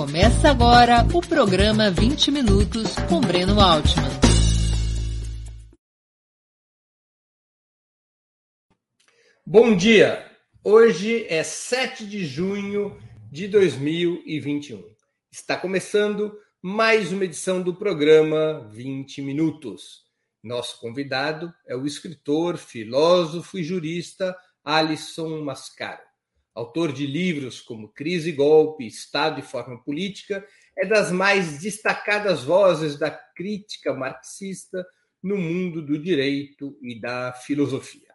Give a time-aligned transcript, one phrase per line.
[0.00, 4.08] Começa agora o programa 20 Minutos com Breno Altman.
[9.44, 10.26] Bom dia!
[10.64, 12.98] Hoje é 7 de junho
[13.30, 14.82] de 2021.
[15.30, 20.06] Está começando mais uma edição do programa 20 Minutos.
[20.42, 26.09] Nosso convidado é o escritor, filósofo e jurista Alisson Mascaro
[26.60, 30.46] autor de livros como Crise e Golpe, Estado e Forma Política,
[30.76, 34.86] é das mais destacadas vozes da crítica marxista
[35.22, 38.08] no mundo do direito e da filosofia.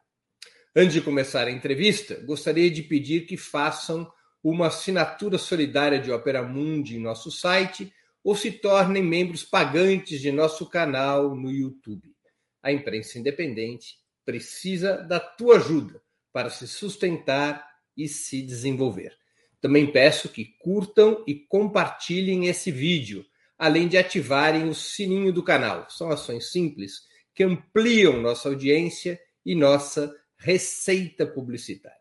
[0.75, 4.11] Antes de começar a entrevista, gostaria de pedir que façam
[4.43, 7.91] uma assinatura solidária de Opera Mundi em nosso site
[8.23, 12.13] ou se tornem membros pagantes de nosso canal no YouTube.
[12.61, 16.01] A imprensa independente precisa da tua ajuda
[16.33, 19.15] para se sustentar e se desenvolver.
[19.61, 23.25] Também peço que curtam e compartilhem esse vídeo,
[23.57, 25.89] além de ativarem o sininho do canal.
[25.89, 27.01] São ações simples
[27.33, 31.97] que ampliam nossa audiência e nossa receita publicitária.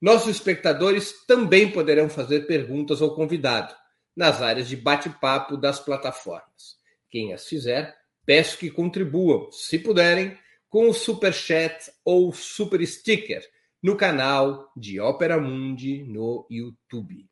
[0.00, 3.74] Nossos espectadores também poderão fazer perguntas ao convidado
[4.16, 6.76] nas áreas de bate-papo das plataformas.
[7.10, 10.38] Quem as fizer, peço que contribuam, se puderem,
[10.68, 13.42] com o super chat ou super sticker
[13.82, 17.26] no canal de Ópera Mundi no YouTube.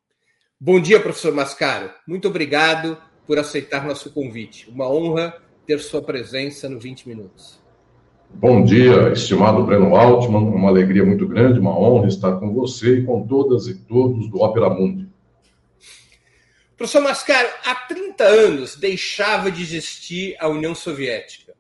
[0.61, 1.91] Bom dia, professor Mascaro.
[2.07, 4.71] Muito obrigado por aceitar nosso convite.
[4.71, 7.61] Uma honra ter sua presença no 20 Minutos.
[8.31, 10.49] Bom dia, estimado Breno Altman.
[10.49, 14.41] Uma alegria muito grande, uma honra estar com você e com todas e todos do
[14.41, 15.09] Ópera Mundi.
[16.77, 21.55] Professor Mascaro, há 30 anos deixava de existir a União Soviética.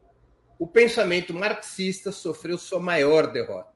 [0.59, 3.76] O pensamento marxista sofreu sua maior derrota.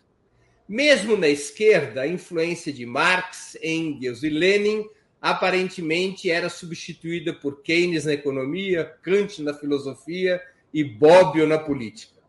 [0.71, 4.89] Mesmo na esquerda, a influência de Marx, Engels e Lenin
[5.21, 10.41] aparentemente era substituída por Keynes na economia, Kant na filosofia
[10.73, 12.21] e Bobbio na política.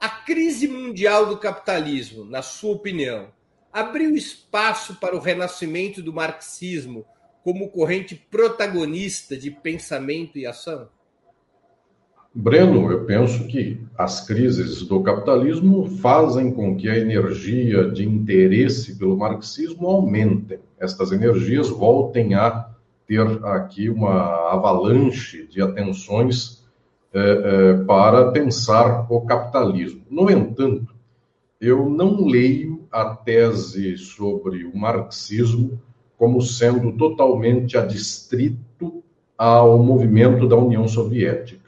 [0.00, 3.32] A crise mundial do capitalismo, na sua opinião,
[3.72, 7.06] abriu espaço para o renascimento do marxismo
[7.44, 10.90] como corrente protagonista de pensamento e ação?
[12.34, 18.96] Breno, eu penso que as crises do capitalismo fazem com que a energia de interesse
[18.96, 20.60] pelo marxismo aumente.
[20.78, 22.68] Estas energias voltem a
[23.06, 26.62] ter aqui uma avalanche de atenções
[27.12, 30.02] é, é, para pensar o capitalismo.
[30.10, 30.94] No entanto,
[31.58, 35.80] eu não leio a tese sobre o marxismo
[36.18, 39.02] como sendo totalmente adstrito
[39.36, 41.67] ao movimento da União Soviética.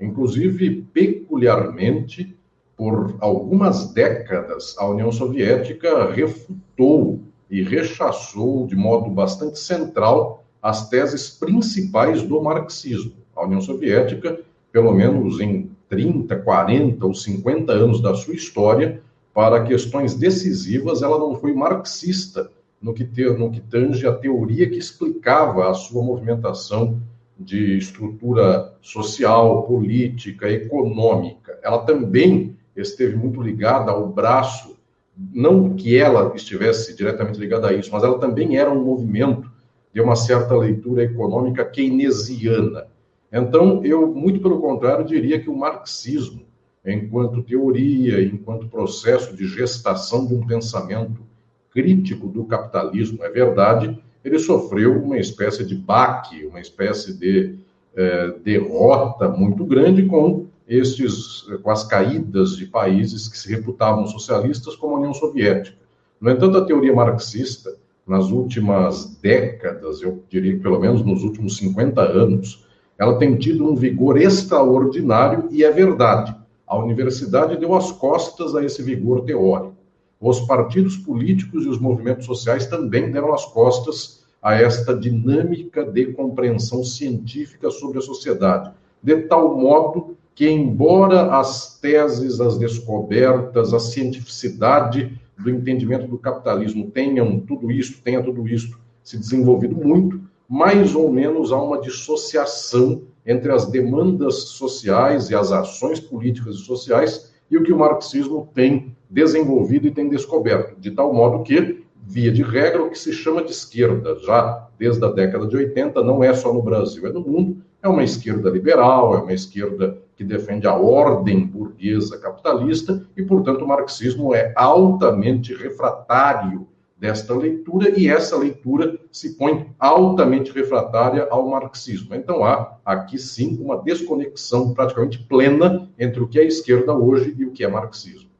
[0.00, 2.36] Inclusive, peculiarmente,
[2.76, 11.28] por algumas décadas, a União Soviética refutou e rechaçou de modo bastante central as teses
[11.28, 13.12] principais do marxismo.
[13.36, 14.40] A União Soviética,
[14.72, 19.02] pelo menos em 30, 40 ou 50 anos da sua história,
[19.34, 22.50] para questões decisivas, ela não foi marxista
[22.80, 27.00] no que, ter, no que tange a teoria que explicava a sua movimentação
[27.40, 31.58] de estrutura social, política, econômica.
[31.62, 34.76] Ela também esteve muito ligada ao braço,
[35.16, 39.50] não que ela estivesse diretamente ligada a isso, mas ela também era um movimento
[39.92, 42.86] de uma certa leitura econômica keynesiana.
[43.32, 46.42] Então, eu, muito pelo contrário, diria que o marxismo,
[46.84, 51.22] enquanto teoria, enquanto processo de gestação de um pensamento
[51.70, 57.56] crítico do capitalismo, é verdade, ele sofreu uma espécie de baque, uma espécie de
[57.94, 64.76] é, derrota muito grande com estes, com as caídas de países que se reputavam socialistas,
[64.76, 65.76] como a União Soviética.
[66.20, 67.76] No entanto, a teoria marxista,
[68.06, 72.66] nas últimas décadas, eu diria que pelo menos nos últimos 50 anos,
[72.98, 76.36] ela tem tido um vigor extraordinário e é verdade.
[76.66, 79.79] A universidade deu as costas a esse vigor teórico.
[80.20, 86.12] Os partidos políticos e os movimentos sociais também deram as costas a esta dinâmica de
[86.12, 88.70] compreensão científica sobre a sociedade,
[89.02, 96.90] de tal modo que, embora as teses, as descobertas, a cientificidade do entendimento do capitalismo
[96.90, 103.02] tenham tudo isso, tenha tudo isso se desenvolvido muito, mais ou menos há uma dissociação
[103.24, 108.48] entre as demandas sociais e as ações políticas e sociais e o que o marxismo
[108.54, 113.12] tem desenvolvido e tem descoberto, de tal modo que, via de regra, o que se
[113.12, 117.12] chama de esquerda, já desde a década de 80, não é só no Brasil, é
[117.12, 123.06] no mundo, é uma esquerda liberal, é uma esquerda que defende a ordem burguesa capitalista
[123.16, 126.66] e, portanto, o marxismo é altamente refratário
[127.00, 132.14] desta leitura e essa leitura se põe altamente refratária ao marxismo.
[132.14, 137.46] Então há aqui sim uma desconexão praticamente plena entre o que é esquerda hoje e
[137.46, 138.30] o que é marxismo.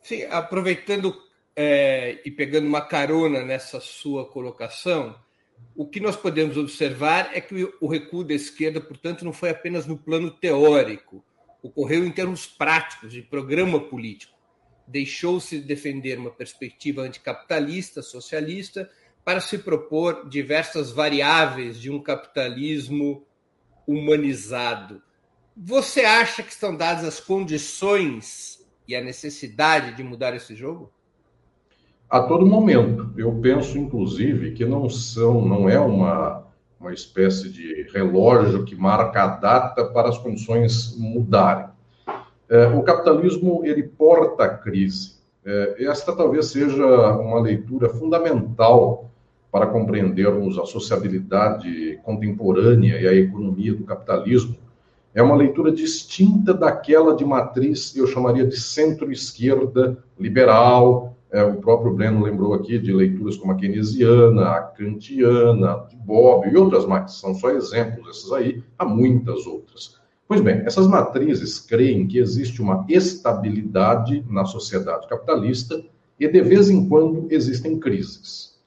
[0.00, 1.14] Sim, aproveitando
[1.54, 5.14] é, e pegando uma carona nessa sua colocação,
[5.76, 9.86] o que nós podemos observar é que o recuo da esquerda, portanto, não foi apenas
[9.86, 11.22] no plano teórico,
[11.62, 14.41] ocorreu em termos práticos, de programa político
[14.86, 18.90] deixou-se defender uma perspectiva anticapitalista, socialista,
[19.24, 23.24] para se propor diversas variáveis de um capitalismo
[23.86, 25.00] humanizado.
[25.56, 28.58] Você acha que estão dadas as condições
[28.88, 30.90] e a necessidade de mudar esse jogo?
[32.08, 33.12] A todo momento.
[33.16, 36.46] Eu penso, inclusive, que não são, não é uma,
[36.78, 41.71] uma espécie de relógio que marca a data para as condições mudarem.
[42.52, 45.14] É, o capitalismo ele porta a crise.
[45.42, 46.84] É, esta talvez seja
[47.16, 49.10] uma leitura fundamental
[49.50, 54.54] para compreendermos a sociabilidade contemporânea e a economia do capitalismo.
[55.14, 61.16] É uma leitura distinta daquela de matriz, eu chamaria de centro-esquerda liberal.
[61.30, 66.46] É, o próprio Breno lembrou aqui de leituras como a keynesiana, a kantiana, de Bob
[66.46, 67.12] e outras mais.
[67.12, 70.01] São só exemplos, esses aí, há muitas outras.
[70.32, 75.84] Pois bem, essas matrizes creem que existe uma estabilidade na sociedade capitalista
[76.18, 78.58] e de vez em quando existem crises.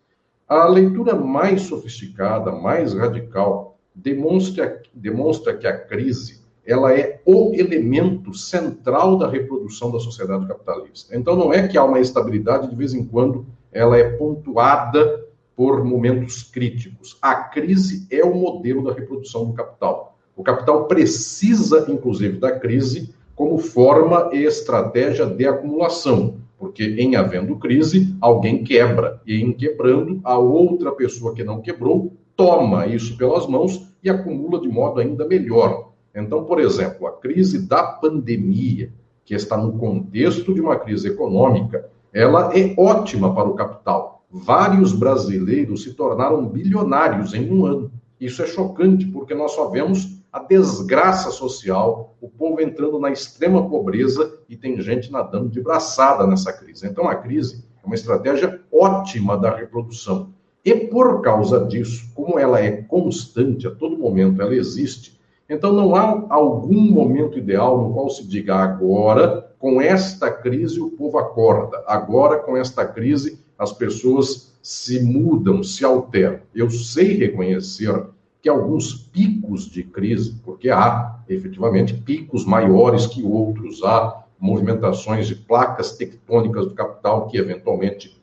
[0.48, 8.32] A leitura mais sofisticada, mais radical, demonstra, demonstra que a crise ela é o elemento
[8.36, 11.18] central da reprodução da sociedade capitalista.
[11.18, 15.26] Então não é que há uma estabilidade de vez em quando ela é pontuada
[15.56, 17.18] por momentos críticos.
[17.20, 20.15] A crise é o modelo da reprodução do capital.
[20.36, 27.58] O capital precisa, inclusive, da crise como forma e estratégia de acumulação, porque em havendo
[27.58, 33.48] crise, alguém quebra, e em quebrando, a outra pessoa que não quebrou toma isso pelas
[33.48, 35.92] mãos e acumula de modo ainda melhor.
[36.14, 38.92] Então, por exemplo, a crise da pandemia,
[39.26, 44.24] que está no contexto de uma crise econômica, ela é ótima para o capital.
[44.32, 47.92] Vários brasileiros se tornaram bilionários em um ano.
[48.20, 53.70] Isso é chocante, porque nós só vemos a desgraça social, o povo entrando na extrema
[53.70, 56.86] pobreza e tem gente nadando de braçada nessa crise.
[56.86, 60.34] Então, a crise é uma estratégia ótima da reprodução.
[60.66, 65.18] E por causa disso, como ela é constante, a todo momento ela existe,
[65.50, 70.92] então não há algum momento ideal no qual se diga agora, com esta crise, o
[70.92, 76.42] povo acorda, agora, com esta crise, as pessoas se mudam, se alteram.
[76.54, 78.06] Eu sei reconhecer
[78.46, 85.34] que alguns picos de crise, porque há efetivamente picos maiores que outros, há movimentações de
[85.34, 88.22] placas tectônicas do capital que eventualmente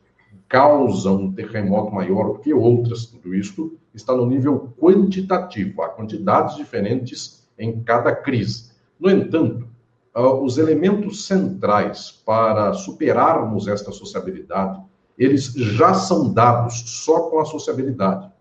[0.49, 3.07] causam um terremoto maior do que outras.
[3.07, 8.71] Tudo isso está no nível quantitativo, há quantidades diferentes em cada crise.
[9.01, 9.67] No entanto,
[10.15, 14.81] ah, os elementos centrais para superarmos esta sociabilidade,
[15.19, 18.32] eles já são dados só com a sociabilidade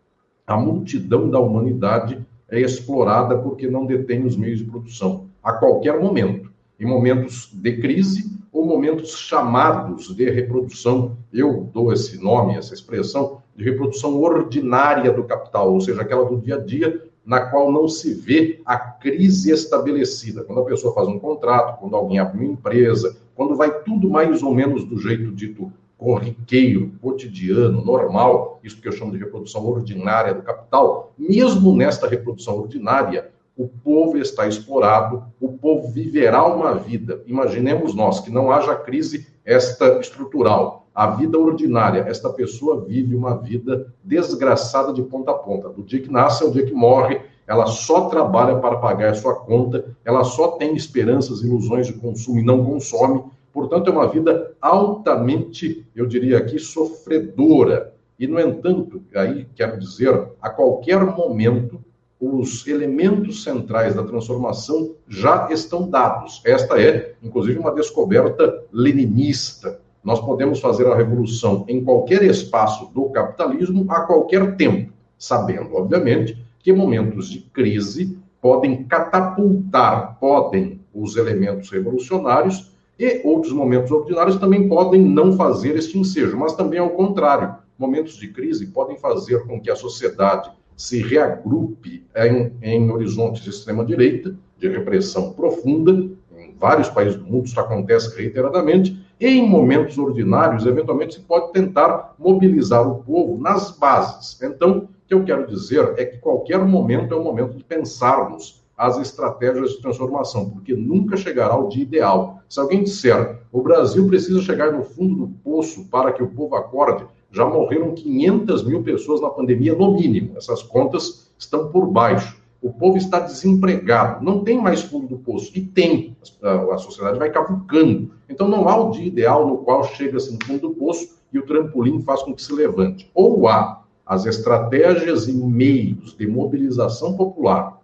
[0.51, 2.19] a multidão da humanidade
[2.49, 7.77] é explorada porque não detém os meios de produção, a qualquer momento, em momentos de
[7.77, 11.15] crise ou momentos chamados de reprodução.
[11.31, 16.37] Eu dou esse nome, essa expressão, de reprodução ordinária do capital, ou seja, aquela do
[16.37, 20.43] dia a dia, na qual não se vê a crise estabelecida.
[20.43, 24.43] Quando a pessoa faz um contrato, quando alguém abre uma empresa, quando vai tudo mais
[24.43, 30.33] ou menos do jeito dito corriqueiro, cotidiano, normal, isso que eu chamo de reprodução ordinária
[30.33, 37.21] do capital, mesmo nesta reprodução ordinária, o povo está explorado, o povo viverá uma vida.
[37.27, 43.37] Imaginemos nós que não haja crise esta estrutural, a vida ordinária, esta pessoa vive uma
[43.37, 47.67] vida desgraçada de ponta a ponta, do dia que nasce ao dia que morre, ela
[47.67, 52.43] só trabalha para pagar a sua conta, ela só tem esperanças, ilusões de consumo e
[52.43, 57.93] não consome, Portanto, é uma vida altamente, eu diria aqui, sofredora.
[58.17, 61.83] E, no entanto, aí quero dizer, a qualquer momento,
[62.19, 66.41] os elementos centrais da transformação já estão dados.
[66.45, 69.79] Esta é, inclusive, uma descoberta leninista.
[70.03, 76.37] Nós podemos fazer a revolução em qualquer espaço do capitalismo a qualquer tempo, sabendo, obviamente,
[76.59, 84.67] que momentos de crise podem catapultar, podem, os elementos revolucionários e outros momentos ordinários também
[84.67, 87.55] podem não fazer este ensejo, mas também ao contrário.
[87.75, 93.49] Momentos de crise podem fazer com que a sociedade se reagrupe em, em horizontes de
[93.49, 95.91] extrema-direita, de repressão profunda,
[96.37, 102.13] em vários países do mundo isso acontece reiteradamente, em momentos ordinários, eventualmente se pode tentar
[102.19, 104.39] mobilizar o povo nas bases.
[104.43, 108.60] Então, o que eu quero dizer é que qualquer momento é o momento de pensarmos
[108.81, 112.39] as estratégias de transformação, porque nunca chegará o dia ideal.
[112.49, 116.55] Se alguém disser o Brasil precisa chegar no fundo do poço para que o povo
[116.55, 120.35] acorde, já morreram 500 mil pessoas na pandemia, no mínimo.
[120.35, 122.41] Essas contas estão por baixo.
[122.59, 125.51] O povo está desempregado, não tem mais fundo do poço.
[125.55, 128.11] E tem, a, sociedade vai cavucando.
[128.27, 131.45] Então não há o dia ideal no qual chega-se no fundo do poço e o
[131.45, 133.11] trampolim faz com que se levante.
[133.13, 137.80] Ou há as estratégias e meios de mobilização popular,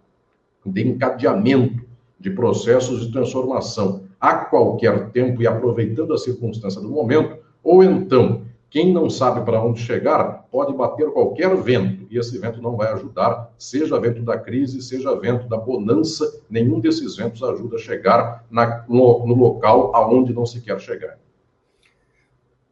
[0.70, 1.84] de encadeamento
[2.18, 8.42] de processos de transformação a qualquer tempo e aproveitando a circunstância do momento, ou então
[8.70, 12.92] quem não sabe para onde chegar pode bater qualquer vento, e esse vento não vai
[12.92, 18.44] ajudar, seja vento da crise, seja vento da bonança, nenhum desses ventos ajuda a chegar
[18.50, 21.18] na, no, no local aonde não se quer chegar.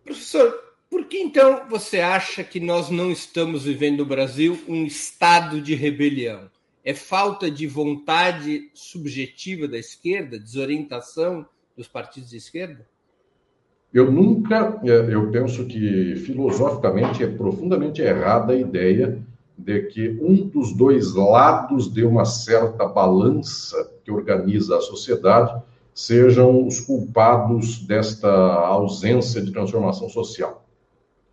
[0.04, 0.54] Professor,
[0.90, 5.74] por que então você acha que nós não estamos vivendo no Brasil um estado de
[5.74, 6.50] rebelião?
[6.88, 11.44] É falta de vontade subjetiva da esquerda, desorientação
[11.76, 12.86] dos partidos de esquerda?
[13.92, 19.20] Eu nunca, é, eu penso que filosoficamente é profundamente errada a ideia
[19.58, 25.60] de que um dos dois lados de uma certa balança que organiza a sociedade
[25.92, 30.64] sejam os culpados desta ausência de transformação social.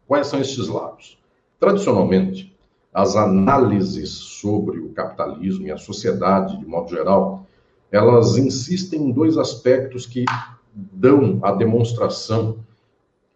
[0.07, 1.19] Quais são estes lados?
[1.60, 2.52] Tradicionalmente,
[2.93, 7.45] as análises sobre o capitalismo e a sociedade, de modo geral,
[7.91, 10.25] elas insistem em dois aspectos que
[10.73, 12.57] dão a demonstração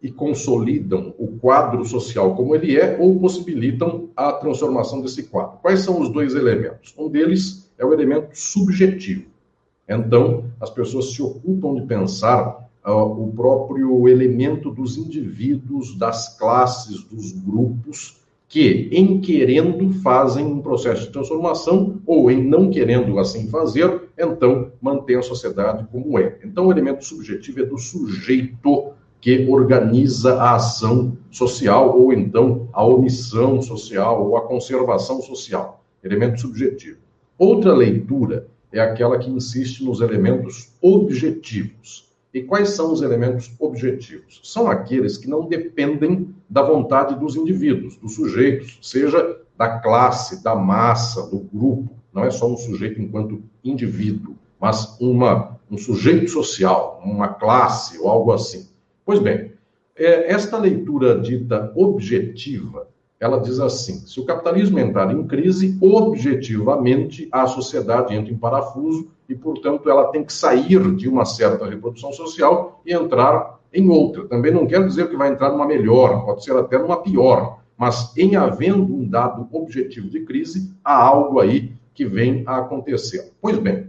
[0.01, 5.57] e consolidam o quadro social como ele é ou possibilitam a transformação desse quadro.
[5.61, 6.93] Quais são os dois elementos?
[6.97, 9.25] Um deles é o elemento subjetivo.
[9.89, 17.03] Então, as pessoas se ocupam de pensar uh, o próprio elemento dos indivíduos, das classes,
[17.03, 23.49] dos grupos, que, em querendo, fazem um processo de transformação, ou em não querendo assim
[23.49, 26.37] fazer, então mantém a sociedade como é.
[26.43, 32.85] Então, o elemento subjetivo é do sujeito que organiza a ação social, ou então a
[32.85, 35.83] omissão social, ou a conservação social.
[36.03, 36.99] Elemento subjetivo.
[37.37, 42.06] Outra leitura é aquela que insiste nos elementos objetivos.
[42.37, 44.39] E quais são os elementos objetivos?
[44.43, 50.55] São aqueles que não dependem da vontade dos indivíduos, dos sujeitos, seja da classe, da
[50.55, 51.89] massa, do grupo.
[52.13, 58.07] Não é só um sujeito enquanto indivíduo, mas uma, um sujeito social, uma classe ou
[58.07, 58.69] algo assim.
[59.03, 59.53] Pois bem,
[59.95, 62.87] é, esta leitura dita objetiva,
[63.19, 69.09] ela diz assim: se o capitalismo entrar em crise, objetivamente a sociedade entra em parafuso
[69.27, 74.25] e, portanto, ela tem que sair de uma certa reprodução social e entrar em outra.
[74.27, 78.15] Também não quer dizer que vai entrar numa melhor, pode ser até numa pior, mas
[78.17, 83.33] em havendo um dado objetivo de crise, há algo aí que vem a acontecer.
[83.41, 83.87] Pois bem,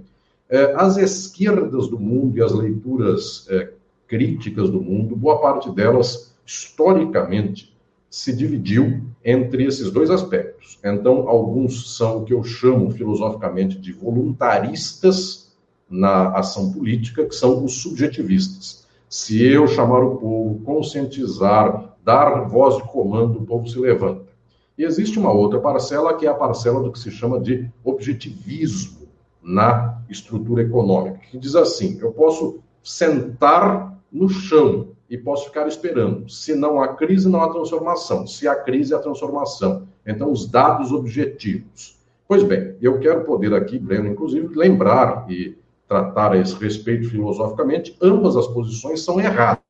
[0.49, 3.71] eh, as esquerdas do mundo e as leituras eh,
[4.07, 7.77] críticas do mundo, boa parte delas, historicamente,
[8.11, 10.79] se dividiu entre esses dois aspectos.
[10.85, 15.53] Então, alguns são o que eu chamo filosoficamente de voluntaristas
[15.89, 18.87] na ação política, que são os subjetivistas.
[19.09, 24.29] Se eu chamar o povo, conscientizar, dar voz de comando, o povo se levanta.
[24.77, 29.09] E existe uma outra parcela, que é a parcela do que se chama de objetivismo
[29.43, 36.29] na estrutura econômica, que diz assim: eu posso sentar no chão e posso ficar esperando.
[36.29, 38.27] Se não há crise, não há transformação.
[38.27, 39.89] Se há crise, há transformação.
[40.07, 41.97] Então, os dados objetivos.
[42.27, 47.97] Pois bem, eu quero poder aqui, Breno, inclusive, lembrar e tratar a esse respeito filosoficamente,
[48.03, 49.63] ambas as posições são erradas.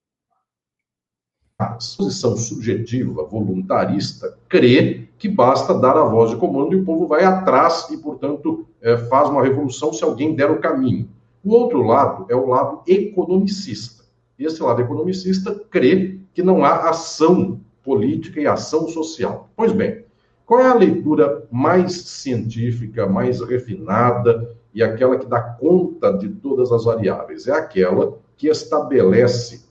[1.56, 7.06] A posição subjetiva, voluntarista, crê que basta dar a voz de comando e o povo
[7.06, 11.08] vai atrás e, portanto, é, faz uma revolução se alguém der o caminho.
[11.44, 13.97] O outro lado é o lado economicista
[14.44, 19.48] esse lado economicista crê que não há ação política e ação social.
[19.56, 20.04] Pois bem,
[20.46, 26.70] qual é a leitura mais científica, mais refinada e aquela que dá conta de todas
[26.70, 27.46] as variáveis?
[27.46, 29.66] É aquela que estabelece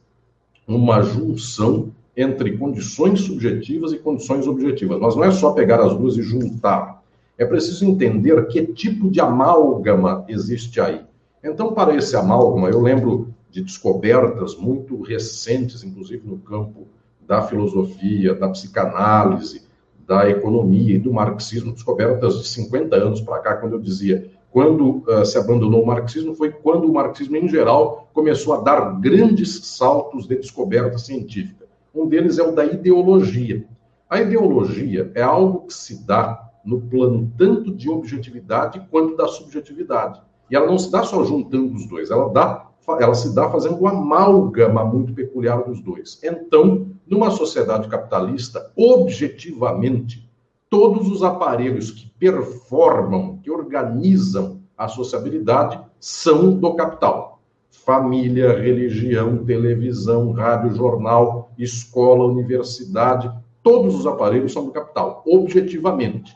[0.67, 4.99] uma junção entre condições subjetivas e condições objetivas.
[4.99, 7.01] Mas não é só pegar as duas e juntar.
[7.37, 11.01] É preciso entender que tipo de amálgama existe aí.
[11.43, 16.87] Então, para esse amálgama, eu lembro de descobertas muito recentes, inclusive no campo
[17.25, 19.67] da filosofia, da psicanálise,
[20.05, 25.03] da economia e do marxismo, descobertas de 50 anos para cá, quando eu dizia quando
[25.07, 29.59] uh, se abandonou o marxismo, foi quando o marxismo, em geral, começou a dar grandes
[29.65, 31.67] saltos de descoberta científica.
[31.93, 33.65] Um deles é o da ideologia.
[34.09, 40.21] A ideologia é algo que se dá no plano tanto de objetividade quanto da subjetividade.
[40.49, 42.66] E ela não se dá só juntando os dois, ela, dá,
[42.99, 46.19] ela se dá fazendo uma amálgama muito peculiar dos dois.
[46.23, 50.29] Então, numa sociedade capitalista, objetivamente,
[50.69, 57.41] todos os aparelhos que performam, que organizam a sociabilidade, são do capital.
[57.69, 66.35] Família, religião, televisão, rádio, jornal, escola, universidade, todos os aparelhos são do capital, objetivamente.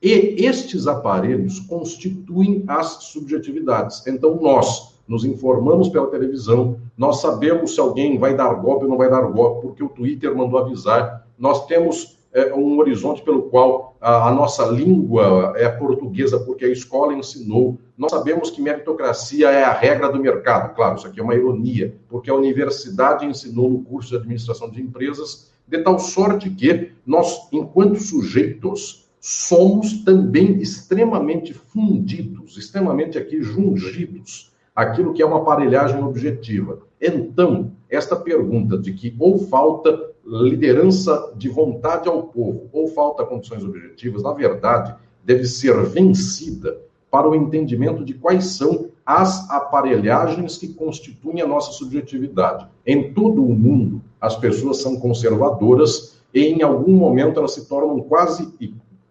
[0.00, 4.06] E estes aparelhos constituem as subjetividades.
[4.06, 8.98] Então, nós nos informamos pela televisão, nós sabemos se alguém vai dar golpe ou não
[8.98, 11.26] vai dar golpe, porque o Twitter mandou avisar.
[11.38, 16.68] Nós temos é, um horizonte pelo qual a, a, nossa língua é portuguesa, porque a
[16.68, 17.78] escola ensinou.
[17.96, 20.74] Nós sabemos que meritocracia é a regra do mercado.
[20.74, 24.82] Claro, isso aqui é uma ironia, porque a universidade ensinou no curso de administração de
[24.82, 34.52] empresas, de tal sorte que nós, enquanto sujeitos, somos também extremamente fundidos, extremamente aqui jungidos,
[34.78, 36.78] aquilo que é uma aparelhagem objetiva.
[37.00, 43.64] Então, esta pergunta de que ou falta liderança de vontade ao povo ou falta condições
[43.64, 44.94] objetivas, na verdade,
[45.24, 46.78] deve ser vencida
[47.10, 52.68] para o entendimento de quais são as aparelhagens que constituem a nossa subjetividade.
[52.86, 57.98] Em todo o mundo, as pessoas são conservadoras e em algum momento elas se tornam
[58.02, 58.48] quase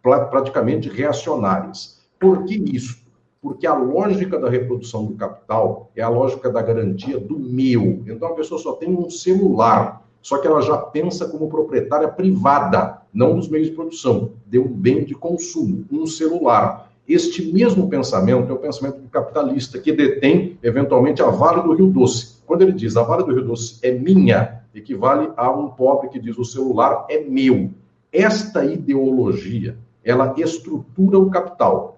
[0.01, 1.99] praticamente reacionárias.
[2.17, 3.05] Por que isso?
[3.47, 8.03] Porque a lógica da reprodução do capital é a lógica da garantia do meu.
[8.05, 13.03] Então a pessoa só tem um celular, só que ela já pensa como proprietária privada,
[13.13, 16.91] não dos meios de produção, de um bem de consumo, um celular.
[17.07, 21.87] Este mesmo pensamento é o pensamento do capitalista, que detém, eventualmente, a Vale do Rio
[21.87, 22.41] Doce.
[22.45, 26.19] Quando ele diz a Vale do Rio Doce é minha, equivale a um pobre que
[26.19, 27.69] diz o celular é meu.
[28.11, 31.96] Esta ideologia ela estrutura o capital,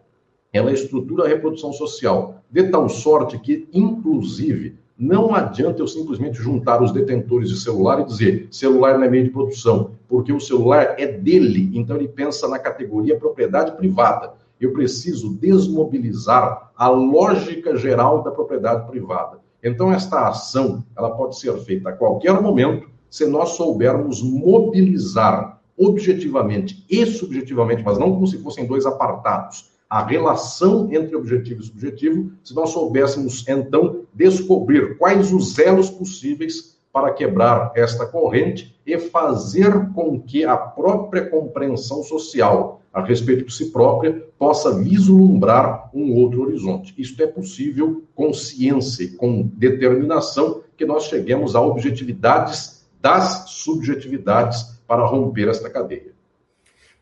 [0.51, 6.83] ela estrutura a reprodução social, de tal sorte que, inclusive, não adianta eu simplesmente juntar
[6.83, 10.95] os detentores de celular e dizer celular não é meio de produção, porque o celular
[10.97, 14.33] é dele, então ele pensa na categoria propriedade privada.
[14.59, 19.39] Eu preciso desmobilizar a lógica geral da propriedade privada.
[19.63, 26.85] Então, esta ação ela pode ser feita a qualquer momento se nós soubermos mobilizar objetivamente
[26.89, 32.31] e subjetivamente, mas não como se fossem dois apartados, a relação entre objetivo e subjetivo,
[32.43, 39.91] se nós soubéssemos, então, descobrir quais os elos possíveis para quebrar esta corrente e fazer
[39.93, 46.41] com que a própria compreensão social a respeito de si própria possa vislumbrar um outro
[46.43, 46.93] horizonte.
[46.97, 54.81] Isto é possível com ciência e com determinação que nós cheguemos a objetividades das subjetividades
[54.87, 56.13] para romper esta cadeia.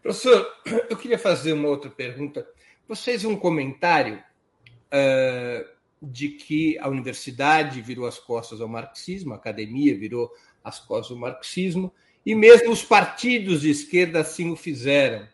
[0.01, 0.45] Professor,
[0.89, 2.45] eu queria fazer uma outra pergunta.
[2.87, 9.37] Você fez um comentário uh, de que a universidade virou as costas ao marxismo, a
[9.37, 10.31] academia virou
[10.63, 11.91] as costas ao marxismo,
[12.25, 15.27] e mesmo os partidos de esquerda assim o fizeram,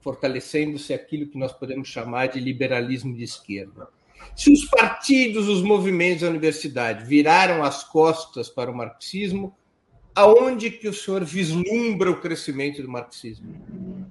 [0.00, 3.88] fortalecendo-se aquilo que nós podemos chamar de liberalismo de esquerda.
[4.36, 9.56] Se os partidos, os movimentos da universidade viraram as costas para o marxismo,
[10.14, 14.01] aonde que o senhor vislumbra o crescimento do marxismo?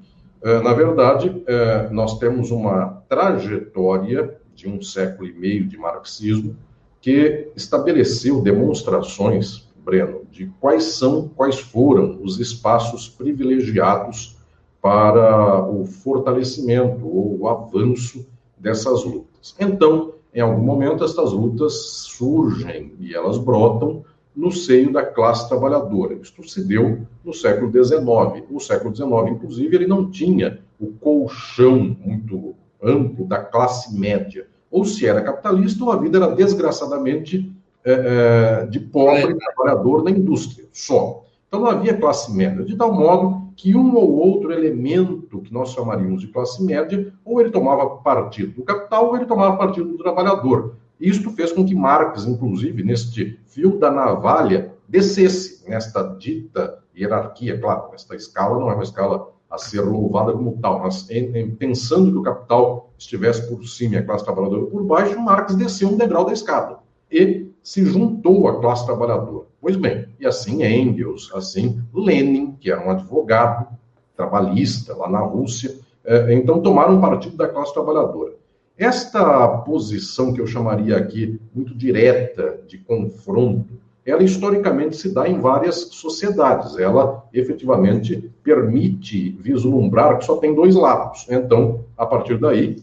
[0.44, 6.56] É, na verdade, é, nós temos uma trajetória de um século e meio de marxismo
[7.00, 14.38] que estabeleceu demonstrações, Breno, de quais são, quais foram os espaços privilegiados
[14.82, 18.26] para o fortalecimento ou o avanço
[18.58, 19.56] dessas lutas.
[19.60, 24.04] Então, em algum momento, essas lutas surgem e elas brotam
[24.36, 26.16] no seio da classe trabalhadora.
[26.16, 28.44] Isto se deu no século XIX.
[28.50, 34.48] No século XIX, inclusive, ele não tinha o colchão muito amplo da classe média.
[34.70, 40.66] Ou se era capitalista, ou a vida era desgraçadamente é, de pobre trabalhador na indústria,
[40.72, 41.26] só.
[41.48, 45.72] Então não havia classe média, de tal modo que um ou outro elemento que nós
[45.72, 49.98] chamaríamos de classe média, ou ele tomava partido do capital, ou ele tomava partido do
[49.98, 50.76] trabalhador.
[51.02, 57.60] Isto fez com que Marx, inclusive, neste fio da navalha, descesse nesta dita hierarquia.
[57.60, 61.52] Claro, esta escala não é uma escala a ser louvada como tal, mas em, em,
[61.52, 65.90] pensando que o capital estivesse por cima e a classe trabalhadora por baixo, Marx desceu
[65.90, 66.78] um degrau da escada
[67.12, 69.48] e se juntou à classe trabalhadora.
[69.60, 73.68] Pois bem, e assim Engels, assim Lenin, que era um advogado
[74.16, 78.34] trabalhista lá na Rússia, eh, então tomaram partido da classe trabalhadora.
[78.82, 85.40] Esta posição que eu chamaria aqui muito direta de confronto, ela historicamente se dá em
[85.40, 86.76] várias sociedades.
[86.80, 91.28] Ela efetivamente permite vislumbrar que só tem dois lados.
[91.30, 92.82] Então, a partir daí,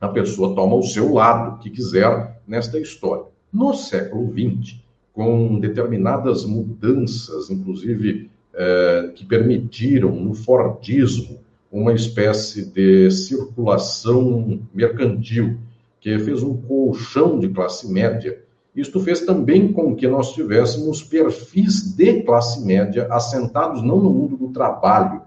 [0.00, 3.24] a pessoa toma o seu lado que quiser nesta história.
[3.52, 4.76] No século XX,
[5.12, 11.40] com determinadas mudanças, inclusive eh, que permitiram no Fordismo
[11.74, 15.58] uma espécie de circulação mercantil,
[16.00, 18.40] que fez um colchão de classe média.
[18.76, 24.36] Isto fez também com que nós tivéssemos perfis de classe média assentados não no mundo
[24.36, 25.22] do trabalho,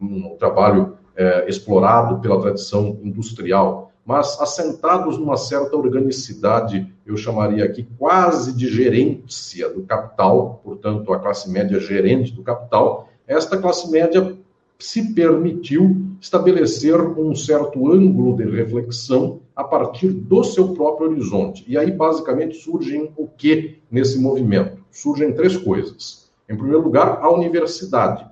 [0.00, 7.88] no trabalho eh, explorado pela tradição industrial, mas assentados numa certa organicidade, eu chamaria aqui
[7.98, 14.37] quase de gerência do capital, portanto, a classe média gerente do capital, esta classe média
[14.80, 21.64] se permitiu estabelecer um certo ângulo de reflexão a partir do seu próprio horizonte.
[21.66, 24.78] E aí, basicamente, surgem o que nesse movimento?
[24.90, 26.30] Surgem três coisas.
[26.48, 28.24] Em primeiro lugar, a universidade.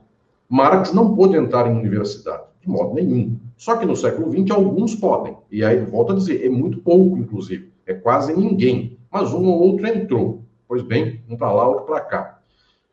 [0.49, 3.37] Marx não pôde entrar em universidade, de modo nenhum.
[3.57, 5.37] Só que no século XX, alguns podem.
[5.51, 7.73] E aí, volto a dizer, é muito pouco, inclusive.
[7.85, 8.97] É quase ninguém.
[9.11, 10.45] Mas um ou outro entrou.
[10.69, 12.39] Pois bem, um para lá, outro para cá.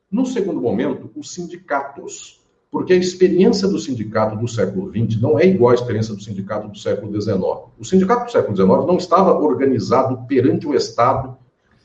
[0.09, 2.42] No segundo momento, os sindicatos.
[2.73, 6.67] Porque a experiência do sindicato do século XX não é igual à experiência do sindicato
[6.67, 7.38] do século XIX.
[7.77, 11.38] O sindicato do século XIX não estava organizado perante o Estado,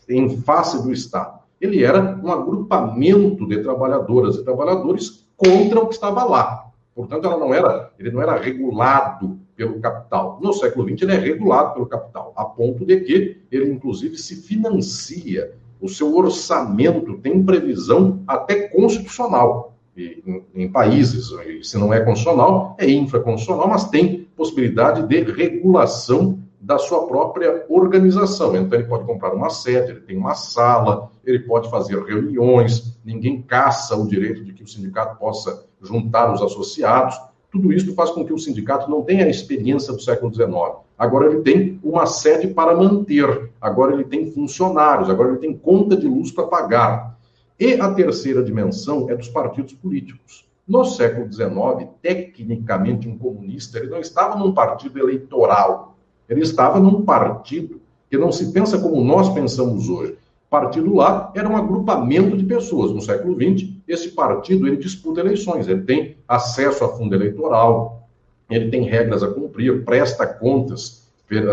[0.09, 1.41] em face do Estado.
[1.61, 6.71] Ele era um agrupamento de trabalhadoras e trabalhadores contra o que estava lá.
[6.95, 10.39] Portanto, ela não era, ele não era regulado pelo capital.
[10.41, 14.37] No século XX, ele é regulado pelo capital, a ponto de que ele, inclusive, se
[14.37, 15.53] financia.
[15.83, 19.78] O seu orçamento tem previsão até constitucional.
[19.99, 21.31] Em, em países,
[21.63, 28.55] se não é constitucional, é infraconstitucional, mas tem possibilidade de regulação da sua própria organização.
[28.57, 33.43] Então, ele pode comprar uma sede, ele tem uma sala, ele pode fazer reuniões, ninguém
[33.43, 37.19] caça o direito de que o sindicato possa juntar os associados.
[37.51, 40.51] Tudo isso faz com que o sindicato não tenha a experiência do século XIX.
[40.99, 45.97] Agora ele tem uma sede para manter, agora ele tem funcionários, agora ele tem conta
[45.97, 47.18] de luz para pagar.
[47.59, 50.47] E a terceira dimensão é dos partidos políticos.
[50.67, 55.97] No século XIX, tecnicamente, um comunista ele não estava num partido eleitoral,
[56.29, 60.17] ele estava num partido que não se pensa como nós pensamos hoje.
[60.49, 62.93] Partido lá era um agrupamento de pessoas.
[62.93, 68.09] No século XX, esse partido ele disputa eleições, ele tem acesso a fundo eleitoral,
[68.49, 71.09] ele tem regras a cumprir, presta contas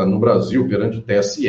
[0.07, 1.47] no Brasil perante o TSE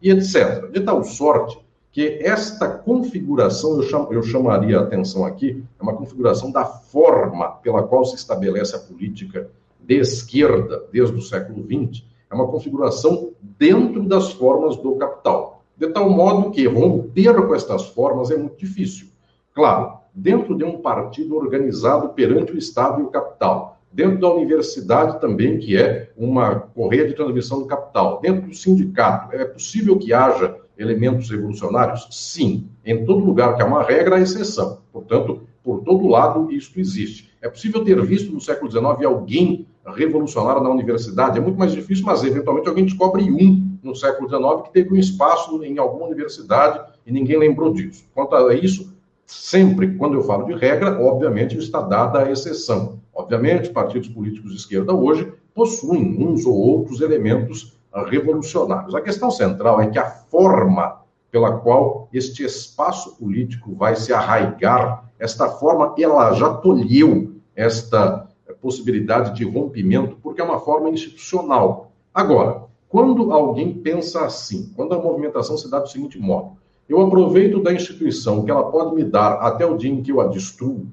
[0.00, 0.70] e etc.
[0.70, 1.58] De tal sorte
[1.96, 7.52] que esta configuração, eu, cham, eu chamaria a atenção aqui, é uma configuração da forma
[7.62, 9.48] pela qual se estabelece a política
[9.80, 15.64] de esquerda desde o século XX, é uma configuração dentro das formas do capital.
[15.74, 19.06] De tal modo que romper com estas formas é muito difícil.
[19.54, 25.18] Claro, dentro de um partido organizado perante o Estado e o capital, dentro da universidade
[25.18, 30.12] também, que é uma correia de transmissão do capital, dentro do sindicato, é possível que
[30.12, 32.06] haja elementos revolucionários?
[32.10, 32.68] Sim.
[32.84, 34.78] Em todo lugar que há uma regra, há exceção.
[34.92, 37.30] Portanto, por todo lado, isso existe.
[37.42, 41.38] É possível ter visto no século XIX alguém revolucionário na universidade?
[41.38, 44.96] É muito mais difícil, mas eventualmente alguém descobre um no século XIX que teve um
[44.96, 48.04] espaço em alguma universidade e ninguém lembrou disso.
[48.14, 48.92] Quanto a isso,
[49.24, 53.00] sempre, quando eu falo de regra, obviamente está dada a exceção.
[53.14, 58.94] Obviamente, partidos políticos de esquerda hoje possuem uns ou outros elementos revolucionários.
[58.94, 65.10] A questão central é que a forma pela qual este espaço político vai se arraigar,
[65.18, 68.28] esta forma, ela já tolheu esta
[68.60, 71.90] possibilidade de rompimento, porque é uma forma institucional.
[72.12, 76.56] Agora, quando alguém pensa assim, quando a movimentação se dá do seguinte modo,
[76.88, 80.20] eu aproveito da instituição que ela pode me dar até o dia em que eu
[80.20, 80.86] a destruo,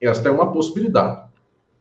[0.00, 1.22] esta é uma possibilidade.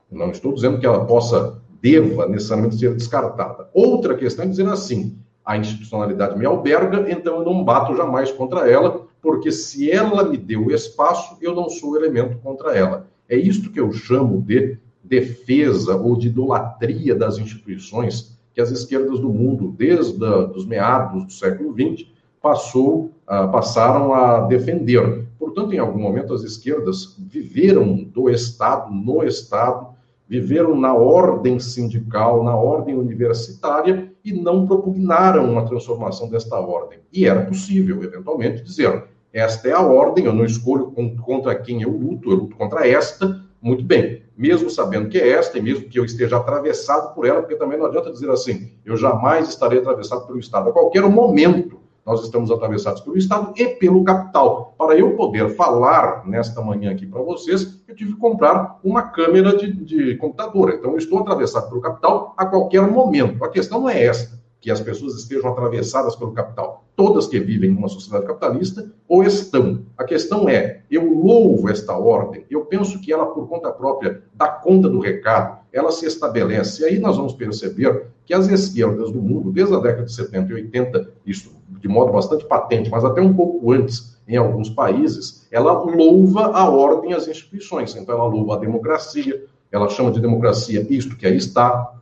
[0.10, 3.70] Não estou dizendo que ela possa, deva necessariamente ser descartada.
[3.74, 8.70] Outra questão é dizer assim: a institucionalidade me alberga, então eu não bato jamais contra
[8.70, 13.08] ela, porque se ela me deu espaço, eu não sou elemento contra ela.
[13.30, 19.20] É isto que eu chamo de defesa ou de idolatria das instituições que as esquerdas
[19.20, 22.08] do mundo, desde os meados do século XX,
[22.42, 25.26] passou, uh, passaram a defender.
[25.38, 29.87] Portanto, em algum momento, as esquerdas viveram do Estado, no Estado,
[30.28, 37.00] viveram na ordem sindical, na ordem universitária e não propugnaram uma transformação desta ordem.
[37.14, 41.92] E era possível, eventualmente, dizer: esta é a ordem, eu não escolho contra quem eu
[41.92, 46.00] luto, eu luto contra esta, muito bem, mesmo sabendo que é esta, e mesmo que
[46.00, 50.28] eu esteja atravessado por ela, porque também não adianta dizer assim, eu jamais estarei atravessado
[50.28, 50.70] pelo Estado.
[50.70, 54.74] A qualquer momento, nós estamos atravessados pelo Estado e pelo capital.
[54.78, 59.58] Para eu poder falar nesta manhã aqui para vocês, eu tive que comprar uma câmera
[59.58, 60.74] de, de computador.
[60.74, 63.44] Então, eu estou atravessado pelo capital a qualquer momento.
[63.44, 66.86] A questão não é esta, que as pessoas estejam atravessadas pelo capital.
[66.96, 69.82] Todas que vivem numa sociedade capitalista ou estão.
[69.98, 74.48] A questão é, eu louvo esta ordem, eu penso que ela, por conta própria, dá
[74.48, 76.84] conta do recado, ela se estabelece.
[76.84, 80.52] E aí nós vamos perceber que as esquerdas do mundo, desde a década de 70
[80.52, 85.48] e 80, isso de modo bastante patente, mas até um pouco antes, em alguns países,
[85.52, 87.96] ela louva a ordem e as instituições.
[87.96, 91.94] Então, ela louva a democracia, ela chama de democracia isto que aí está,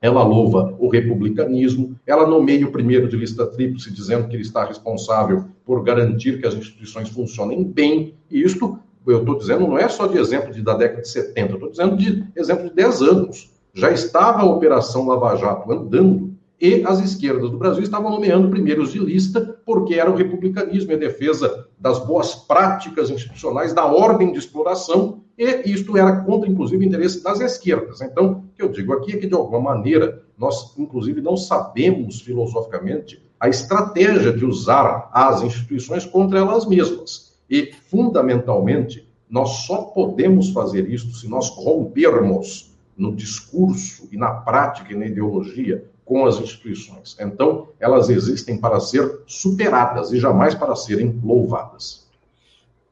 [0.00, 4.64] ela louva o republicanismo, ela nomeia o primeiro de lista tríplice, dizendo que ele está
[4.64, 9.88] responsável por garantir que as instituições funcionem bem, e isto, eu estou dizendo, não é
[9.88, 13.02] só de exemplo de, da década de 70, eu estou dizendo de exemplo de 10
[13.02, 13.52] anos.
[13.72, 16.31] Já estava a Operação Lava Jato andando
[16.62, 20.94] e as esquerdas do Brasil estavam nomeando primeiros de lista porque era o republicanismo e
[20.94, 26.84] a defesa das boas práticas institucionais, da ordem de exploração, e isto era contra, inclusive,
[26.84, 28.00] o interesse das esquerdas.
[28.00, 32.20] Então, o que eu digo aqui é que, de alguma maneira, nós, inclusive, não sabemos
[32.20, 37.32] filosoficamente a estratégia de usar as instituições contra elas mesmas.
[37.50, 44.92] E, fundamentalmente, nós só podemos fazer isso se nós rompermos no discurso e na prática
[44.92, 47.16] e na ideologia com as instituições.
[47.18, 52.06] Então, elas existem para ser superadas e jamais para serem louvadas.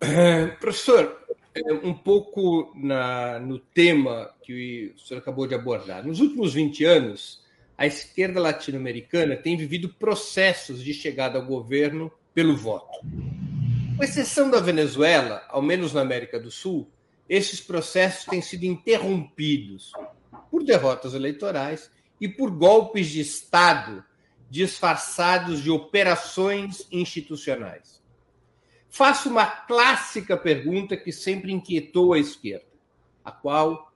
[0.00, 1.18] É, professor,
[1.54, 6.02] é, um pouco na, no tema que o senhor acabou de abordar.
[6.06, 7.44] Nos últimos 20 anos,
[7.76, 13.00] a esquerda latino-americana tem vivido processos de chegada ao governo pelo voto.
[13.98, 16.88] Com exceção da Venezuela, ao menos na América do Sul,
[17.28, 19.92] esses processos têm sido interrompidos
[20.50, 24.04] por derrotas eleitorais e por golpes de Estado
[24.50, 28.02] disfarçados de operações institucionais.
[28.88, 32.66] Faço uma clássica pergunta que sempre inquietou a esquerda,
[33.24, 33.92] a qual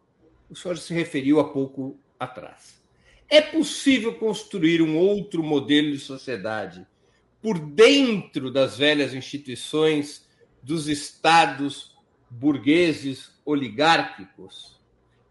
[0.49, 2.81] o senhor se referiu há pouco atrás.
[3.29, 6.87] É possível construir um outro modelo de sociedade
[7.43, 10.29] por dentro das velhas instituições
[10.63, 11.97] dos estados
[12.31, 14.74] burgueses oligárquicos?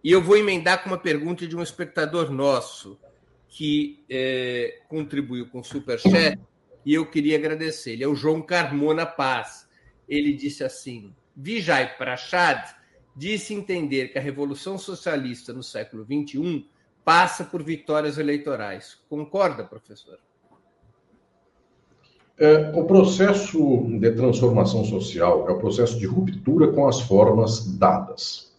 [0.04, 3.00] E eu vou emendar com uma pergunta de um espectador nosso
[3.48, 6.40] que é, contribuiu com o Superchat
[6.86, 7.94] e eu queria agradecer.
[7.94, 9.68] Ele é o João Carmona Paz.
[10.10, 12.76] Ele disse assim: Vijay Prachad
[13.16, 16.68] disse entender que a Revolução Socialista no século XXI
[17.06, 18.98] passa por vitórias eleitorais.
[19.08, 20.18] Concorda, professor?
[22.38, 28.53] É, o processo de transformação social é o processo de ruptura com as formas dadas.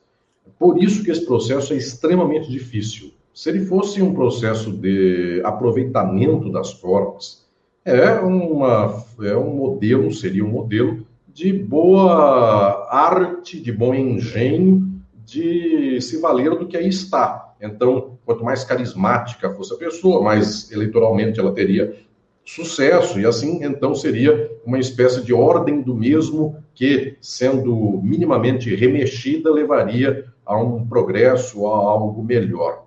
[0.58, 3.12] Por isso que esse processo é extremamente difícil.
[3.32, 7.44] Se ele fosse um processo de aproveitamento das formas,
[7.84, 14.88] é, uma, é um modelo, seria um modelo de boa arte, de bom engenho,
[15.24, 17.54] de se valer do que aí está.
[17.60, 21.96] Então, quanto mais carismática fosse a pessoa, mais eleitoralmente ela teria
[22.44, 29.50] sucesso, e assim, então, seria uma espécie de ordem do mesmo que, sendo minimamente remexida,
[29.50, 32.84] levaria a um progresso, a algo melhor.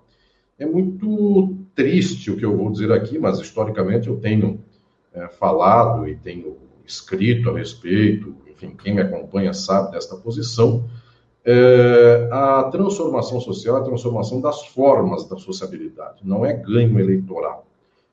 [0.58, 4.60] É muito triste o que eu vou dizer aqui, mas historicamente eu tenho
[5.12, 10.84] é, falado e tenho escrito a respeito, enfim, quem me acompanha sabe desta posição.
[11.44, 17.66] É, a transformação social é a transformação das formas da sociabilidade, não é ganho eleitoral.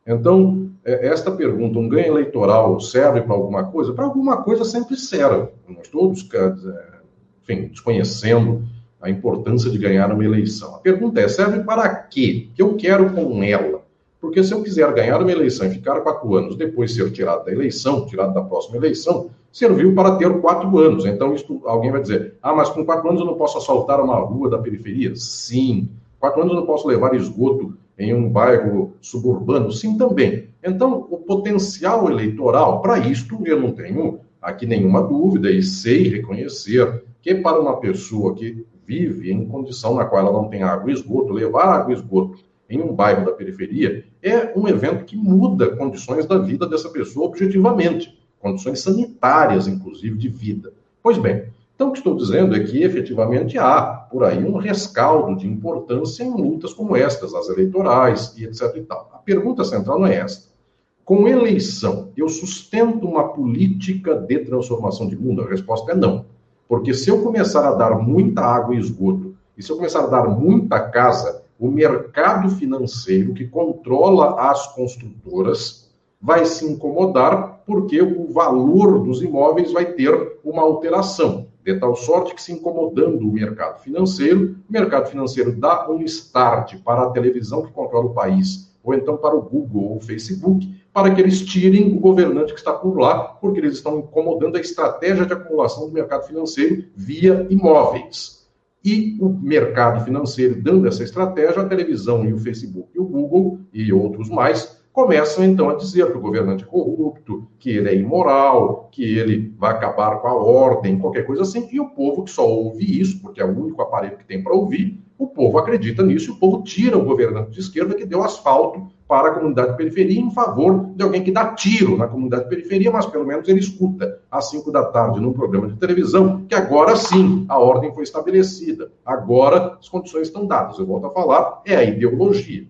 [0.06, 3.92] Então, é, esta pergunta, um ganho eleitoral serve para alguma coisa?
[3.94, 5.50] Para alguma coisa sempre serve.
[5.68, 8.64] Não estou, enfim, desconhecendo
[9.06, 10.76] a importância de ganhar uma eleição.
[10.76, 12.48] A pergunta é: serve para quê?
[12.50, 13.84] O que eu quero com ela?
[14.20, 17.52] Porque se eu quiser ganhar uma eleição e ficar quatro anos depois ser tirado da
[17.52, 21.06] eleição, tirado da próxima eleição, serviu para ter quatro anos.
[21.06, 24.16] Então, isto, alguém vai dizer: ah, mas com quatro anos eu não posso assaltar uma
[24.16, 25.16] rua da periferia?
[25.16, 25.90] Sim.
[26.20, 29.72] Quatro anos eu não posso levar esgoto em um bairro suburbano?
[29.72, 30.50] Sim, também.
[30.64, 37.04] Então, o potencial eleitoral, para isto, eu não tenho aqui nenhuma dúvida e sei reconhecer
[37.22, 40.94] que para uma pessoa que vive em condição na qual ela não tem água e
[40.94, 45.76] esgoto, levar água e esgoto em um bairro da periferia é um evento que muda
[45.76, 50.74] condições da vida dessa pessoa objetivamente, condições sanitárias, inclusive, de vida.
[51.02, 51.46] Pois bem,
[51.76, 56.24] então o que estou dizendo é que efetivamente há por aí um rescaldo de importância
[56.24, 58.76] em lutas como estas, as eleitorais e etc.
[58.78, 59.12] E tal.
[59.14, 60.56] A pergunta central não é esta.
[61.04, 65.44] Com eleição, eu sustento uma política de transformação de mundo?
[65.44, 66.26] A resposta é não.
[66.68, 70.08] Porque se eu começar a dar muita água e esgoto E se eu começar a
[70.08, 75.90] dar muita casa, o mercado financeiro que controla as construtoras
[76.22, 82.36] vai se incomodar porque o valor dos imóveis vai ter uma alteração, de tal sorte
[82.36, 87.64] que se incomodando o mercado financeiro, o mercado financeiro dá um start para a televisão
[87.64, 91.42] que controla o país, ou então para o Google ou o Facebook, para que eles
[91.42, 95.88] tirem o governante que está por lá, porque eles estão incomodando a estratégia de acumulação
[95.88, 98.48] do mercado financeiro via imóveis.
[98.82, 103.60] E o mercado financeiro, dando essa estratégia, a televisão e o Facebook e o Google
[103.74, 107.96] e outros mais começam então a dizer que o governante é corrupto, que ele é
[107.96, 112.32] imoral, que ele vai acabar com a ordem, qualquer coisa assim, e o povo que
[112.32, 116.04] só ouve isso, porque é o único aparelho que tem para ouvir, o povo acredita
[116.04, 119.72] nisso e o povo tira o governante de esquerda que deu asfalto para a comunidade
[119.72, 123.26] de periferia em favor de alguém que dá tiro na comunidade de periferia, mas pelo
[123.26, 127.58] menos ele escuta às 5 da tarde num programa de televisão que agora sim a
[127.60, 130.80] ordem foi estabelecida, agora as condições estão dadas.
[130.80, 132.68] Eu volto a falar, é a ideologia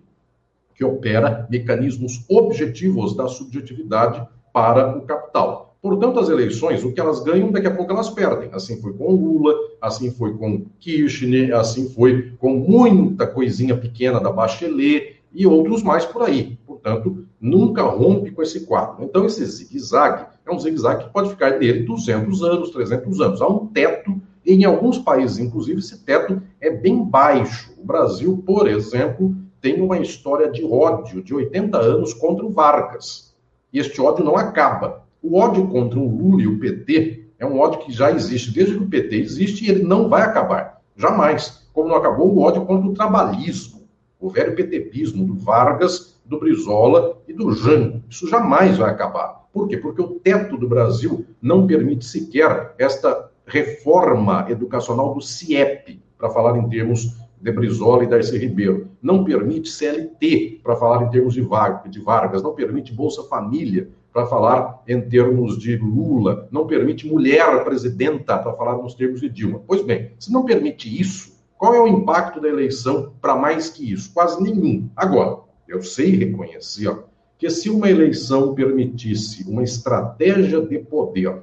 [0.74, 5.65] que opera mecanismos objetivos da subjetividade para o capital.
[5.86, 8.48] Portanto, as eleições, o que elas ganham, daqui a pouco elas perdem.
[8.52, 14.32] Assim foi com Lula, assim foi com Kirchner, assim foi com muita coisinha pequena da
[14.32, 16.58] Bachelet e outros mais por aí.
[16.66, 19.04] Portanto, nunca rompe com esse quadro.
[19.04, 23.40] Então, esse zigue-zague é um zigue-zague que pode ficar dele 200 anos, 300 anos.
[23.40, 27.72] Há um teto, e em alguns países, inclusive, esse teto é bem baixo.
[27.78, 33.34] O Brasil, por exemplo, tem uma história de ódio de 80 anos contra o Vargas.
[33.72, 35.05] E este ódio não acaba.
[35.28, 38.76] O ódio contra o Lula e o PT é um ódio que já existe desde
[38.76, 40.80] que o PT existe e ele não vai acabar.
[40.96, 41.66] Jamais.
[41.72, 43.88] Como não acabou o ódio contra o trabalhismo,
[44.20, 48.04] o velho PTBismo do Vargas, do Brizola e do Jango.
[48.08, 49.48] Isso jamais vai acabar.
[49.52, 49.76] Por quê?
[49.78, 56.56] Porque o teto do Brasil não permite sequer esta reforma educacional do CIEP, para falar
[56.56, 58.90] em termos de Brizola e Darcy Ribeiro.
[59.02, 64.82] Não permite CLT, para falar em termos de Vargas, não permite Bolsa Família, para falar
[64.88, 69.60] em termos de Lula, não permite mulher presidenta, para falar nos termos de Dilma.
[69.66, 73.92] Pois bem, se não permite isso, qual é o impacto da eleição para mais que
[73.92, 74.10] isso?
[74.14, 74.88] Quase nenhum.
[74.96, 77.00] Agora, eu sei reconhecer ó,
[77.36, 81.42] que se uma eleição permitisse uma estratégia de poder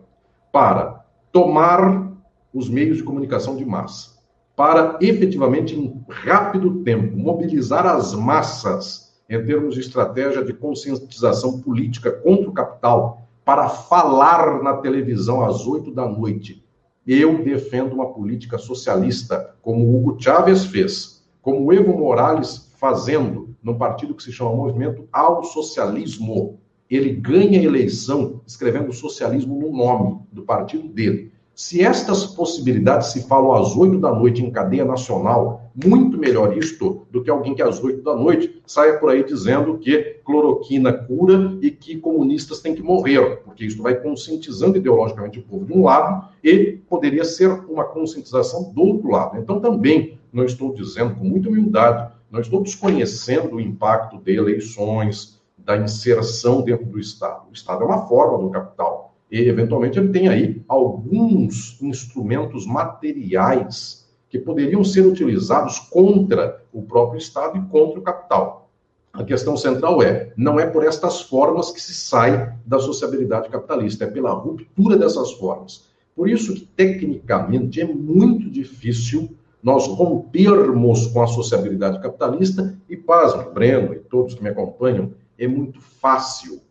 [0.51, 2.11] para tomar
[2.51, 4.17] os meios de comunicação de massa,
[4.55, 9.02] para efetivamente, em rápido tempo, mobilizar as massas
[9.33, 15.67] em termos de estratégia de conscientização política contra o capital, para falar na televisão às
[15.67, 16.63] oito da noite.
[17.05, 24.15] Eu defendo uma política socialista, como Hugo Chávez fez, como Evo Morales fazendo, num partido
[24.15, 26.59] que se chama Movimento ao Socialismo.
[26.89, 31.32] Ele ganha eleição escrevendo socialismo no nome do partido dele.
[31.55, 37.05] Se estas possibilidades se falam às oito da noite em cadeia nacional, muito melhor isto
[37.11, 41.55] do que alguém que às oito da noite saia por aí dizendo que cloroquina cura
[41.61, 45.83] e que comunistas têm que morrer, porque isso vai conscientizando ideologicamente o povo de um
[45.83, 49.37] lado e poderia ser uma conscientização do outro lado.
[49.37, 55.39] Então, também não estou dizendo com muita humildade, não estou desconhecendo o impacto de eleições,
[55.57, 57.45] da inserção dentro do Estado.
[57.49, 59.02] O Estado é uma forma do capital
[59.33, 67.17] e, eventualmente, ele tem aí alguns instrumentos materiais que poderiam ser utilizados contra o próprio
[67.17, 68.69] Estado e contra o capital.
[69.11, 74.03] A questão central é: não é por estas formas que se sai da sociabilidade capitalista,
[74.03, 75.89] é pela ruptura dessas formas.
[76.15, 83.51] Por isso que, tecnicamente, é muito difícil nós rompermos com a sociabilidade capitalista e, pasme,
[83.51, 86.61] Breno e todos que me acompanham, é muito fácil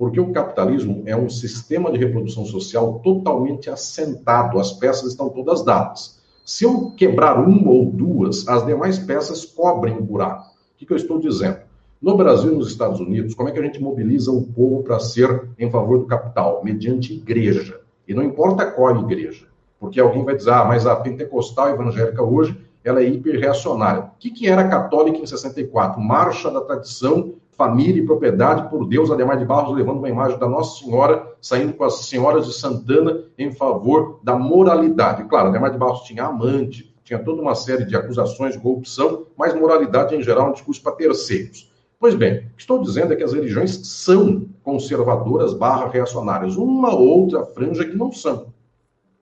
[0.00, 5.62] porque o capitalismo é um sistema de reprodução social totalmente assentado, as peças estão todas
[5.62, 6.18] dadas.
[6.42, 10.54] Se eu quebrar uma ou duas, as demais peças cobrem o buraco.
[10.72, 11.58] O que, eu estou dizendo?
[12.00, 14.98] No Brasil e nos Estados Unidos, como é que a gente mobiliza o povo para
[14.98, 16.64] ser em favor do capital?
[16.64, 17.78] Mediante igreja.
[18.08, 19.48] E não importa qual igreja.
[19.78, 24.04] Porque alguém vai dizer, ah, mas a pentecostal evangélica hoje, ela é hiperreacionária.
[24.04, 26.00] O que era católica em 64?
[26.00, 30.48] Marcha da tradição família e propriedade por Deus, Ademar de Barros levando uma imagem da
[30.48, 35.24] Nossa Senhora, saindo com as senhoras de Santana em favor da moralidade.
[35.24, 39.54] Claro, Ademar de Barros tinha amante, tinha toda uma série de acusações de corrupção, mas
[39.54, 41.70] moralidade em geral é um discurso para terceiros.
[41.98, 46.94] Pois bem, o que estou dizendo é que as religiões são conservadoras barra reacionárias, uma
[46.94, 48.46] outra franja que não são.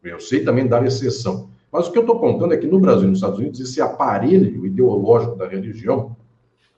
[0.01, 1.49] Eu sei também dar exceção.
[1.73, 3.81] Mas o que eu estou contando é que no Brasil e nos Estados Unidos, esse
[3.81, 6.17] aparelho ideológico da religião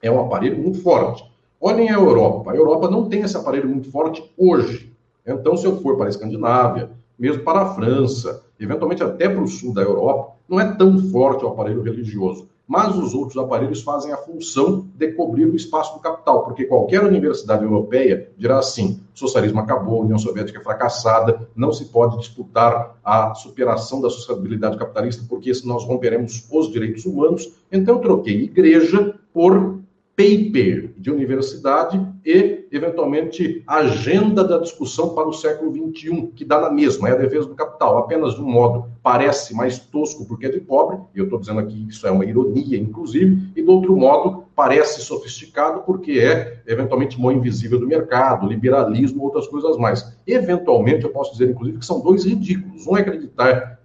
[0.01, 1.30] é um aparelho muito forte.
[1.61, 2.53] Olhem a Europa.
[2.53, 4.93] A Europa não tem esse aparelho muito forte hoje.
[5.27, 9.49] Então, se eu for para a Escandinávia, mesmo para a França, eventualmente até para o
[9.49, 14.13] sul da Europa, Não é tão forte o aparelho religioso mas os outros aparelhos fazem
[14.13, 19.59] a função de cobrir o espaço do capital, porque qualquer universidade europeia dirá assim: socialismo
[19.59, 25.51] acabou, União Soviética é fracassada, não se pode disputar a superação da sociabilidade capitalista, porque
[25.65, 27.53] nós romperemos os direitos humanos.
[27.73, 29.80] Então, eu troquei igreja por
[30.21, 36.71] paper de universidade e, eventualmente, agenda da discussão para o século XXI, que dá na
[36.71, 40.51] mesma, é a defesa do capital, apenas de um modo parece mais tosco porque é
[40.51, 43.97] de pobre, e eu estou dizendo aqui isso é uma ironia, inclusive, e do outro
[43.97, 50.15] modo parece sofisticado porque é, eventualmente, mão invisível do mercado, liberalismo, outras coisas mais.
[50.27, 52.87] Eventualmente, eu posso dizer, inclusive, que são dois ridículos.
[52.87, 53.80] Um é acreditar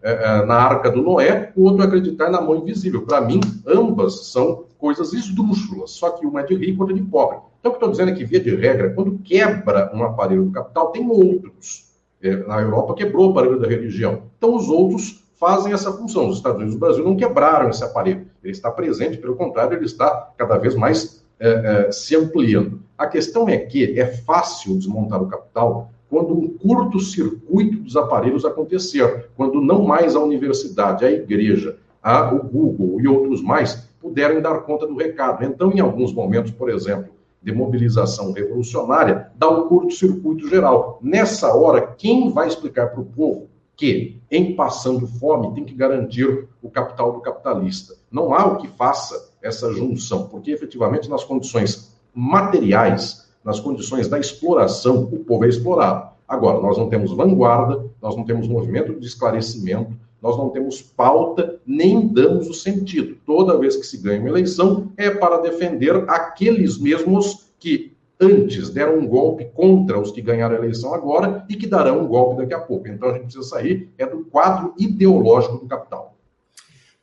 [0.45, 3.05] na arca do Noé, o outro é acreditar na mão invisível.
[3.05, 7.05] Para mim, ambas são coisas esdrúxulas, só que uma é de rico outra é de
[7.05, 7.39] pobre.
[7.59, 10.51] Então, o que estou dizendo é que, via de regra, quando quebra um aparelho do
[10.51, 11.85] capital, tem outros.
[12.21, 14.23] É, na Europa quebrou o aparelho da religião.
[14.37, 16.29] Então, os outros fazem essa função.
[16.29, 18.27] Os Estados Unidos e o Brasil não quebraram esse aparelho.
[18.43, 22.79] Ele está presente, pelo contrário, ele está cada vez mais é, é, se ampliando.
[22.97, 29.27] A questão é que é fácil desmontar o capital quando um curto-circuito dos aparelhos acontecer,
[29.35, 34.59] quando não mais a universidade, a igreja, a, o Google e outros mais puderem dar
[34.59, 35.43] conta do recado.
[35.43, 37.13] Então, em alguns momentos, por exemplo,
[37.43, 40.99] de mobilização revolucionária, dá um curto-circuito geral.
[41.01, 46.47] Nessa hora, quem vai explicar para o povo que, em passando fome, tem que garantir
[46.61, 47.93] o capital do capitalista?
[48.09, 54.19] Não há o que faça essa junção, porque efetivamente nas condições materiais, nas condições da
[54.19, 56.09] exploração, o povo é explorado.
[56.27, 61.59] Agora, nós não temos vanguarda, nós não temos movimento de esclarecimento, nós não temos pauta,
[61.63, 63.15] nem damos o sentido.
[63.23, 68.97] Toda vez que se ganha uma eleição, é para defender aqueles mesmos que antes deram
[68.97, 72.55] um golpe contra os que ganharam a eleição agora e que darão um golpe daqui
[72.55, 72.87] a pouco.
[72.87, 76.17] Então a gente precisa sair é do quadro ideológico do capital.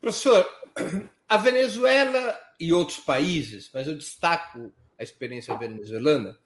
[0.01, 0.45] Professor,
[1.29, 4.71] a Venezuela e outros países, mas eu destaco
[5.03, 6.37] a experiência venezuelana,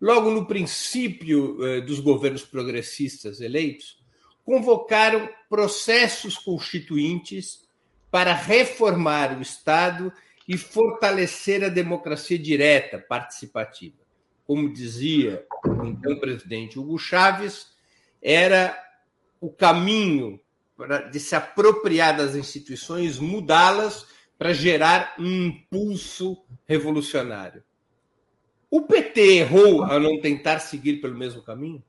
[0.00, 4.02] logo no princípio eh, dos governos progressistas eleitos,
[4.44, 7.68] convocaram processos constituintes
[8.10, 10.12] para reformar o Estado
[10.46, 13.96] e fortalecer a democracia direta, participativa.
[14.44, 17.68] Como dizia o então presidente Hugo Chávez,
[18.20, 18.76] era
[19.40, 20.40] o caminho
[21.10, 24.06] de se apropriar das instituições, mudá-las
[24.36, 26.36] para gerar um impulso
[26.66, 27.62] revolucionário.
[28.72, 31.80] O PT errou ao não tentar seguir pelo mesmo caminho?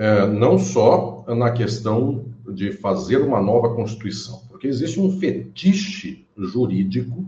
[0.00, 7.26] é, não só na questão de fazer uma nova Constituição, porque existe um fetiche jurídico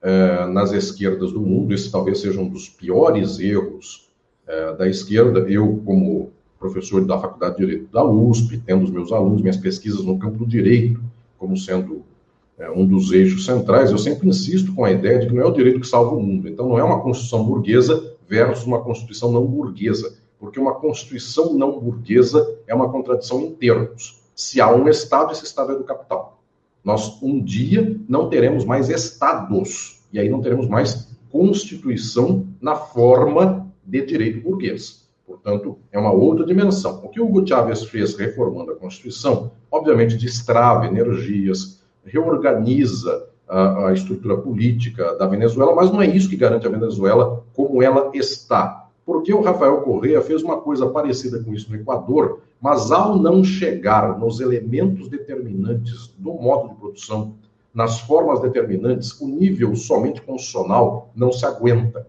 [0.00, 4.08] é, nas esquerdas do mundo, esse talvez seja um dos piores erros
[4.46, 5.40] é, da esquerda.
[5.40, 10.02] Eu, como professor da Faculdade de Direito da USP, tendo os meus alunos, minhas pesquisas
[10.02, 10.98] no campo do direito,
[11.36, 12.06] como sendo
[12.58, 15.46] é, um dos eixos centrais, eu sempre insisto com a ideia de que não é
[15.46, 16.48] o direito que salva o mundo.
[16.48, 21.80] Então, não é uma Constituição burguesa versus uma Constituição não burguesa porque uma constituição não
[21.80, 24.22] burguesa é uma contradição em termos.
[24.34, 26.40] Se há um Estado, esse Estado é do capital.
[26.84, 33.68] Nós, um dia, não teremos mais Estados, e aí não teremos mais Constituição na forma
[33.84, 35.06] de direito burguês.
[35.26, 37.02] Portanto, é uma outra dimensão.
[37.04, 43.92] O que o Hugo Chávez fez reformando a Constituição, obviamente, destrava energias, reorganiza a, a
[43.92, 48.88] estrutura política da Venezuela, mas não é isso que garante a Venezuela como ela está
[49.08, 53.42] porque o Rafael Correa fez uma coisa parecida com isso no Equador, mas ao não
[53.42, 57.32] chegar nos elementos determinantes do modo de produção,
[57.72, 62.06] nas formas determinantes, o nível somente constitucional não se aguenta.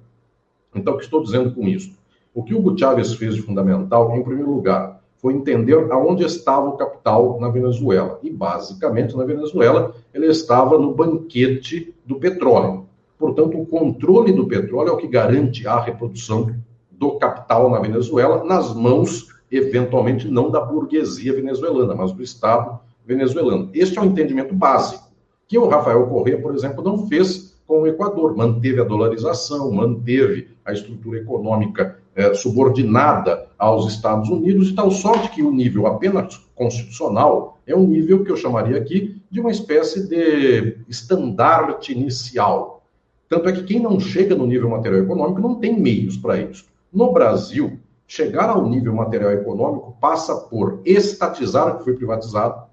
[0.76, 1.98] Então, o que estou dizendo com isso?
[2.34, 6.70] O que o Hugo Chávez fez de fundamental, em primeiro lugar, foi entender aonde estava
[6.70, 8.20] o capital na Venezuela.
[8.24, 12.88] E, basicamente, na Venezuela, ele estava no banquete do petróleo.
[13.18, 16.56] Portanto, o controle do petróleo é o que garante a reprodução
[16.90, 23.70] do capital na Venezuela nas mãos, eventualmente, não da burguesia venezuelana, mas do Estado venezuelano.
[23.74, 25.10] Este é o um entendimento básico,
[25.48, 28.36] que o Rafael Correa, por exemplo, não fez com o Equador.
[28.36, 35.30] Manteve a dolarização, manteve a estrutura econômica eh, subordinada aos Estados Unidos, de tal sorte
[35.30, 40.10] que o nível apenas constitucional é um nível que eu chamaria aqui de uma espécie
[40.10, 42.84] de estandarte inicial.
[43.30, 46.66] Tanto é que quem não chega no nível material econômico não tem meios para isso.
[46.92, 52.64] No Brasil, chegar ao nível material econômico passa por estatizar o que foi privatizado.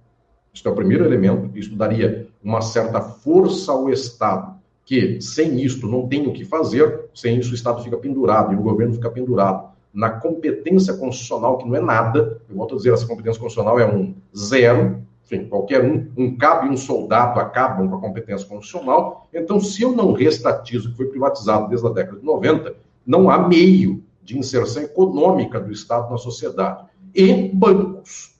[0.55, 1.51] Isso é o primeiro elemento.
[1.55, 4.56] Isso daria uma certa força ao Estado,
[4.87, 8.57] que sem isto não tem o que fazer, sem isso o Estado fica pendurado e
[8.57, 12.41] o governo fica pendurado na competência constitucional, que não é nada.
[12.49, 15.03] Eu volto a dizer, essa competência constitucional é um zero.
[15.25, 19.27] enfim, qualquer um, um cabo e um soldado acabam com a competência constitucional.
[19.35, 23.29] Então, se eu não restatizo o que foi privatizado desde a década de 90, não
[23.29, 26.85] há meio de inserção econômica do Estado na sociedade.
[27.13, 28.37] E bancos.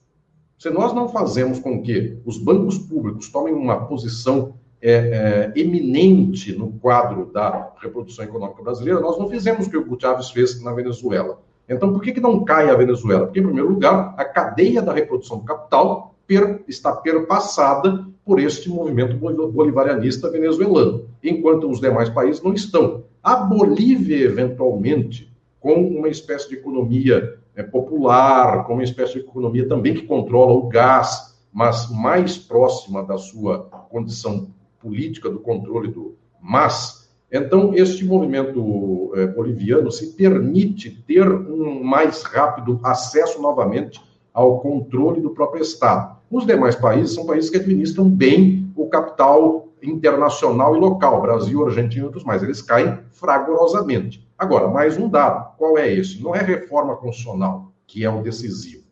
[0.59, 6.53] Se nós não fazemos com que os bancos públicos tomem uma posição é, é, eminente
[6.53, 10.73] no quadro da reprodução econômica brasileira, nós não fizemos o que o Gutiérrez fez na
[10.73, 11.41] Venezuela.
[11.69, 13.27] Então, por que, que não cai a Venezuela?
[13.27, 18.69] Porque, em primeiro lugar, a cadeia da reprodução do capital per, está perpassada por este
[18.69, 23.05] movimento bolivarianista venezuelano, enquanto os demais países não estão.
[23.23, 29.67] A Bolívia, eventualmente, com uma espécie de economia é, popular, com uma espécie de economia
[29.69, 33.61] também que controla o gás, mas mais próxima da sua
[33.91, 34.49] condição
[34.87, 37.11] política do controle do MAS.
[37.31, 44.01] Então, este movimento é, boliviano se permite ter um mais rápido acesso novamente
[44.33, 46.17] ao controle do próprio Estado.
[46.31, 52.03] Os demais países são países que administram bem o capital internacional e local, Brasil, Argentina
[52.03, 52.43] e outros mais.
[52.43, 54.25] Eles caem fragorosamente.
[54.39, 55.57] Agora, mais um dado.
[55.57, 56.23] Qual é esse?
[56.23, 58.85] Não é reforma constitucional que é o decisivo.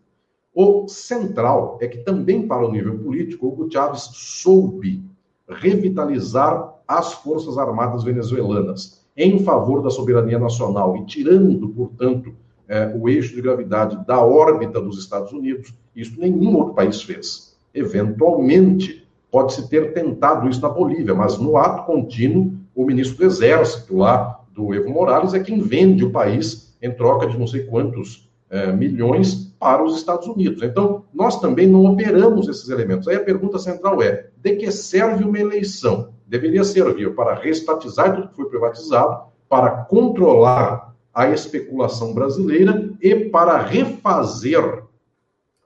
[0.55, 5.05] O central é que também para o nível político, Hugo Chávez soube
[5.49, 12.35] revitalizar as Forças Armadas venezuelanas em favor da soberania nacional e tirando, portanto,
[12.69, 15.73] é, o eixo de gravidade da órbita dos Estados Unidos.
[15.95, 17.57] Isso nenhum outro país fez.
[17.73, 23.97] Eventualmente, pode-se ter tentado isso na Bolívia, mas no ato contínuo, o ministro do Exército
[23.97, 28.29] lá, do Evo Morales, é quem vende o país em troca de não sei quantos
[28.51, 30.63] é, milhões para os Estados Unidos.
[30.63, 33.09] Então, nós também não operamos esses elementos.
[33.09, 36.13] Aí a pergunta central é: de que serve uma eleição?
[36.27, 43.57] Deveria servir para restatizar tudo que foi privatizado, para controlar a especulação brasileira e para
[43.63, 44.83] refazer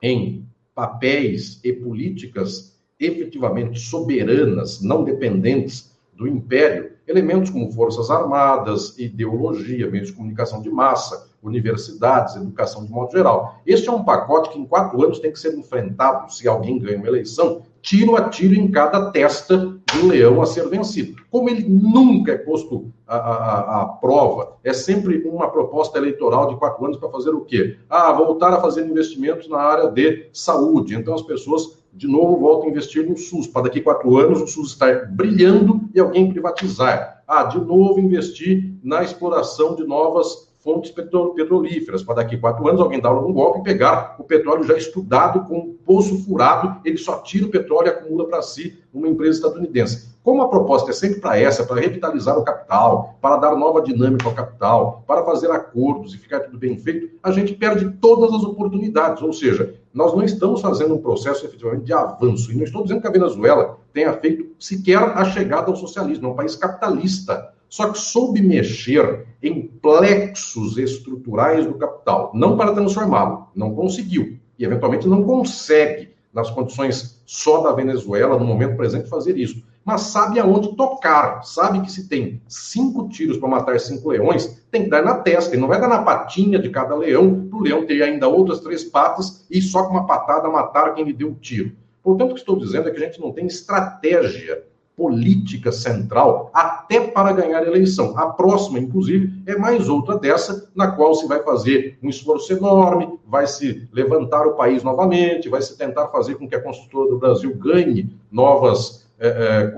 [0.01, 9.89] em papéis e políticas efetivamente soberanas, não dependentes do império, elementos como forças armadas, ideologia,
[9.89, 13.59] meios de comunicação de massa, universidades, educação de modo geral.
[13.65, 16.97] Este é um pacote que em quatro anos tem que ser enfrentado se alguém ganha
[16.97, 21.15] uma eleição, tiro a tiro em cada testa de um leão a ser vencido.
[21.31, 26.85] Como ele nunca é posto à, à, prova, é sempre uma proposta eleitoral de quatro
[26.85, 27.77] anos para fazer o quê?
[27.89, 30.95] Ah, voltar a fazer investimentos na área de saúde.
[30.95, 34.47] Então as pessoas de novo voltam a investir no SUS, para daqui quatro anos o
[34.47, 37.23] SUS estar brilhando e alguém privatizar.
[37.27, 42.81] Ah, de novo investir na exploração de novas fontes petrolíferas, para daqui a quatro anos
[42.81, 46.97] alguém dar um golpe e pegar o petróleo já estudado, com um poço furado, ele
[46.97, 50.09] só tira o petróleo e acumula para si uma empresa estadunidense.
[50.21, 54.27] Como a proposta é sempre para essa, para revitalizar o capital, para dar nova dinâmica
[54.27, 58.43] ao capital, para fazer acordos e ficar tudo bem feito, a gente perde todas as
[58.43, 59.23] oportunidades.
[59.23, 62.51] Ou seja, nós não estamos fazendo um processo efetivamente de avanço.
[62.51, 66.31] E não estou dizendo que a Venezuela tenha feito sequer a chegada ao socialismo, é
[66.31, 73.47] um país capitalista só que soube mexer em plexos estruturais do capital, não para transformá-lo,
[73.55, 79.37] não conseguiu, e eventualmente não consegue, nas condições só da Venezuela, no momento presente, fazer
[79.37, 79.63] isso.
[79.85, 84.83] Mas sabe aonde tocar, sabe que se tem cinco tiros para matar cinco leões, tem
[84.83, 87.61] que dar na testa, e não vai dar na patinha de cada leão, para o
[87.61, 91.29] leão ter ainda outras três patas e só com uma patada matar quem lhe deu
[91.29, 91.71] o tiro.
[92.03, 94.63] Portanto, o que estou dizendo é que a gente não tem estratégia
[94.99, 98.13] política central até para ganhar a eleição.
[98.17, 103.17] A próxima, inclusive, é mais outra dessa, na qual se vai fazer um esforço enorme,
[103.25, 107.17] vai se levantar o país novamente, vai se tentar fazer com que a construtora do
[107.17, 109.27] Brasil ganhe novas, é,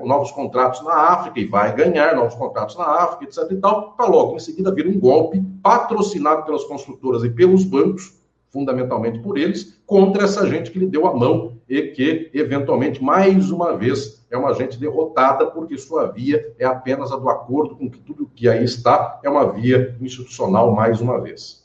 [0.01, 3.51] é, novos contratos na África e vai ganhar novos contratos na África, etc.
[3.51, 8.19] e tal, para logo em seguida vir um golpe patrocinado pelas construtoras e pelos bancos,
[8.51, 13.49] fundamentalmente por eles, contra essa gente que lhe deu a mão e que, eventualmente, mais
[13.49, 17.89] uma vez, é uma gente derrotada, porque sua via é apenas a do acordo com
[17.89, 21.61] que tudo que aí está é uma via institucional, mais uma vez.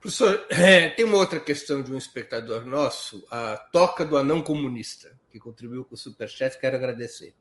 [0.00, 5.12] Professor, é, tem uma outra questão de um espectador nosso, a Toca do Anão Comunista,
[5.30, 7.34] que contribuiu com o Superchat, quero agradecer.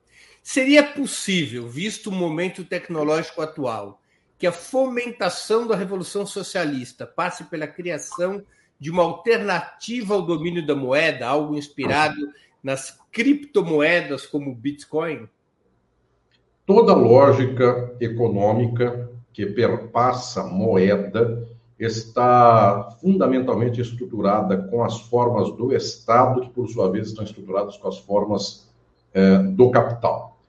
[0.43, 4.00] Seria possível, visto o momento tecnológico atual,
[4.41, 8.41] que a fomentação da Revolução Socialista passe pela criação
[8.79, 12.27] de uma alternativa ao domínio da moeda, algo inspirado
[12.63, 15.29] nas criptomoedas como o Bitcoin?
[16.65, 26.49] Toda lógica econômica que perpassa moeda está fundamentalmente estruturada com as formas do Estado, que
[26.49, 28.67] por sua vez estão estruturadas com as formas
[29.13, 30.39] é, do capital.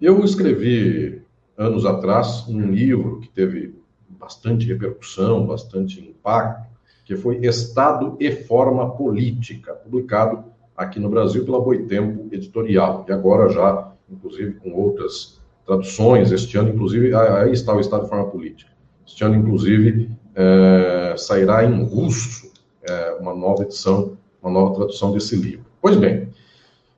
[0.00, 1.17] Eu escrevi
[1.58, 3.74] anos atrás um livro que teve
[4.08, 6.68] bastante repercussão, bastante impacto,
[7.04, 10.44] que foi Estado e Forma Política, publicado
[10.76, 16.30] aqui no Brasil pela Boitempo Editorial, e agora já, inclusive, com outras traduções.
[16.30, 18.70] Este ano, inclusive, aí está o Estado de Forma Política.
[19.06, 22.52] Este ano, inclusive, é, sairá em russo
[22.82, 25.66] é, uma nova edição, uma nova tradução desse livro.
[25.80, 26.28] Pois bem,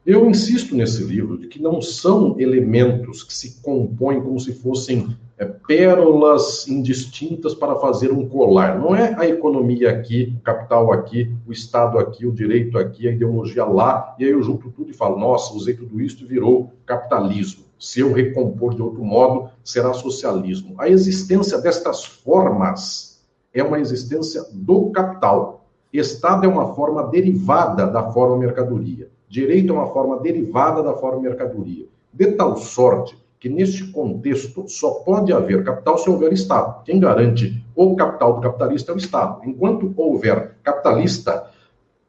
[0.05, 5.17] eu insisto nesse livro de que não são elementos que se compõem como se fossem
[5.37, 8.79] é, pérolas indistintas para fazer um colar.
[8.79, 13.13] Não é a economia aqui, o capital aqui, o Estado aqui, o direito aqui, a
[13.13, 16.73] ideologia lá, e aí eu junto tudo e falo, nossa, usei tudo isso e virou
[16.87, 17.65] capitalismo.
[17.79, 20.75] Se eu recompor de outro modo, será socialismo.
[20.79, 23.23] A existência destas formas
[23.53, 25.67] é uma existência do capital.
[25.93, 29.09] Estado é uma forma derivada da forma mercadoria.
[29.31, 31.87] Direito é uma forma derivada da forma mercadoria.
[32.13, 36.83] De tal sorte que, neste contexto, só pode haver capital se houver Estado.
[36.83, 39.41] Quem garante o capital do capitalista é o Estado.
[39.45, 41.49] Enquanto houver capitalista,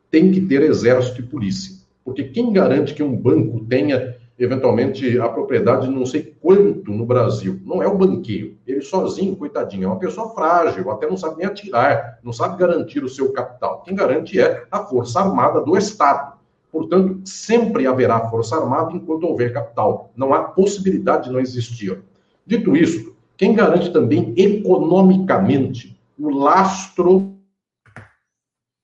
[0.10, 1.76] tem que ter exército e polícia.
[2.04, 7.06] Porque quem garante que um banco tenha, eventualmente, a propriedade de não sei quanto no
[7.06, 7.60] Brasil?
[7.64, 8.56] Não é o banqueiro.
[8.66, 13.04] Ele sozinho, coitadinho, é uma pessoa frágil, até não sabe nem atirar, não sabe garantir
[13.04, 13.84] o seu capital.
[13.84, 16.41] Quem garante é a Força Armada do Estado.
[16.72, 20.12] Portanto, sempre haverá força armada enquanto houver capital.
[20.16, 22.02] Não há possibilidade de não existir.
[22.46, 27.36] Dito isso, quem garante também economicamente o lastro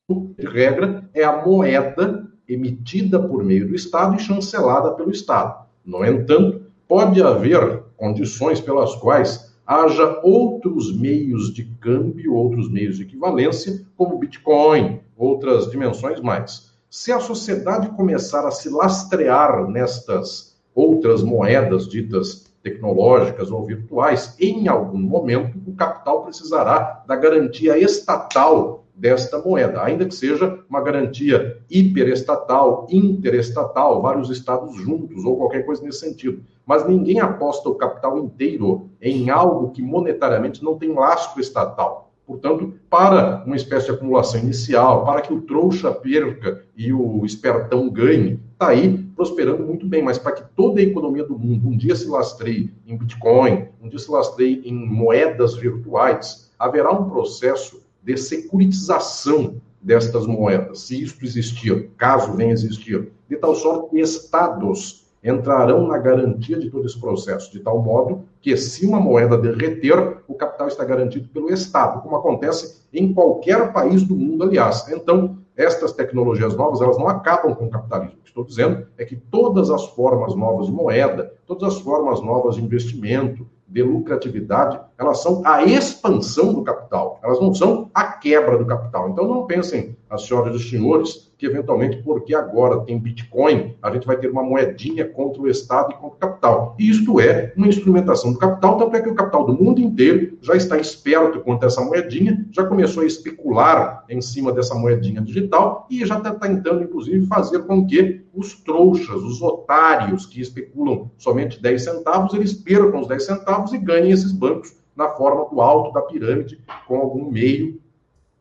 [0.09, 5.65] de regra é a moeda emitida por meio do Estado e chancelada pelo Estado.
[5.85, 13.03] No entanto, pode haver condições pelas quais haja outros meios de câmbio, outros meios de
[13.03, 16.73] equivalência, como Bitcoin, outras dimensões mais.
[16.89, 24.69] Se a sociedade começar a se lastrear nestas outras moedas ditas tecnológicas ou virtuais, em
[24.69, 31.61] algum momento o capital precisará da garantia estatal desta moeda, ainda que seja uma garantia
[31.69, 36.41] hiperestatal, interestatal, vários estados juntos ou qualquer coisa nesse sentido.
[36.65, 42.06] Mas ninguém aposta o capital inteiro em algo que monetariamente não tem lastro estatal.
[42.27, 47.89] Portanto, para uma espécie de acumulação inicial, para que o trouxa perca e o espertão
[47.89, 50.03] ganhe, está aí prosperando muito bem.
[50.03, 53.87] Mas para que toda a economia do mundo um dia se lastreie em Bitcoin, um
[53.87, 61.17] dia se lastreie em moedas virtuais, haverá um processo de securitização destas moedas, se isso
[61.23, 66.99] existir, caso venha existir, de tal sorte que estados entrarão na garantia de todo esse
[66.99, 72.01] processo, de tal modo que, se uma moeda derreter, o capital está garantido pelo Estado,
[72.01, 74.87] como acontece em qualquer país do mundo, aliás.
[74.89, 78.19] Então, estas tecnologias novas, elas não acabam com o capitalismo.
[78.19, 82.21] O que estou dizendo é que todas as formas novas de moeda, todas as formas
[82.21, 88.03] novas de investimento, de lucratividade, elas são a expansão do capital, elas não são a
[88.03, 89.09] quebra do capital.
[89.09, 93.91] Então não pensem, as senhoras e os senhores, que eventualmente, porque agora tem Bitcoin, a
[93.91, 96.75] gente vai ter uma moedinha contra o Estado e contra o capital.
[96.79, 100.35] E isto é uma instrumentação do capital, tanto é que o capital do mundo inteiro
[100.41, 105.85] já está esperto quanto essa moedinha, já começou a especular em cima dessa moedinha digital
[105.91, 111.61] e já está tentando, inclusive, fazer com que os trouxas, os otários que especulam somente
[111.61, 115.93] 10 centavos, eles percam os 10 centavos e ganhem esses bancos na forma do alto
[115.93, 117.79] da pirâmide, com algum meio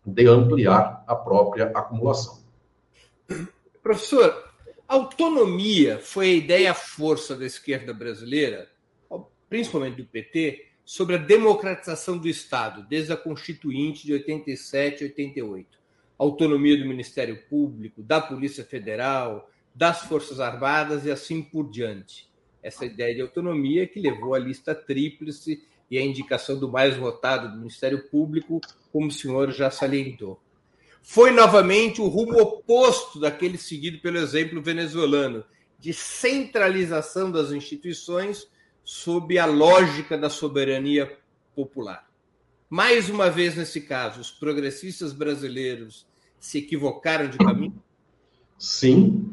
[0.05, 2.43] de ampliar a própria acumulação.
[3.83, 4.51] Professor,
[4.89, 8.69] autonomia foi a ideia força da esquerda brasileira,
[9.51, 15.79] principalmente do PT, sobre a democratização do Estado, desde a Constituinte de 87 e 88.
[16.17, 22.31] Autonomia do Ministério Público, da Polícia Federal, das Forças Armadas e assim por diante.
[22.63, 27.51] Essa ideia de autonomia que levou à lista tríplice e a indicação do mais votado
[27.51, 28.61] do Ministério Público,
[28.93, 30.41] como o senhor já salientou.
[31.03, 35.45] Foi novamente o rumo oposto daquele seguido pelo exemplo venezuelano,
[35.79, 38.49] de centralização das instituições
[38.83, 41.17] sob a lógica da soberania
[41.55, 42.09] popular.
[42.69, 46.07] Mais uma vez, nesse caso, os progressistas brasileiros
[46.41, 47.81] se equivocaram de caminho?
[48.59, 49.33] Sim,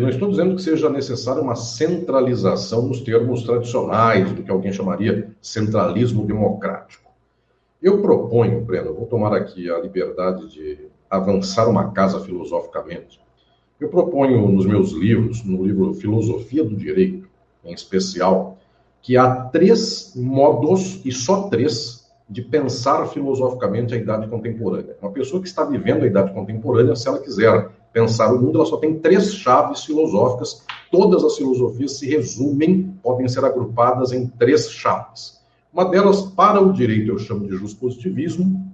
[0.00, 5.32] não estou dizendo que seja necessária uma centralização nos termos tradicionais, do que alguém chamaria
[5.42, 7.10] centralismo democrático.
[7.82, 10.78] Eu proponho, Breno, vou tomar aqui a liberdade de
[11.10, 13.20] avançar uma casa filosoficamente.
[13.80, 17.28] Eu proponho nos meus livros, no livro Filosofia do Direito,
[17.64, 18.58] em especial,
[19.00, 24.96] que há três modos, e só três, de pensar filosoficamente a idade contemporânea.
[25.00, 28.66] Uma pessoa que está vivendo a idade contemporânea, se ela quiser pensar o mundo, ela
[28.66, 30.64] só tem três chaves filosóficas.
[30.90, 35.40] Todas as filosofias se resumem, podem ser agrupadas em três chaves.
[35.72, 38.66] Uma delas, para o direito, eu chamo de positivismo.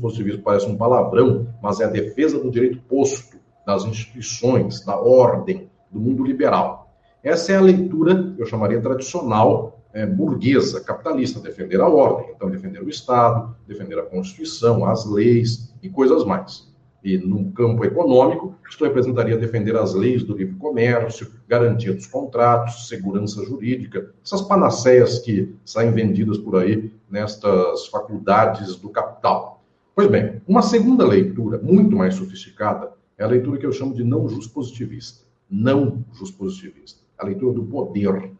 [0.00, 3.36] Positivismo parece um palavrão, mas é a defesa do direito posto.
[3.66, 6.92] das instituições, da ordem, do mundo liberal.
[7.20, 12.80] Essa é a leitura, eu chamaria tradicional, é, burguesa, capitalista, defender a ordem, então defender
[12.80, 16.72] o Estado, defender a Constituição, as leis e coisas mais.
[17.06, 22.88] E no campo econômico, isto representaria defender as leis do livre comércio, garantia dos contratos,
[22.88, 29.62] segurança jurídica, essas panaceias que saem vendidas por aí nestas faculdades do capital.
[29.94, 34.02] Pois bem, uma segunda leitura, muito mais sofisticada, é a leitura que eu chamo de
[34.02, 35.24] não positivista.
[35.48, 36.04] Não
[36.36, 37.02] positivista.
[37.16, 38.32] A leitura do poder.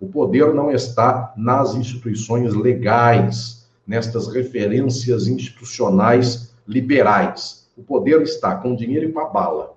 [0.00, 8.72] O poder não está nas instituições legais, nestas referências institucionais liberais o poder está com
[8.72, 9.76] o dinheiro e com a bala.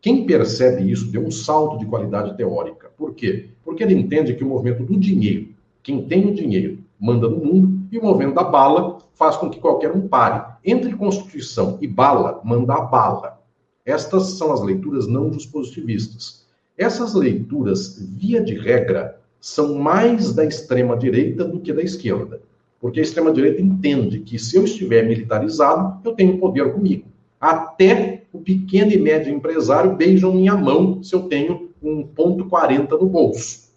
[0.00, 2.90] Quem percebe isso deu um salto de qualidade teórica.
[2.96, 3.50] Por quê?
[3.62, 5.48] Porque ele entende que o movimento do dinheiro,
[5.82, 9.58] quem tem o dinheiro, manda no mundo, e o movimento da bala faz com que
[9.58, 10.54] qualquer um pare.
[10.64, 13.40] Entre Constituição e bala, manda a bala.
[13.84, 16.46] Estas são as leituras não dos positivistas.
[16.76, 22.40] Essas leituras, via de regra, são mais da extrema-direita do que da esquerda.
[22.80, 27.04] Porque a extrema-direita entende que se eu estiver militarizado, eu tenho poder comigo.
[27.40, 32.98] Até o pequeno e médio empresário beijam minha mão se eu tenho um ponto 40
[32.98, 33.70] no bolso.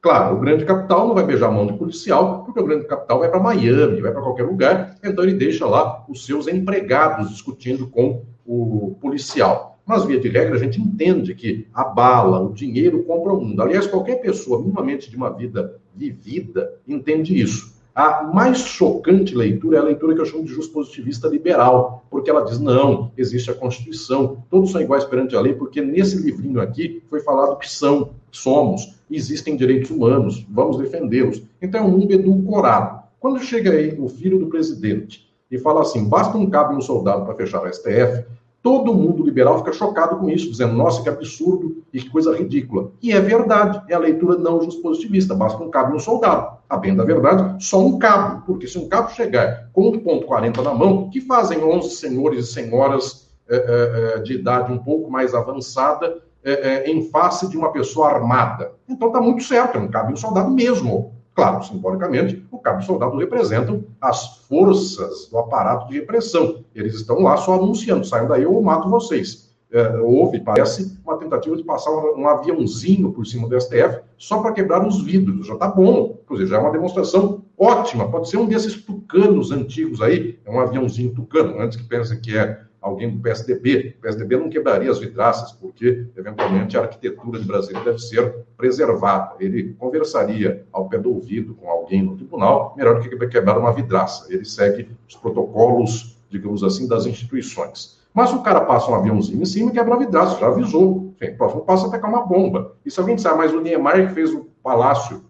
[0.00, 3.18] Claro, o grande capital não vai beijar a mão de policial, porque o grande capital
[3.18, 7.86] vai para Miami, vai para qualquer lugar, então ele deixa lá os seus empregados discutindo
[7.88, 9.78] com o policial.
[9.84, 13.62] Mas, via de regra, a gente entende que a bala, o dinheiro compra o mundo.
[13.62, 17.75] Aliás, qualquer pessoa minimamente de uma vida vivida entende isso.
[17.96, 22.44] A mais chocante leitura é a leitura que eu chamo de positivista liberal, porque ela
[22.44, 27.02] diz: não, existe a Constituição, todos são iguais perante a lei, porque nesse livrinho aqui
[27.08, 31.42] foi falado que são, somos, existem direitos humanos, vamos defendê-los.
[31.62, 33.00] Então é um mundo edulcorado.
[33.18, 36.82] Quando chega aí o filho do presidente e fala assim: basta um cabo e um
[36.82, 38.26] soldado para fechar o STF,
[38.66, 42.90] Todo mundo liberal fica chocado com isso, dizendo, nossa, que absurdo e que coisa ridícula.
[43.00, 46.58] E é verdade, é a leitura não positivista, basta um cabo e um soldado.
[46.68, 50.26] A bem da verdade, só um cabo, porque se um cabo chegar com um ponto
[50.26, 55.08] 40 na mão, que fazem 11 senhores e senhoras é, é, de idade um pouco
[55.08, 58.72] mais avançada é, em face de uma pessoa armada?
[58.88, 61.14] Então está muito certo, é um cabo e um soldado mesmo.
[61.36, 66.64] Claro, simbolicamente, o cabo e soldado representam as forças do aparato de repressão.
[66.74, 69.54] Eles estão lá só anunciando: saiam daí ou mato vocês.
[69.70, 74.40] É, houve, parece, uma tentativa de passar um, um aviãozinho por cima do STF só
[74.40, 75.46] para quebrar os vidros.
[75.46, 76.18] Já está bom.
[76.24, 78.10] Inclusive, já é uma demonstração ótima.
[78.10, 82.34] Pode ser um desses tucanos antigos aí, é um aviãozinho tucano, antes que pensem que
[82.34, 83.96] é alguém do PSDB.
[83.98, 89.34] O PSDB não quebraria as vidraças, porque, eventualmente, a arquitetura de Brasília deve ser preservada.
[89.40, 93.72] Ele conversaria ao pé do ouvido com alguém no tribunal, melhor do que quebrar uma
[93.72, 94.32] vidraça.
[94.32, 97.98] Ele segue os protocolos, digamos assim, das instituições.
[98.14, 101.12] Mas o cara passa um aviãozinho em cima e quebra a vidraça, já avisou.
[101.20, 102.74] Enfim, o próximo passo é atacar uma bomba.
[102.84, 105.24] E se alguém disser, mas o Niemeyer que fez o palácio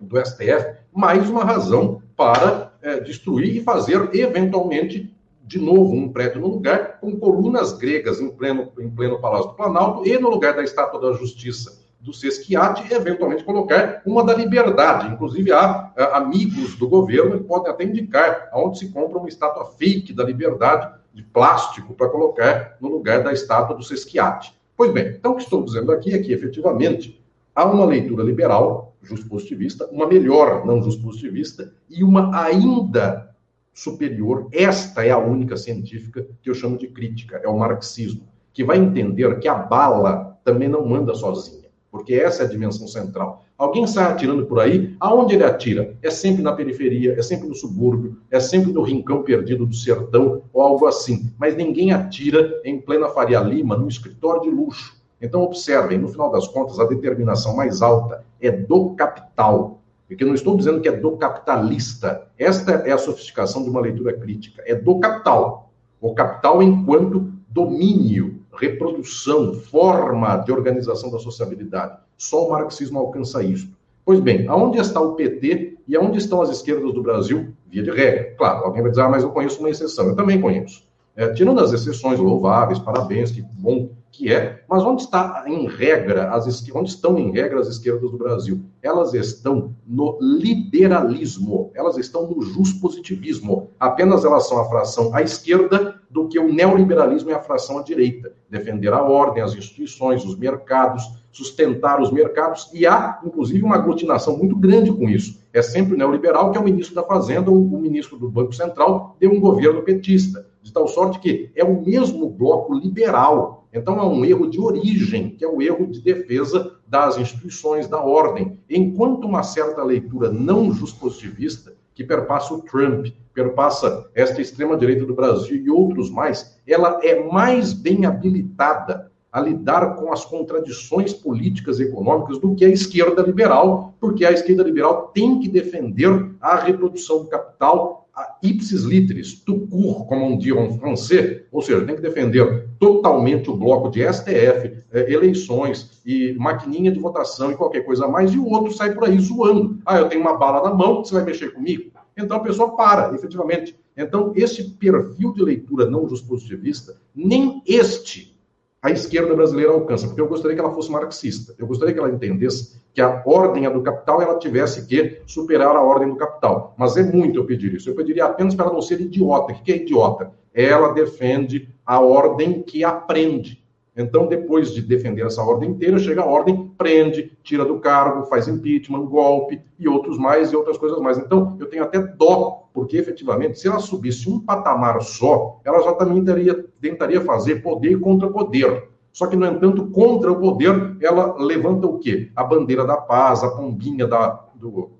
[0.00, 5.14] do STF, mais uma razão para é, destruir e fazer, eventualmente,
[5.46, 9.54] de novo um prédio no lugar, com colunas gregas em pleno, em pleno Palácio do
[9.54, 15.12] Planalto, e no lugar da Estátua da Justiça do Sesquiate, eventualmente colocar uma da Liberdade.
[15.12, 20.12] Inclusive, há amigos do governo que podem até indicar aonde se compra uma estátua fake
[20.12, 24.54] da Liberdade, de plástico, para colocar no lugar da estátua do Sesquiate.
[24.76, 27.24] Pois bem, então o que estou dizendo aqui é que, efetivamente,
[27.54, 33.34] há uma leitura liberal, justo positivista, uma melhor não justo positivista, e uma ainda
[33.76, 38.22] superior, esta é a única científica que eu chamo de crítica, é o marxismo,
[38.52, 42.88] que vai entender que a bala também não manda sozinha, porque essa é a dimensão
[42.88, 43.44] central.
[43.58, 45.94] Alguém sai atirando por aí, aonde ele atira?
[46.02, 50.42] É sempre na periferia, é sempre no subúrbio, é sempre no rincão perdido do sertão
[50.52, 51.30] ou algo assim.
[51.38, 54.96] Mas ninguém atira em plena Faria Lima, num escritório de luxo.
[55.20, 59.75] Então, observem, no final das contas, a determinação mais alta é do capital,
[60.08, 62.28] porque eu não estou dizendo que é do capitalista.
[62.38, 64.62] Esta é a sofisticação de uma leitura crítica.
[64.64, 65.70] É do capital.
[66.00, 71.98] O capital enquanto domínio, reprodução, forma de organização da sociabilidade.
[72.16, 73.68] Só o marxismo alcança isso.
[74.04, 77.52] Pois bem, aonde está o PT e aonde estão as esquerdas do Brasil?
[77.66, 78.34] Via de regra.
[78.38, 80.06] Claro, alguém vai dizer, ah, mas eu conheço uma exceção.
[80.06, 80.86] Eu também conheço.
[81.16, 86.30] É, tirando as exceções louváveis, parabéns, que bom que é, mas onde está em regra
[86.30, 88.62] as onde estão em regra as esquerdas do Brasil?
[88.82, 92.36] Elas estão no liberalismo, elas estão no
[92.80, 93.70] positivismo.
[93.78, 97.82] Apenas elas são a fração à esquerda do que o neoliberalismo é a fração à
[97.82, 98.32] direita.
[98.48, 104.38] Defender a ordem, as instituições, os mercados, sustentar os mercados, e há, inclusive, uma aglutinação
[104.38, 105.38] muito grande com isso.
[105.52, 108.54] É sempre o neoliberal que é o ministro da Fazenda, ou o ministro do Banco
[108.54, 110.46] Central, de um governo petista.
[110.62, 115.30] De tal sorte que é o mesmo bloco liberal Então, é um erro de origem,
[115.30, 118.58] que é o erro de defesa das instituições, da ordem.
[118.70, 125.56] Enquanto uma certa leitura não justpositivista, que perpassa o Trump, perpassa esta extrema-direita do Brasil
[125.56, 131.82] e outros mais, ela é mais bem habilitada a lidar com as contradições políticas e
[131.82, 137.18] econômicas do que a esquerda liberal, porque a esquerda liberal tem que defender a reprodução
[137.18, 138.05] do capital
[138.42, 143.50] ipsis literis, tout court, como um dia um francês, ou seja, tem que defender totalmente
[143.50, 148.38] o bloco de STF, eh, eleições e maquininha de votação e qualquer coisa mais, e
[148.38, 149.78] o outro sai por aí zoando.
[149.84, 151.90] Ah, eu tenho uma bala na mão, você vai mexer comigo?
[152.16, 153.76] Então a pessoa para, efetivamente.
[153.96, 158.35] Então, esse perfil de leitura não justpositivista, nem este
[158.82, 161.54] a esquerda brasileira alcança, porque eu gostaria que ela fosse marxista.
[161.58, 165.74] Eu gostaria que ela entendesse que a ordem é do capital ela tivesse que superar
[165.76, 166.74] a ordem do capital.
[166.78, 167.90] Mas é muito eu pedir isso.
[167.90, 169.52] Eu pediria apenas para não ser idiota.
[169.52, 170.30] O que é idiota?
[170.54, 173.62] Ela defende a ordem que aprende.
[173.96, 178.46] Então, depois de defender essa ordem inteira, chega a ordem, prende, tira do cargo, faz
[178.46, 181.16] impeachment, golpe e outros mais e outras coisas mais.
[181.16, 185.94] Então, eu tenho até dó, porque efetivamente, se ela subisse um patamar só, ela já
[185.94, 188.90] também teria, tentaria fazer poder contra poder.
[189.14, 192.30] Só que, no entanto, contra o poder, ela levanta o quê?
[192.36, 194.90] A bandeira da paz, a pombinha da, do,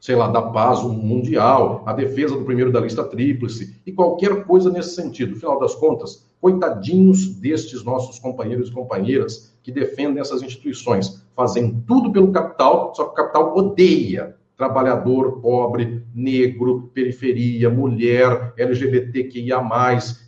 [0.00, 4.70] sei lá, da paz mundial, a defesa do primeiro da lista tríplice e qualquer coisa
[4.70, 5.34] nesse sentido.
[5.34, 11.82] No final das contas, coitadinhos destes nossos companheiros e companheiras que defendem essas instituições, fazem
[11.86, 19.62] tudo pelo capital, só que o capital odeia trabalhador, pobre, negro, periferia, mulher, LGBTQIA+,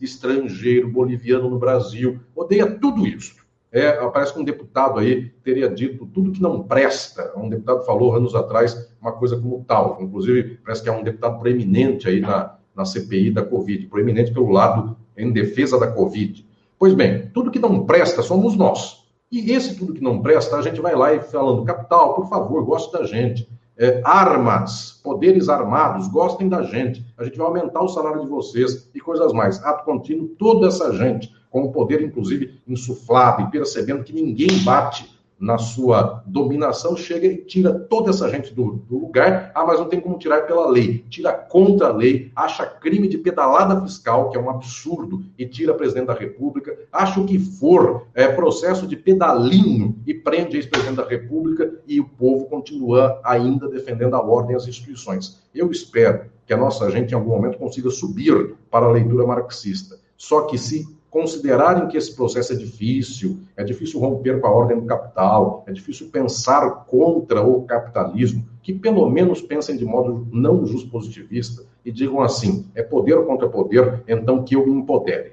[0.01, 3.35] estrangeiro, boliviano no Brasil, odeia tudo isso.
[3.71, 7.31] É, parece que um deputado aí teria dito tudo que não presta.
[7.37, 9.99] Um deputado falou anos atrás uma coisa como tal.
[10.01, 14.49] Inclusive, parece que é um deputado proeminente aí na, na CPI da Covid, proeminente pelo
[14.49, 16.47] lado em defesa da Covid.
[16.79, 19.05] Pois bem, tudo que não presta somos nós.
[19.31, 22.65] E esse tudo que não presta, a gente vai lá e falando, capital, por favor,
[22.65, 23.49] goste da gente.
[23.79, 27.05] É, armas, poderes armados, gostem da gente.
[27.19, 29.63] A gente vai aumentar o salário de vocês e coisas mais.
[29.65, 35.16] Ato contínuo, toda essa gente com o poder, inclusive, insuflado e percebendo que ninguém bate
[35.39, 39.53] na sua dominação, chega e tira toda essa gente do, do, lugar.
[39.55, 41.05] Ah, mas não tem como tirar pela lei.
[41.11, 45.75] Tira contra a lei, acha crime de pedalada fiscal, que é um absurdo, e tira
[45.75, 46.77] presidente da República.
[46.91, 52.05] Acha o que for, é processo de pedalinho e prende ex-presidente da República e o
[52.05, 55.43] povo continua ainda defendendo a ordem e as instituições.
[55.55, 59.99] Eu espero que a nossa gente, em algum momento, consiga subir para a leitura marxista.
[60.17, 64.79] Só que se considerarem que esse processo é difícil, é difícil romper com a ordem
[64.79, 70.63] do capital, é difícil pensar contra o capitalismo, que pelo menos pensem de modo não
[70.91, 75.33] positivista e digam assim: é poder contra poder, então que eu me empodere.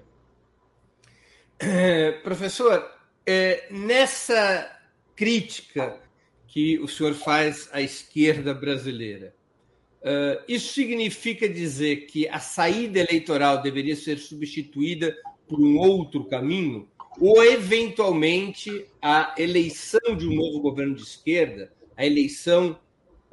[1.59, 2.89] É, professor,
[3.25, 4.65] é, nessa
[5.17, 5.97] crítica
[6.47, 9.33] que o senhor faz à esquerda brasileira,
[10.01, 15.13] uh, isso significa dizer que a saída eleitoral deveria ser substituída
[15.53, 16.87] por um outro caminho,
[17.21, 22.75] ou eventualmente a eleição de um novo governo de esquerda, a eleição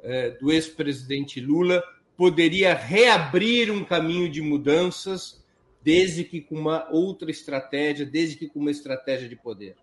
[0.02, 1.82] eh, do ex-presidente Lula,
[2.18, 5.42] poderia reabrir um caminho de mudanças,
[5.82, 9.76] desde que com uma outra estratégia, desde que com uma estratégia de poder.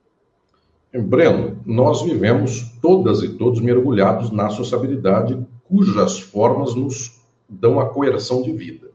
[0.94, 7.20] Breno, nós vivemos todas e todos mergulhados na sociabilidade cujas formas nos
[7.50, 8.87] dão a coerção de vida.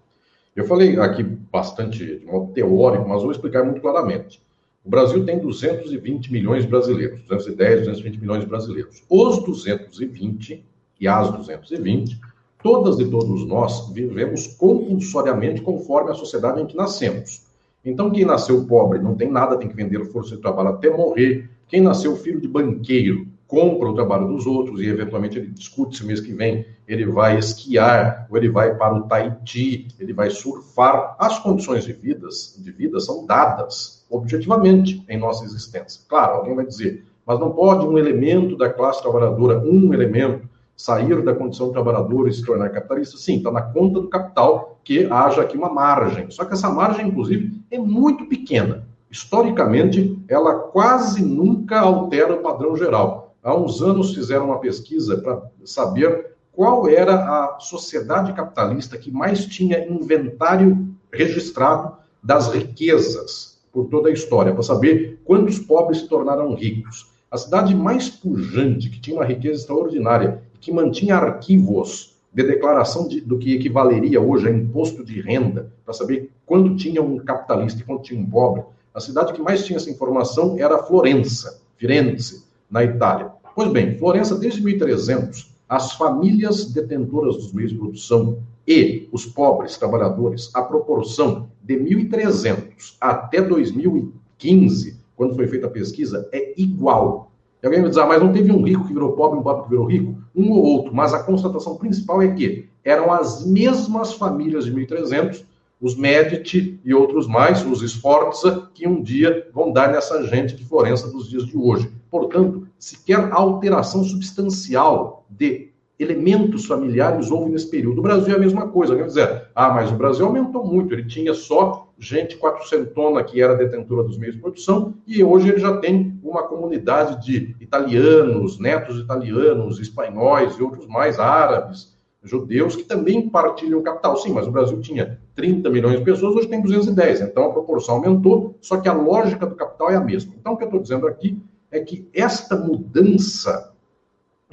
[0.55, 4.43] Eu falei aqui bastante de modo teórico, mas vou explicar muito claramente.
[4.85, 9.03] O Brasil tem 220 milhões de brasileiros, 210, 220 milhões de brasileiros.
[9.09, 10.65] Os 220
[11.01, 12.21] e as 220,
[12.63, 17.47] todas e todos nós vivemos compulsoriamente conforme a sociedade em que nascemos.
[17.85, 21.49] Então, quem nasceu pobre não tem nada, tem que vender força de trabalho até morrer.
[21.67, 26.07] Quem nasceu filho de banqueiro compra o trabalho dos outros e, eventualmente, ele discute se
[26.07, 31.15] mês que vem ele vai esquiar, ou ele vai para o Tahiti, ele vai surfar.
[31.19, 36.01] As condições de, vidas, de vida são dadas objetivamente em nossa existência.
[36.09, 41.23] Claro, alguém vai dizer, mas não pode um elemento da classe trabalhadora, um elemento, sair
[41.23, 43.19] da condição trabalhadora e se tornar capitalista?
[43.19, 46.31] Sim, está na conta do capital que haja aqui uma margem.
[46.31, 48.87] Só que essa margem, inclusive, é muito pequena.
[49.11, 55.43] Historicamente, ela quase nunca altera o padrão geral há uns anos fizeram uma pesquisa para
[55.65, 64.09] saber qual era a sociedade capitalista que mais tinha inventário registrado das riquezas por toda
[64.09, 67.11] a história, para saber quantos pobres se tornaram ricos.
[67.31, 73.21] A cidade mais pujante, que tinha uma riqueza extraordinária, que mantinha arquivos de declaração de,
[73.21, 77.85] do que equivaleria hoje a imposto de renda, para saber quanto tinha um capitalista e
[77.85, 78.63] quanto tinha um pobre,
[78.95, 83.32] A cidade que mais tinha essa informação era Florença, Firenze, na Itália.
[83.55, 89.77] Pois bem, Florença, desde 1300, as famílias detentoras dos meios de produção e os pobres
[89.77, 97.31] trabalhadores, a proporção de 1300 até 2015, quando foi feita a pesquisa, é igual.
[97.63, 99.65] E alguém vai dizer, ah, mas não teve um rico que virou pobre, um pobre
[99.65, 100.17] que virou rico?
[100.35, 105.45] Um ou outro, mas a constatação principal é que eram as mesmas famílias de 1300,
[105.83, 110.65] os Medici e outros mais, os Sforza, que um dia vão dar nessa gente de
[110.65, 111.91] Florença dos dias de hoje.
[112.09, 117.99] Portanto, sequer alteração substancial de elementos familiares houve nesse período.
[117.99, 121.05] O Brasil é a mesma coisa, quer dizer, ah, mas o Brasil aumentou muito, ele
[121.05, 125.77] tinha só gente quatrocentona que era detentora dos meios de produção, e hoje ele já
[125.79, 133.29] tem uma comunidade de italianos, netos italianos, espanhóis e outros mais, árabes, judeus, que também
[133.29, 134.17] partilham capital.
[134.17, 137.97] Sim, mas o Brasil tinha 30 milhões de pessoas, hoje tem 210, então a proporção
[137.97, 140.35] aumentou, só que a lógica do capital é a mesma.
[140.39, 141.39] Então, o que eu estou dizendo aqui
[141.71, 143.73] é que esta mudança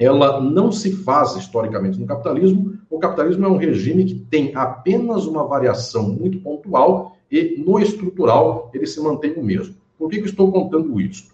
[0.00, 2.78] ela não se faz historicamente no capitalismo.
[2.88, 8.70] O capitalismo é um regime que tem apenas uma variação muito pontual e no estrutural
[8.72, 9.74] ele se mantém o mesmo.
[9.98, 11.28] Por que, que estou contando isso?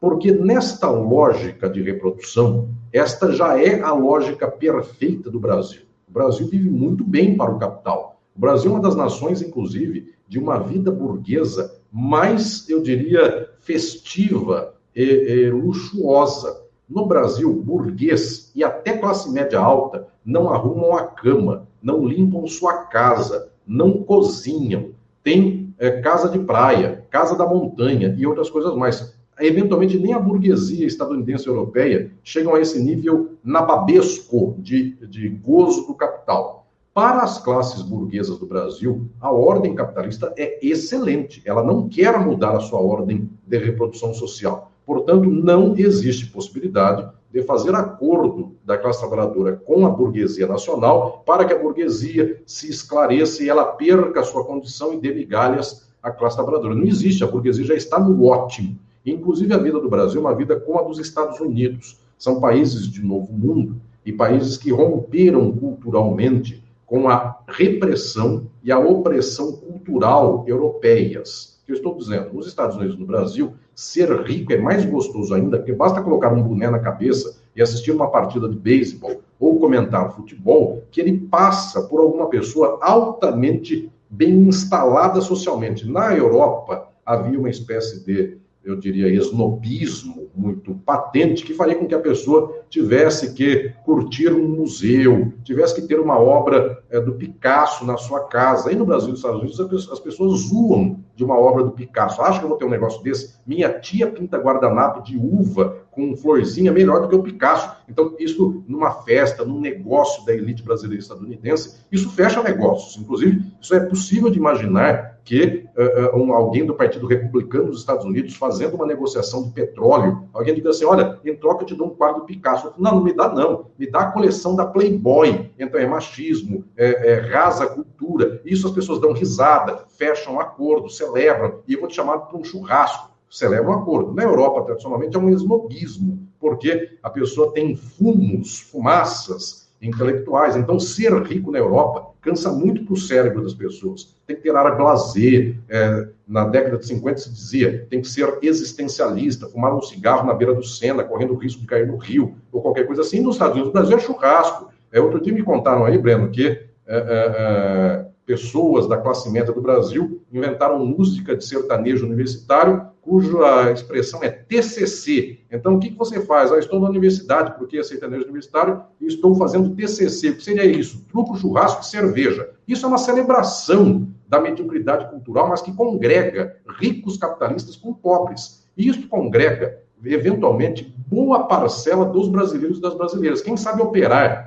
[0.00, 5.82] Porque nesta lógica de reprodução, esta já é a lógica perfeita do Brasil.
[6.08, 8.15] O Brasil vive muito bem para o capital.
[8.36, 14.74] O Brasil é uma das nações, inclusive, de uma vida burguesa mais, eu diria, festiva
[14.94, 21.66] e, e luxuosa no Brasil, burguês e até classe média alta não arrumam a cama,
[21.82, 24.90] não limpam sua casa, não cozinham,
[25.22, 29.16] tem é, casa de praia, casa da montanha e outras coisas mais.
[29.38, 35.86] Eventualmente, nem a burguesia estadunidense e europeia chegam a esse nível nababesco de, de gozo
[35.86, 36.55] do capital.
[36.96, 41.42] Para as classes burguesas do Brasil, a ordem capitalista é excelente.
[41.44, 44.72] Ela não quer mudar a sua ordem de reprodução social.
[44.86, 51.44] Portanto, não existe possibilidade de fazer acordo da classe trabalhadora com a burguesia nacional para
[51.44, 56.10] que a burguesia se esclareça e ela perca a sua condição e dê migalhas à
[56.10, 56.74] classe trabalhadora.
[56.74, 58.74] Não existe, a burguesia já está no ótimo.
[59.04, 62.00] Inclusive, a vida do Brasil é uma vida como a dos Estados Unidos.
[62.16, 68.78] São países de novo mundo e países que romperam culturalmente com a repressão e a
[68.78, 71.60] opressão cultural europeias.
[71.66, 72.32] Eu estou dizendo?
[72.32, 76.32] Nos Estados Unidos e no Brasil, ser rico é mais gostoso ainda, porque basta colocar
[76.32, 81.18] um boné na cabeça e assistir uma partida de beisebol ou comentar futebol, que ele
[81.18, 85.90] passa por alguma pessoa altamente bem instalada socialmente.
[85.90, 91.94] Na Europa, havia uma espécie de eu diria, esnobismo muito patente que faria com que
[91.94, 97.86] a pessoa tivesse que curtir um museu, tivesse que ter uma obra é, do Picasso
[97.86, 98.68] na sua casa.
[98.68, 102.20] Aí no Brasil e nos Estados Unidos, as pessoas zoam de uma obra do Picasso.
[102.20, 103.36] Acho que eu vou ter um negócio desse?
[103.46, 107.70] Minha tia pinta guardanapo de uva com florzinha melhor do que o Picasso.
[107.88, 113.00] Então, isso numa festa, num negócio da elite brasileira e estadunidense, isso fecha negócios.
[113.00, 118.04] Inclusive, isso é possível de imaginar que uh, um, alguém do Partido Republicano dos Estados
[118.04, 121.88] Unidos fazendo uma negociação de petróleo, alguém diga assim, olha, em troca eu te dou
[121.88, 122.72] um quadro do Picasso.
[122.78, 125.50] Não, não me dá não, me dá a coleção da Playboy.
[125.58, 128.40] Então é machismo, é, é rasa cultura.
[128.44, 132.38] Isso as pessoas dão risada, fecham um acordo, celebram, e eu vou te chamar para
[132.38, 133.14] um churrasco.
[133.28, 134.14] Celebram um acordo.
[134.14, 140.56] Na Europa, tradicionalmente, é um esnoguismo, porque a pessoa tem fumos, fumaças, intelectuais.
[140.56, 144.16] Então, ser rico na Europa cansa muito para o cérebro das pessoas.
[144.26, 145.56] Tem que ter área blazer.
[145.68, 150.34] É, na década de 50 se dizia, tem que ser existencialista, fumar um cigarro na
[150.34, 153.20] beira do Sena, correndo o risco de cair no rio, ou qualquer coisa assim.
[153.20, 154.70] Nos Estados Unidos, no Brasil é churrasco.
[154.90, 159.54] É, outro dia me contaram aí, Breno, que é, é, é pessoas da classe média
[159.54, 165.38] do Brasil inventaram música de sertanejo universitário cuja expressão é TCC.
[165.50, 166.50] Então, o que, você faz?
[166.50, 170.30] Ah, estou na universidade, porque é sertanejo universitário, e estou fazendo TCC.
[170.30, 171.06] O que seria isso?
[171.08, 172.50] Truco, churrasco e cerveja.
[172.66, 178.66] Isso é uma celebração da mediocridade cultural, mas que congrega ricos capitalistas com pobres.
[178.76, 183.40] E isso congrega, eventualmente, boa parcela dos brasileiros e das brasileiras.
[183.40, 184.45] Quem sabe operar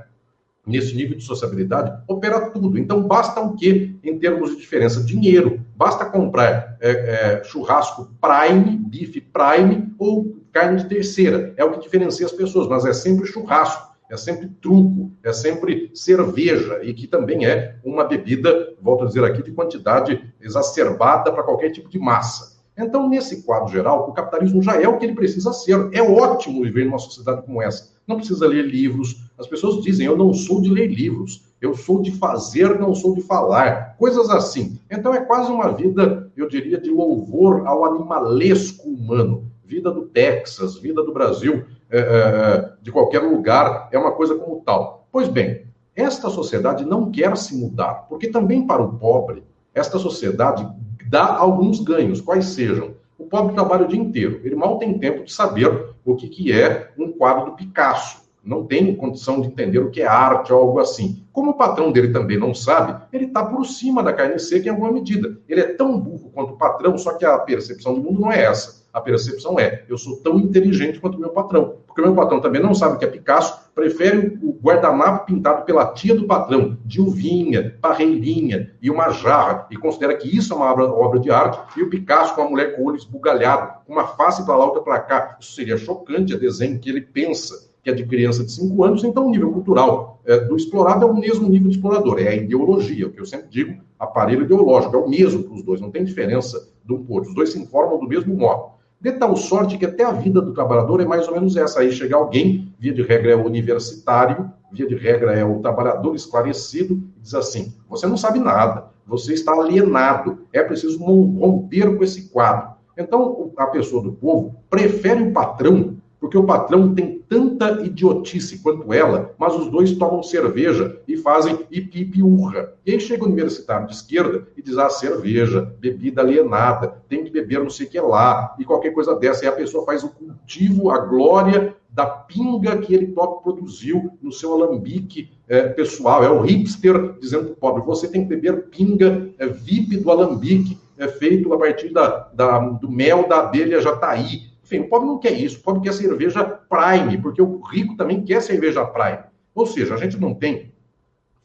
[0.65, 2.77] nesse nível de sociabilidade, opera tudo.
[2.77, 5.03] Então, basta o quê em termos de diferença?
[5.03, 5.61] Dinheiro.
[5.75, 11.53] Basta comprar é, é, churrasco prime, bife prime ou carne de terceira.
[11.57, 13.89] É o que diferencia as pessoas, mas é sempre churrasco.
[14.09, 19.23] É sempre truco, é sempre cerveja, e que também é uma bebida, volto a dizer
[19.23, 22.57] aqui, de quantidade exacerbada para qualquer tipo de massa.
[22.75, 25.89] Então, nesse quadro geral, o capitalismo já é o que ele precisa ser.
[25.93, 27.93] É ótimo viver numa sociedade como essa.
[28.07, 32.01] Não precisa ler livros, As pessoas dizem: eu não sou de ler livros, eu sou
[32.01, 33.95] de fazer, não sou de falar.
[33.97, 34.77] Coisas assim.
[34.91, 39.49] Então é quase uma vida, eu diria, de louvor ao animalesco humano.
[39.63, 44.61] Vida do Texas, vida do Brasil, é, é, de qualquer lugar, é uma coisa como
[44.65, 45.07] tal.
[45.11, 45.63] Pois bem,
[45.95, 50.67] esta sociedade não quer se mudar, porque também para o pobre, esta sociedade
[51.07, 52.95] dá alguns ganhos, quais sejam.
[53.17, 56.51] O pobre trabalha o dia inteiro, ele mal tem tempo de saber o que, que
[56.51, 60.59] é um quadro do Picasso, não tem condição de entender o que é arte ou
[60.59, 61.25] algo assim.
[61.31, 64.71] Como o patrão dele também não sabe, ele está por cima da carne seca em
[64.71, 65.37] alguma medida.
[65.47, 68.43] Ele é tão burro quanto o patrão, só que a percepção do mundo não é
[68.43, 68.79] essa.
[68.91, 71.77] A percepção é: eu sou tão inteligente quanto o meu patrão.
[71.85, 75.63] Porque o meu patrão também não sabe o que é Picasso, prefere o guardanapo pintado
[75.65, 80.55] pela tia do patrão, de uvinha, parreirinha e uma jarra, e considera que isso é
[80.55, 83.93] uma obra, de arte, e o Picasso com uma mulher com o olho esbugalhado, com
[83.93, 85.37] uma face para lá, outra para cá.
[85.39, 89.27] Isso seria chocante, é desenho que ele pensa é de criança de 5 anos, então
[89.27, 93.07] o nível cultural é, do explorado é o mesmo nível de explorador, é a ideologia,
[93.07, 96.03] o que eu sempre digo, aparelho ideológico, é o mesmo para os dois, não tem
[96.03, 98.79] diferença de um outro, os dois se informam do mesmo modo.
[99.01, 101.79] De tal sorte que até a vida do trabalhador é mais ou menos essa.
[101.79, 106.15] Aí chega alguém, via de regra é o universitário, via de regra é o trabalhador
[106.15, 112.29] esclarecido, diz assim: você não sabe nada, você está alienado, é preciso romper com esse
[112.29, 112.71] quadro.
[112.97, 118.93] Então, a pessoa do povo prefere o patrão porque o patrão tem tanta idiotice quanto
[118.93, 122.73] ela, mas os dois tomam cerveja e fazem ipipiurra.
[122.85, 127.31] E aí chega o universitário de esquerda e diz: ah, cerveja, bebida alienada, tem que
[127.31, 129.45] beber não sei o que lá, e qualquer coisa dessa.
[129.45, 134.31] E a pessoa faz o cultivo, a glória da pinga que ele próprio produziu no
[134.31, 136.23] seu alambique é, pessoal.
[136.23, 140.11] É o hipster dizendo para o pobre: você tem que beber pinga é, VIP do
[140.11, 145.07] alambique, é feito a partir da, da, do mel da abelha jataí enfim, o pobre
[145.07, 149.19] não quer isso, o pobre quer cerveja Prime, porque o rico também quer cerveja Prime.
[149.55, 150.71] Ou seja, a gente não tem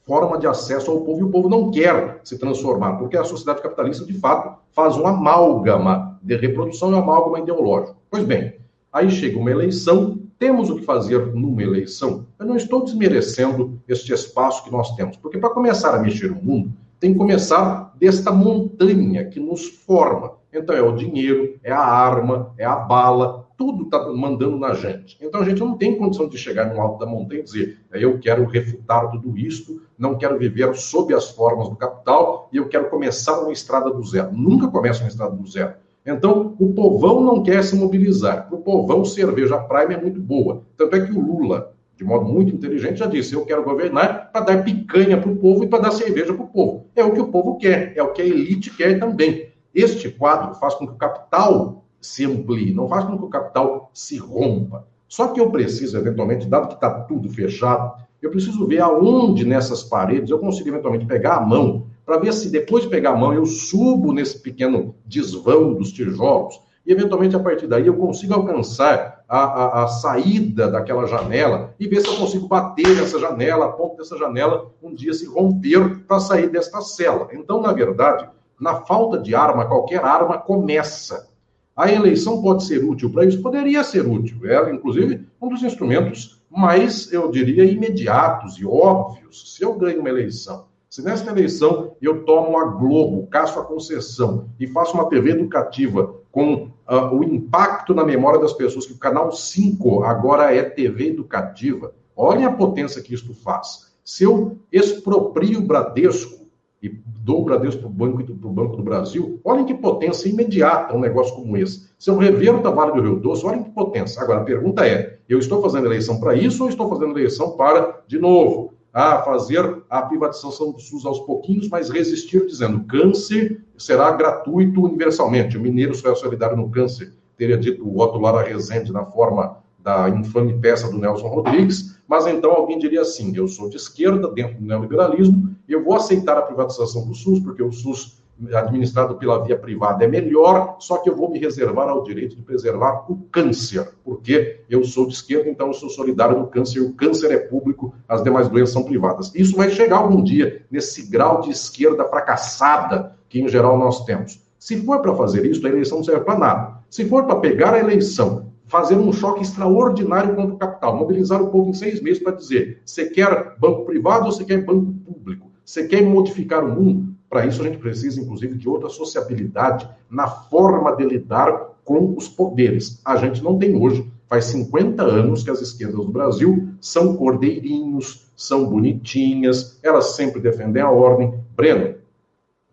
[0.06, 3.62] forma de acesso ao povo e o povo não quer se transformar, porque a sociedade
[3.62, 7.96] capitalista, de fato, faz um amálgama de reprodução e um amálgama ideológico.
[8.10, 8.56] Pois bem,
[8.92, 12.26] aí chega uma eleição, temos o que fazer numa eleição.
[12.38, 16.44] Eu não estou desmerecendo este espaço que nós temos, porque para começar a mexer o
[16.44, 16.70] mundo,
[17.00, 20.32] tem que começar desta montanha que nos forma.
[20.54, 25.16] Então é o dinheiro, é a arma, é a bala, tudo está mandando na gente.
[25.20, 28.18] Então a gente não tem condição de chegar no alto da montanha e dizer, eu
[28.18, 32.88] quero refutar tudo isto, não quero viver sob as formas do capital e eu quero
[32.88, 34.32] começar uma estrada do zero.
[34.32, 35.74] Nunca começa uma estrada do zero.
[36.06, 38.46] Então, o povão não quer se mobilizar.
[38.46, 40.62] Para o povão, cerveja Prime é muito boa.
[40.76, 44.44] Tanto é que o Lula, de modo muito inteligente, já disse: eu quero governar para
[44.44, 46.86] dar picanha para o povo e para dar cerveja para o povo.
[46.94, 49.53] É o que o povo quer, é o que a elite quer também.
[49.74, 53.90] Este quadro faz com que o capital se amplie, não faz com que o capital
[53.92, 54.86] se rompa.
[55.08, 59.82] Só que eu preciso, eventualmente, dado que está tudo fechado, eu preciso ver aonde nessas
[59.82, 63.32] paredes eu consigo eventualmente pegar a mão, para ver se depois de pegar a mão
[63.32, 69.24] eu subo nesse pequeno desvão dos tijolos, e eventualmente a partir daí eu consigo alcançar
[69.26, 73.72] a, a, a, saída daquela janela e ver se eu consigo bater nessa janela, a
[73.72, 77.28] ponto dessa janela um dia se romper para sair desta cela.
[77.32, 78.28] Então, na verdade,
[78.64, 81.28] na falta de arma, qualquer arma começa.
[81.76, 83.42] A eleição pode ser útil para isso?
[83.42, 84.38] Poderia ser útil.
[84.44, 89.54] É, inclusive, um dos instrumentos mais, eu diria, imediatos e óbvios.
[89.54, 94.48] Se eu ganho uma eleição, se nessa eleição eu tomo a Globo, caço a concessão
[94.58, 98.98] e faço uma TV educativa com uh, o impacto na memória das pessoas que o
[98.98, 103.92] canal 5 agora é TV educativa, olhem a potência que isto faz.
[104.02, 106.43] Se eu exproprio o Bradesco,
[106.84, 110.94] e dou o Bradesco para o Banco, pro Banco do Brasil, olhem que potência imediata
[110.94, 111.88] um negócio como esse.
[111.98, 114.22] Se eu reverto a Vale do Rio Doce, olhem que potência.
[114.22, 118.02] Agora, a pergunta é, eu estou fazendo eleição para isso ou estou fazendo eleição para,
[118.06, 124.10] de novo, a fazer a privatização do SUS aos pouquinhos, mas resistir dizendo câncer será
[124.12, 125.56] gratuito universalmente.
[125.56, 129.56] O mineiro só é solidário no câncer, teria dito o Otto Lara Rezende na forma
[129.78, 134.28] da infame peça do Nelson Rodrigues, mas então alguém diria assim: eu sou de esquerda,
[134.28, 138.22] dentro do neoliberalismo, eu vou aceitar a privatização do SUS, porque o SUS
[138.52, 142.42] administrado pela via privada é melhor, só que eu vou me reservar ao direito de
[142.42, 146.92] preservar o câncer, porque eu sou de esquerda, então eu sou solidário do câncer, o
[146.92, 149.32] câncer é público, as demais doenças são privadas.
[149.34, 154.42] Isso vai chegar algum dia nesse grau de esquerda fracassada que, em geral, nós temos.
[154.58, 156.78] Se for para fazer isso, a eleição não serve para nada.
[156.90, 161.48] Se for para pegar a eleição fazer um choque extraordinário contra o capital, mobilizar o
[161.48, 165.50] povo em seis meses para dizer: você quer banco privado ou você quer banco público?
[165.64, 167.14] Você quer modificar o mundo?
[167.28, 172.28] Para isso, a gente precisa, inclusive, de outra sociabilidade na forma de lidar com os
[172.28, 173.00] poderes.
[173.04, 178.26] A gente não tem hoje Faz 50 anos que as esquerdas do Brasil são cordeirinhos,
[178.36, 181.34] são bonitinhas, elas sempre defendem a ordem.
[181.54, 181.94] Breno,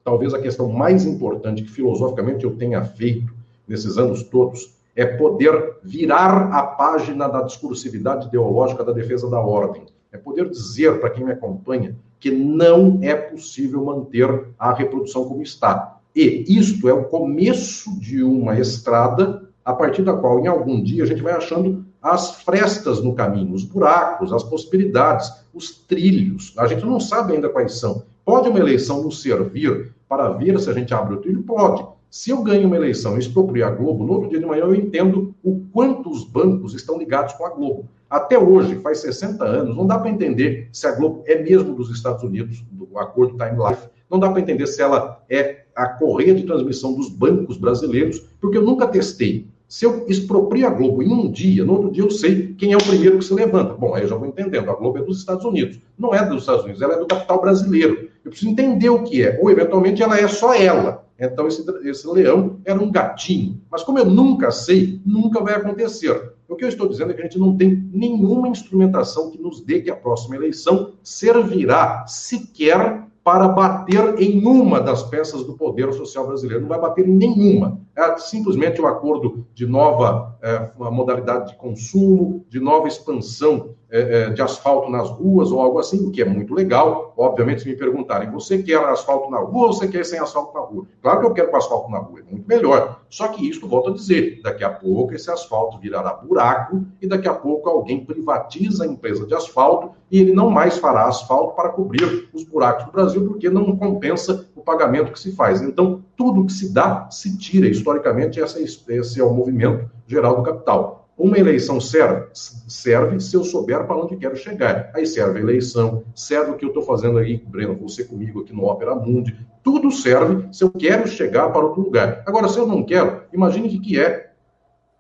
[0.04, 3.32] talvez a questão mais importante que filosoficamente eu tenha feito
[3.68, 9.86] nesses anos todos é poder virar a página da discursividade ideológica da defesa da ordem.
[10.12, 15.42] É poder dizer para quem me acompanha que não é possível manter a reprodução como
[15.42, 15.98] está.
[16.16, 21.04] E isto é o começo de uma estrada a partir da qual, em algum dia,
[21.04, 26.54] a gente vai achando as frestas no caminho, os buracos, as possibilidades, os trilhos.
[26.58, 28.04] A gente não sabe ainda quais são.
[28.26, 31.44] Pode uma eleição nos servir para ver se a gente abre o trilho?
[31.44, 31.86] Pode.
[32.12, 34.76] Se eu ganho uma eleição e exproprio a Globo, no outro dia de manhã eu
[34.76, 37.86] entendo o quanto os bancos estão ligados com a Globo.
[38.10, 41.90] Até hoje, faz 60 anos, não dá para entender se a Globo é mesmo dos
[41.90, 43.88] Estados Unidos, do acordo Time Life.
[44.10, 48.58] Não dá para entender se ela é a correia de transmissão dos bancos brasileiros, porque
[48.58, 49.48] eu nunca testei.
[49.70, 52.76] Se eu exproprio a Globo em um dia, no outro dia eu sei quem é
[52.76, 53.74] o primeiro que se levanta.
[53.74, 54.70] Bom, aí eu já vou entendendo.
[54.70, 55.80] A Globo é dos Estados Unidos.
[55.98, 58.10] Não é dos Estados Unidos, ela é do capital brasileiro.
[58.26, 59.40] Eu preciso entender o que é.
[59.42, 61.06] Ou, eventualmente, ela é só ela.
[61.22, 63.62] Então, esse, esse leão era um gatinho.
[63.70, 66.34] Mas como eu nunca sei, nunca vai acontecer.
[66.50, 69.62] O que eu estou dizendo é que a gente não tem nenhuma instrumentação que nos
[69.62, 75.94] dê que a próxima eleição servirá sequer para bater em uma das peças do poder
[75.94, 76.62] social brasileiro.
[76.62, 77.80] Não vai bater em nenhuma.
[77.96, 84.30] É simplesmente um acordo de nova é, modalidade de consumo, de nova expansão é, é,
[84.30, 87.14] de asfalto nas ruas ou algo assim, o que é muito legal.
[87.18, 90.62] Obviamente, se me perguntarem, você quer asfalto na rua ou você quer sem asfalto na
[90.62, 90.86] rua?
[91.02, 93.02] Claro que eu quero com asfalto na rua, é muito melhor.
[93.10, 97.28] Só que isso, volto a dizer, daqui a pouco esse asfalto virará buraco e daqui
[97.28, 101.70] a pouco alguém privatiza a empresa de asfalto e ele não mais fará asfalto para
[101.70, 105.62] cobrir os buracos do Brasil, porque não compensa o pagamento que se faz.
[105.62, 107.68] Então, tudo que se dá, se tira.
[107.68, 111.10] Historicamente, esse é o movimento geral do capital.
[111.18, 112.28] Uma eleição serve?
[112.34, 114.90] Serve se eu souber para onde quero chegar.
[114.96, 118.54] Aí serve a eleição, serve o que eu estou fazendo aí, Breno, você comigo aqui
[118.54, 119.36] no Ópera Mundi.
[119.64, 122.24] Tudo serve se eu quero chegar para outro lugar.
[122.26, 124.31] Agora, se eu não quero, imagine o que é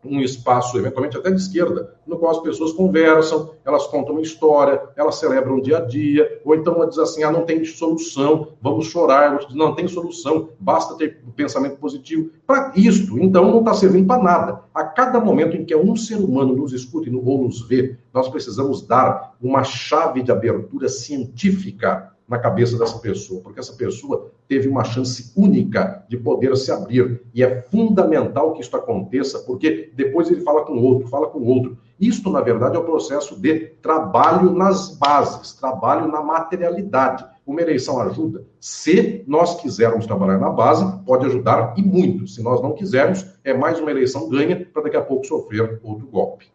[0.03, 4.81] um espaço, eventualmente até de esquerda, no qual as pessoas conversam, elas contam uma história,
[4.95, 8.49] elas celebram o dia a dia, ou então ela diz assim, ah, não tem solução,
[8.61, 12.29] vamos chorar, não tem solução, basta ter um pensamento positivo.
[12.45, 14.61] Para isto, então, não está servindo para nada.
[14.73, 18.85] A cada momento em que um ser humano nos escuta ou nos vê, nós precisamos
[18.85, 24.84] dar uma chave de abertura científica na cabeça dessa pessoa, porque essa pessoa teve uma
[24.84, 27.22] chance única de poder se abrir.
[27.34, 31.77] E é fundamental que isso aconteça, porque depois ele fala com outro, fala com outro.
[31.99, 37.26] Isto, na verdade, é o processo de trabalho nas bases, trabalho na materialidade.
[37.45, 38.45] Uma eleição ajuda?
[38.60, 42.27] Se nós quisermos trabalhar na base, pode ajudar e muito.
[42.27, 46.07] Se nós não quisermos, é mais uma eleição ganha para daqui a pouco sofrer outro
[46.07, 46.48] golpe.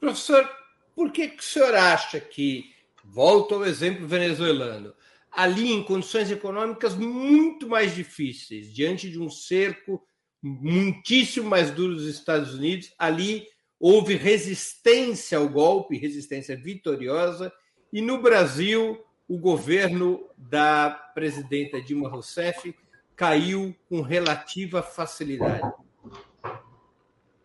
[0.00, 0.46] Professor,
[0.94, 2.64] por que, que o senhor acha que,
[3.04, 4.94] volto ao exemplo venezuelano,
[5.30, 10.02] ali em condições econômicas muito mais difíceis, diante de um cerco
[10.42, 13.46] muitíssimo mais duro dos Estados Unidos, ali
[13.78, 17.52] houve resistência ao golpe, resistência vitoriosa,
[17.92, 18.98] e no Brasil
[19.28, 22.74] o governo da presidenta Dilma Rousseff
[23.16, 25.72] caiu com relativa facilidade.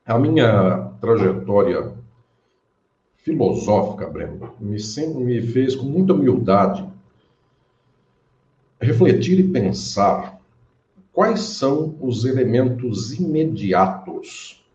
[0.06, 1.95] A minha trajetória
[3.30, 6.84] filosófica, Breno, me, sempre, me fez com muita humildade
[8.81, 10.39] refletir e pensar
[11.11, 14.65] quais são os elementos imediatos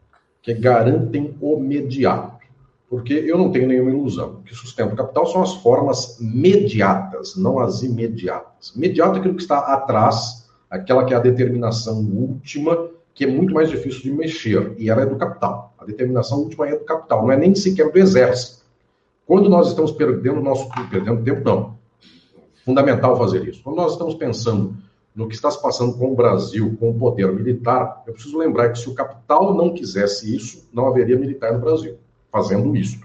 [0.43, 2.44] que garantem o imediato.
[2.89, 4.35] Porque eu não tenho nenhuma ilusão.
[4.35, 8.68] O que sustenta o capital são as formas mediatas, não as imediatas.
[8.76, 13.54] Imediato é aquilo que está atrás, aquela que é a determinação última, que é muito
[13.54, 15.72] mais difícil de mexer, e ela é do capital.
[15.78, 18.64] A determinação última é do capital, não é nem sequer do exército.
[19.26, 21.74] Quando nós estamos perdendo nosso perdendo tempo, não
[22.64, 23.62] fundamental fazer isso.
[23.62, 24.76] Quando nós estamos pensando
[25.14, 28.70] no que está se passando com o Brasil, com o poder militar, eu preciso lembrar
[28.70, 31.96] que se o capital não quisesse isso, não haveria militar no Brasil
[32.32, 32.98] fazendo isso.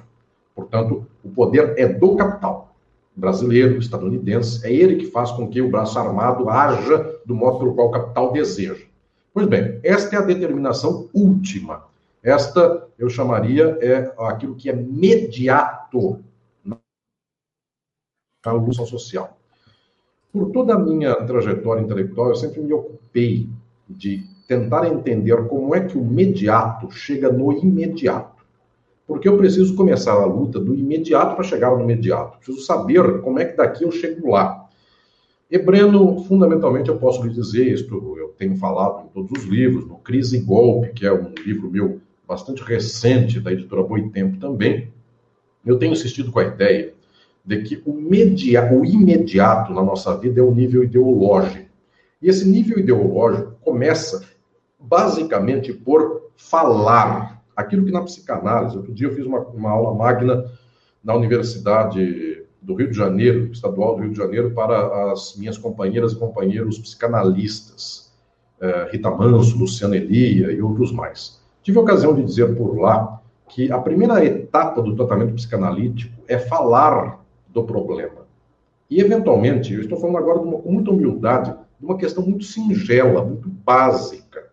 [0.55, 2.73] Portanto, o poder é do capital
[3.15, 7.75] brasileiro, estadunidense, é ele que faz com que o braço armado haja do modo pelo
[7.75, 8.85] qual o capital deseja.
[9.39, 11.85] Pois bem, esta é a determinação última.
[12.21, 16.19] Esta eu chamaria é aquilo que é mediato
[16.65, 16.77] na
[18.47, 19.39] evolução social.
[20.33, 23.47] Por toda a minha trajetória intelectual, eu sempre me ocupei
[23.87, 28.43] de tentar entender como é que o imediato chega no imediato.
[29.07, 32.39] Porque eu preciso começar a luta do imediato para chegar no imediato.
[32.39, 34.67] Preciso saber como é que daqui eu chego lá.
[35.49, 39.97] E Breno, fundamentalmente, eu posso lhe dizer isto, tenho falado em todos os livros, no
[39.97, 44.91] Crise e Golpe, que é um livro meu bastante recente da editora Boitempo também,
[45.65, 46.93] eu tenho insistido com a ideia
[47.43, 51.69] de que o, media, o imediato na nossa vida é o nível ideológico.
[52.21, 54.23] E esse nível ideológico começa
[54.79, 57.43] basicamente por falar.
[57.55, 60.49] Aquilo que na psicanálise, outro dia eu fiz uma, uma aula magna
[61.03, 66.13] na Universidade do Rio de Janeiro, estadual do Rio de Janeiro, para as minhas companheiras
[66.13, 68.08] e companheiros psicanalistas,
[68.91, 71.39] Rita Manso, Luciana Elia e outros mais.
[71.63, 76.37] Tive a ocasião de dizer por lá que a primeira etapa do tratamento psicanalítico é
[76.37, 78.27] falar do problema.
[78.89, 83.23] E, eventualmente, eu estou falando agora uma, com muita humildade de uma questão muito singela,
[83.23, 84.49] muito básica,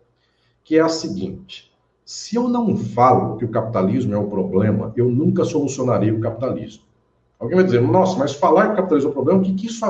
[0.63, 1.71] que é a seguinte:
[2.05, 6.83] se eu não falo que o capitalismo é o problema, eu nunca solucionarei o capitalismo.
[7.39, 9.67] Alguém vai dizer, nossa, mas falar que o capitalismo é o problema, o que, que
[9.67, 9.85] isso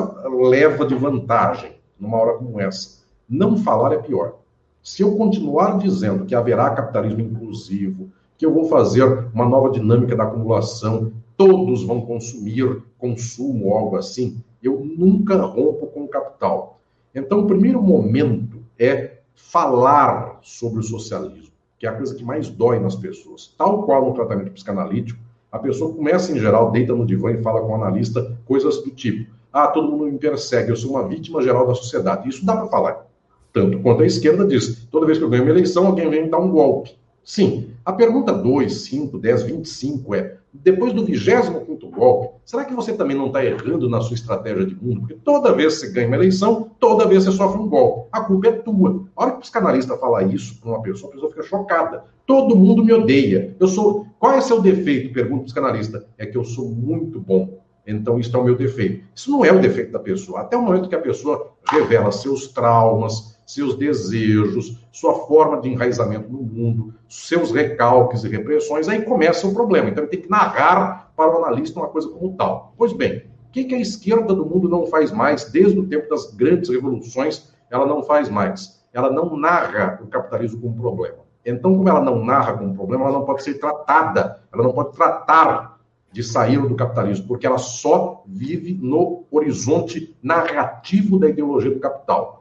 [0.49, 3.05] leva de vantagem numa hora como essa?
[3.29, 4.35] Não falar é pior.
[4.81, 10.15] Se eu continuar dizendo que haverá capitalismo inclusivo, que eu vou fazer uma nova dinâmica
[10.15, 16.79] da acumulação, todos vão consumir, consumo, algo assim, eu nunca rompo com o capital.
[17.13, 22.49] Então, o primeiro momento é falar sobre o socialismo, que é a coisa que mais
[22.49, 23.53] dói nas pessoas.
[23.57, 25.19] Tal qual no tratamento psicanalítico,
[25.51, 28.91] a pessoa começa, em geral, deita no divã e fala com o analista coisas do
[28.91, 32.29] tipo: ah, todo mundo me persegue, eu sou uma vítima geral da sociedade.
[32.29, 33.06] Isso dá para falar.
[33.53, 36.29] Tanto quanto a esquerda diz: toda vez que eu ganho uma eleição, alguém vem me
[36.29, 36.91] dar um golpe.
[37.23, 37.71] Sim.
[37.85, 41.67] A pergunta 2, 5, 10, 25 é: depois do 25
[41.97, 45.01] golpe, será que você também não está errando na sua estratégia de mundo?
[45.01, 48.07] Porque toda vez que você ganha uma eleição, toda vez você sofre um golpe.
[48.11, 49.05] A culpa é tua.
[49.15, 52.05] A hora que o psicanalista fala isso para uma pessoa, a pessoa fica chocada.
[52.25, 53.55] Todo mundo me odeia.
[53.59, 54.05] Eu sou.
[54.19, 55.13] Qual é seu defeito?
[55.13, 56.05] Pergunta o psicanalista.
[56.17, 57.59] É que eu sou muito bom.
[57.85, 59.05] Então, isso é o meu defeito.
[59.15, 60.41] Isso não é o defeito da pessoa.
[60.41, 66.29] Até o momento que a pessoa revela seus traumas, seus desejos, sua forma de enraizamento
[66.29, 69.89] no mundo, seus recalques e repressões, aí começa o problema.
[69.89, 72.73] Então ele tem que narrar para o analista uma coisa como tal.
[72.77, 76.35] Pois bem, o que, a esquerda do mundo não faz mais desde o tempo das
[76.35, 77.53] grandes revoluções?
[77.71, 78.83] Ela não faz mais.
[78.91, 81.19] Ela não narra o capitalismo como problema.
[81.45, 84.91] Então, como ela não narra como problema, ela não pode ser tratada, ela não pode
[84.91, 85.79] tratar
[86.11, 92.36] de sair do capitalismo, porque ela só vive no horizonte narrativo da ideologia do capital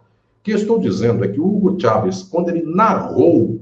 [0.47, 3.61] que estou dizendo é que o Hugo Chávez, quando ele narrou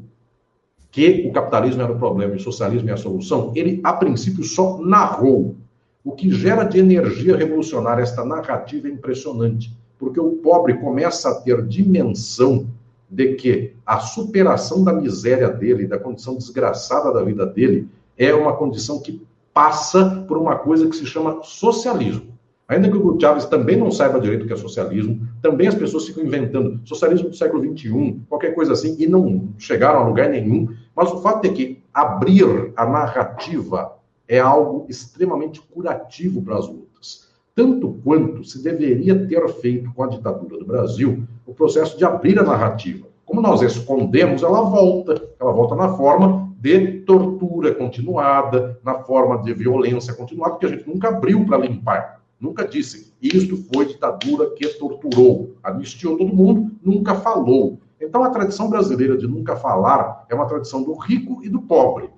[0.91, 4.45] que o capitalismo era o problema e o socialismo é a solução, ele, a princípio,
[4.45, 5.57] só narrou.
[6.05, 11.41] O que gera de energia revolucionária esta narrativa é impressionante, porque o pobre começa a
[11.41, 12.67] ter dimensão
[13.09, 18.55] de que a superação da miséria dele, da condição desgraçada da vida dele, é uma
[18.55, 19.23] condição que
[19.55, 22.34] passa por uma coisa que se chama socialismo.
[22.67, 25.75] Ainda que o Hugo Chávez também não saiba direito o que é socialismo, também as
[25.75, 30.31] pessoas ficam inventando socialismo do século XXI, qualquer coisa assim, e não chegaram a lugar
[30.31, 30.69] nenhum.
[30.97, 33.93] Mas o fato é que abrir a narrativa
[34.27, 37.29] é algo extremamente curativo para as lutas.
[37.55, 42.39] Tanto quanto se deveria ter feito com a ditadura do Brasil o processo de abrir
[42.39, 43.07] a narrativa.
[43.27, 45.23] Como nós escondemos, ela volta.
[45.39, 50.89] Ela volta na forma de tortura continuada, na forma de violência continuada, porque a gente
[50.89, 52.24] nunca abriu para limpar.
[52.45, 55.55] Nunca disse, isto foi ditadura que torturou.
[55.63, 57.79] Anistiou todo mundo, nunca falou.
[57.99, 62.11] Então, a tradição brasileira de nunca falar é uma tradição do rico e do pobre.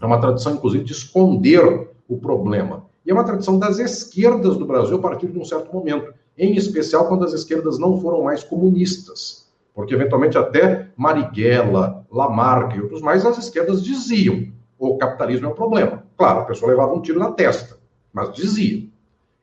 [0.00, 2.86] É uma tradição, inclusive, de esconder o problema.
[3.06, 6.56] E é uma tradição das esquerdas do Brasil a partir de um certo momento, em
[6.56, 9.48] especial quando as esquerdas não foram mais comunistas.
[9.72, 15.54] Porque, eventualmente, até Marighella, Lamarck e outros mais, as esquerdas diziam o capitalismo é o
[15.54, 16.02] problema.
[16.18, 17.78] Claro, a pessoa levava um tiro na testa,
[18.12, 18.95] mas dizia.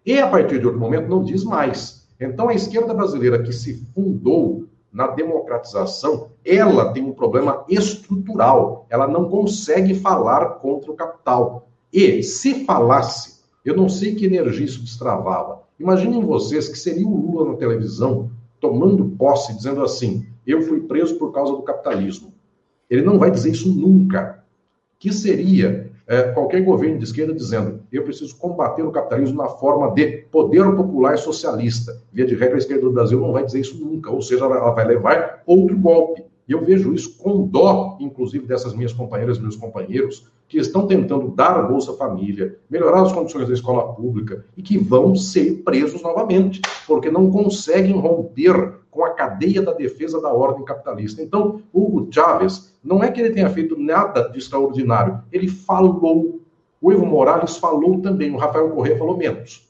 [0.06, 2.08] E a partir de outro momento não diz mais.
[2.20, 8.86] Então a esquerda brasileira que se fundou na democratização, ela tem um problema estrutural.
[8.90, 11.68] Ela não consegue falar contra o capital.
[11.92, 15.64] E se falasse, eu não sei que energia isso destravava.
[15.80, 21.16] Imaginem vocês que seria o Lula na televisão tomando posse, dizendo assim: eu fui preso
[21.16, 22.34] por causa do capitalismo.
[22.90, 24.44] Ele não vai dizer isso nunca.
[25.00, 29.92] Que seria é, qualquer governo de esquerda dizendo eu preciso combater o capitalismo na forma
[29.92, 32.00] de poder popular socialista.
[32.12, 34.72] Via de regra, a esquerda do Brasil não vai dizer isso nunca, ou seja, ela
[34.72, 36.24] vai levar outro golpe.
[36.48, 40.86] E eu vejo isso com dó, inclusive, dessas minhas companheiras e meus companheiros, que estão
[40.86, 45.64] tentando dar a Bolsa Família, melhorar as condições da escola pública e que vão ser
[45.64, 51.22] presos novamente, porque não conseguem romper com a cadeia da defesa da ordem capitalista.
[51.22, 56.42] Então, Hugo Chávez, não é que ele tenha feito nada de extraordinário, ele falou.
[56.80, 59.68] O Evo Morales falou também, o Rafael Corrêa falou menos.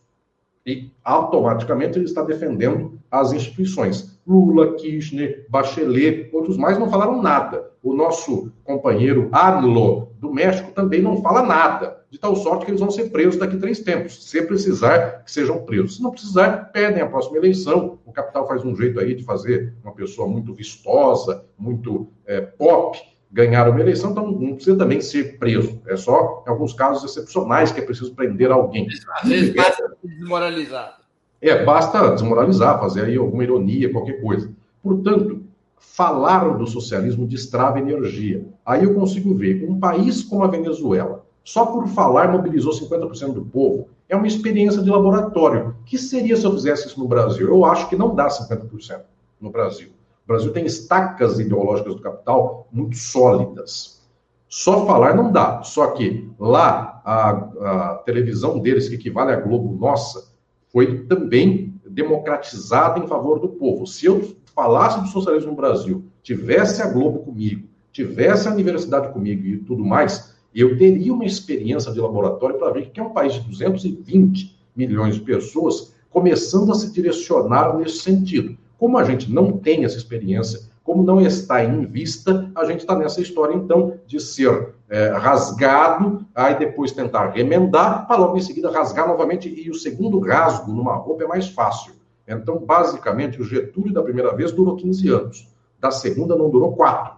[0.65, 4.19] E automaticamente ele está defendendo as instituições.
[4.25, 7.71] Lula, Kirchner, Bachelet, outros mais não falaram nada.
[7.83, 12.79] O nosso companheiro Adlo, do México, também não fala nada, de tal sorte que eles
[12.79, 15.95] vão ser presos daqui a três tempos, se precisar que sejam presos.
[15.95, 17.97] Se não precisar, pedem a próxima eleição.
[18.05, 22.99] O capital faz um jeito aí de fazer uma pessoa muito vistosa, muito é, pop,
[23.31, 25.81] ganhar uma eleição, então não precisa também ser preso.
[25.87, 28.87] É só em alguns casos excepcionais que é preciso prender alguém.
[29.09, 30.99] Às vezes basta desmoralizar.
[31.41, 34.53] É, basta desmoralizar, fazer aí alguma ironia, qualquer coisa.
[34.83, 35.41] Portanto,
[35.79, 38.45] falar do socialismo destrava energia.
[38.63, 43.45] Aí eu consigo ver um país como a Venezuela, só por falar mobilizou 50% do
[43.45, 43.89] povo.
[44.07, 45.75] É uma experiência de laboratório.
[45.85, 47.47] que seria se eu fizesse isso no Brasil?
[47.47, 49.01] Eu acho que não dá 50%
[49.41, 49.89] no Brasil.
[50.23, 54.01] O Brasil tem estacas ideológicas do capital muito sólidas.
[54.47, 55.63] Só falar não dá.
[55.63, 60.31] Só que lá a, a televisão deles, que equivale à Globo Nossa,
[60.71, 63.85] foi também democratizada em favor do povo.
[63.85, 69.45] Se eu falasse do socialismo no Brasil, tivesse a Globo comigo, tivesse a universidade comigo
[69.45, 73.33] e tudo mais, eu teria uma experiência de laboratório para ver que é um país
[73.33, 78.55] de 220 milhões de pessoas começando a se direcionar nesse sentido.
[78.77, 82.95] Como a gente não tem essa experiência, como não está em vista, a gente está
[82.95, 88.69] nessa história, então, de ser é, rasgado, aí depois tentar remendar, para logo em seguida
[88.69, 91.93] rasgar novamente, e o segundo rasgo numa roupa é mais fácil.
[92.27, 95.49] Então, basicamente, o Getúlio da primeira vez durou 15 anos,
[95.79, 97.15] da segunda não durou 4,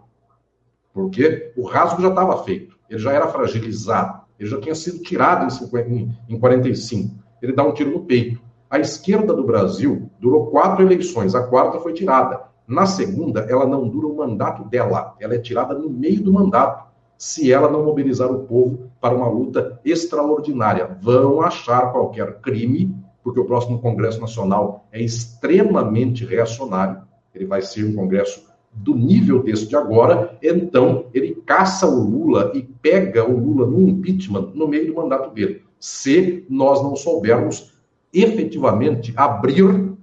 [0.93, 5.45] porque o rasgo já estava feito, ele já era fragilizado, ele já tinha sido tirado
[5.45, 8.41] em, 50, em, em 45, ele dá um tiro no peito.
[8.69, 12.41] A esquerda do Brasil durou quatro eleições, a quarta foi tirada.
[12.67, 16.85] Na segunda, ela não dura o mandato dela, ela é tirada no meio do mandato,
[17.17, 20.97] se ela não mobilizar o povo para uma luta extraordinária.
[20.99, 27.01] Vão achar qualquer crime, porque o próximo Congresso Nacional é extremamente reacionário,
[27.33, 28.45] ele vai ser um Congresso
[28.75, 33.87] do nível desse de agora, então ele caça o Lula e pega o Lula no
[33.87, 35.63] impeachment no meio do mandato dele.
[35.79, 37.73] Se nós não soubermos
[38.13, 39.95] efetivamente abrir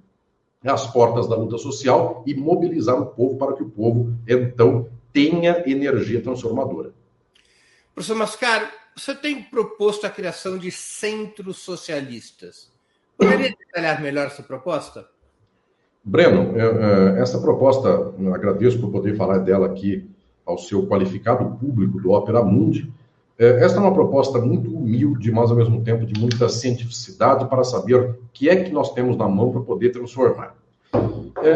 [0.65, 5.63] as portas da luta social e mobilizar o povo para que o povo, então, tenha
[5.67, 6.93] energia transformadora.
[7.95, 8.67] Professor Mascaro,
[8.97, 12.71] você tem proposto a criação de centros socialistas.
[13.17, 15.09] Poderia detalhar melhor essa proposta?
[16.05, 20.09] Breno, é, é, essa proposta, agradeço por poder falar dela aqui
[20.45, 22.93] ao seu qualificado público do Opera Mundi,
[23.39, 27.65] é, esta é uma proposta muito humilde, mas ao mesmo tempo de muita cientificidade para
[27.65, 30.55] saber o que é que nós temos na mão para poder transformar.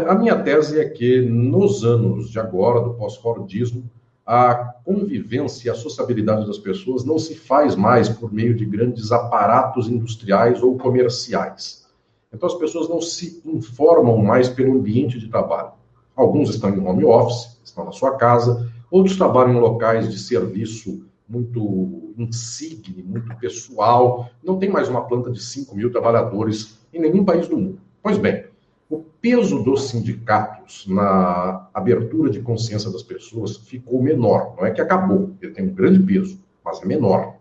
[0.09, 3.85] A minha tese é que nos anos de agora, do pós-fordismo,
[4.27, 4.55] a
[4.85, 9.89] convivência e a sociabilidade das pessoas não se faz mais por meio de grandes aparatos
[9.89, 11.86] industriais ou comerciais.
[12.33, 15.73] Então as pessoas não se informam mais pelo ambiente de trabalho.
[16.15, 21.05] Alguns estão em home office, estão na sua casa, outros trabalham em locais de serviço
[21.29, 24.31] muito insigne, muito pessoal.
[24.43, 27.81] Não tem mais uma planta de 5 mil trabalhadores em nenhum país do mundo.
[28.03, 28.47] Pois bem,
[28.89, 34.55] o peso dos sindicatos na abertura de consciência das pessoas ficou menor.
[34.57, 37.36] Não é que acabou, ele tem um grande peso, mas é menor.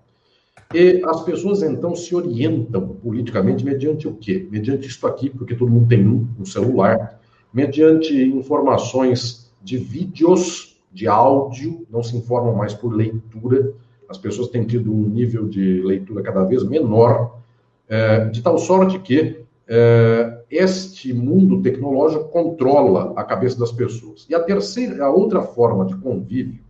[0.74, 4.48] E as pessoas então se orientam politicamente mediante o quê?
[4.50, 7.20] Mediante isto aqui, porque todo mundo tem um, um celular,
[7.54, 13.74] mediante informações de vídeos de áudio, não se informam mais por leitura.
[14.10, 17.40] As pessoas têm tido um nível de leitura cada vez menor,
[17.88, 24.26] é, de tal sorte que é, este mundo tecnológico controla a cabeça das pessoas.
[24.30, 26.65] E a terceira, a outra forma de convívio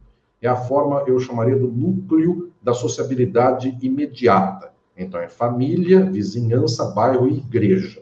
[0.45, 4.71] é a forma, eu chamaria do núcleo da sociabilidade imediata.
[4.97, 8.01] Então, é família, vizinhança, bairro e igreja,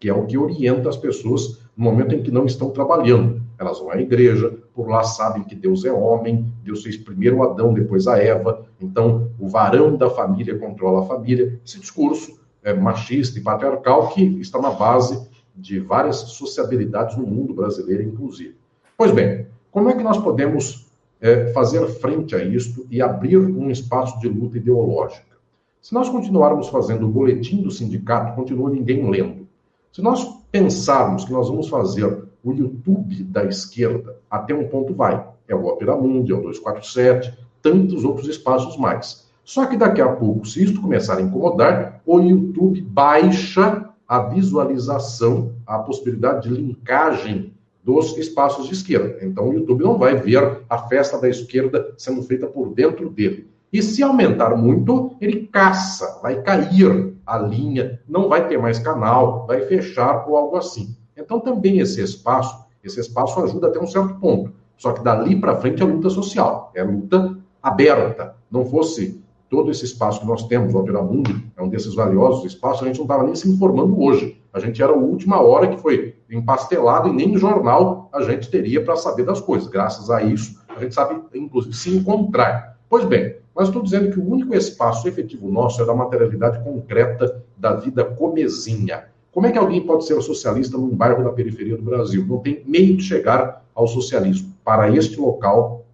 [0.00, 3.42] que é o que orienta as pessoas no momento em que não estão trabalhando.
[3.58, 7.74] Elas vão à igreja, por lá sabem que Deus é homem, Deus fez primeiro Adão,
[7.74, 11.60] depois a Eva, então o varão da família controla a família.
[11.64, 17.52] Esse discurso é, machista e patriarcal que está na base de várias sociabilidades no mundo
[17.52, 18.56] brasileiro, inclusive.
[18.96, 20.91] Pois bem, como é que nós podemos
[21.22, 25.32] é, fazer frente a isto e abrir um espaço de luta ideológica?
[25.80, 29.48] Se nós continuarmos fazendo o boletim do sindicato, continua ninguém lendo.
[29.92, 35.24] Se nós pensarmos que nós vamos fazer o YouTube da esquerda, até um ponto vai.
[35.46, 39.28] É o Opera Mundi, é o 247, tantos outros espaços mais.
[39.44, 45.52] Só que daqui a pouco, se isso começar a incomodar, o YouTube baixa a visualização,
[45.66, 49.18] a possibilidade de linkagem dos espaços de esquerda.
[49.22, 53.50] Então o YouTube não vai ver a festa da esquerda sendo feita por dentro dele.
[53.72, 59.46] E se aumentar muito, ele caça, vai cair a linha, não vai ter mais canal,
[59.46, 60.94] vai fechar ou algo assim.
[61.16, 64.52] Então, também esse espaço, esse espaço ajuda até um certo ponto.
[64.76, 68.36] Só que dali para frente é luta social, é luta aberta.
[68.50, 69.21] Não fosse
[69.52, 72.96] todo esse espaço que nós temos, o Alteramundo é um desses valiosos espaços, a gente
[72.96, 74.40] não estava nem se informando hoje.
[74.50, 78.82] A gente era a última hora que foi empastelado e nem jornal a gente teria
[78.82, 79.68] para saber das coisas.
[79.68, 82.78] Graças a isso, a gente sabe, inclusive, se encontrar.
[82.88, 87.44] Pois bem, mas estou dizendo que o único espaço efetivo nosso é da materialidade concreta
[87.54, 89.04] da vida comezinha.
[89.30, 92.26] Como é que alguém pode ser socialista num bairro da periferia do Brasil?
[92.26, 94.54] Não tem meio de chegar ao socialismo.
[94.64, 95.84] Para este local,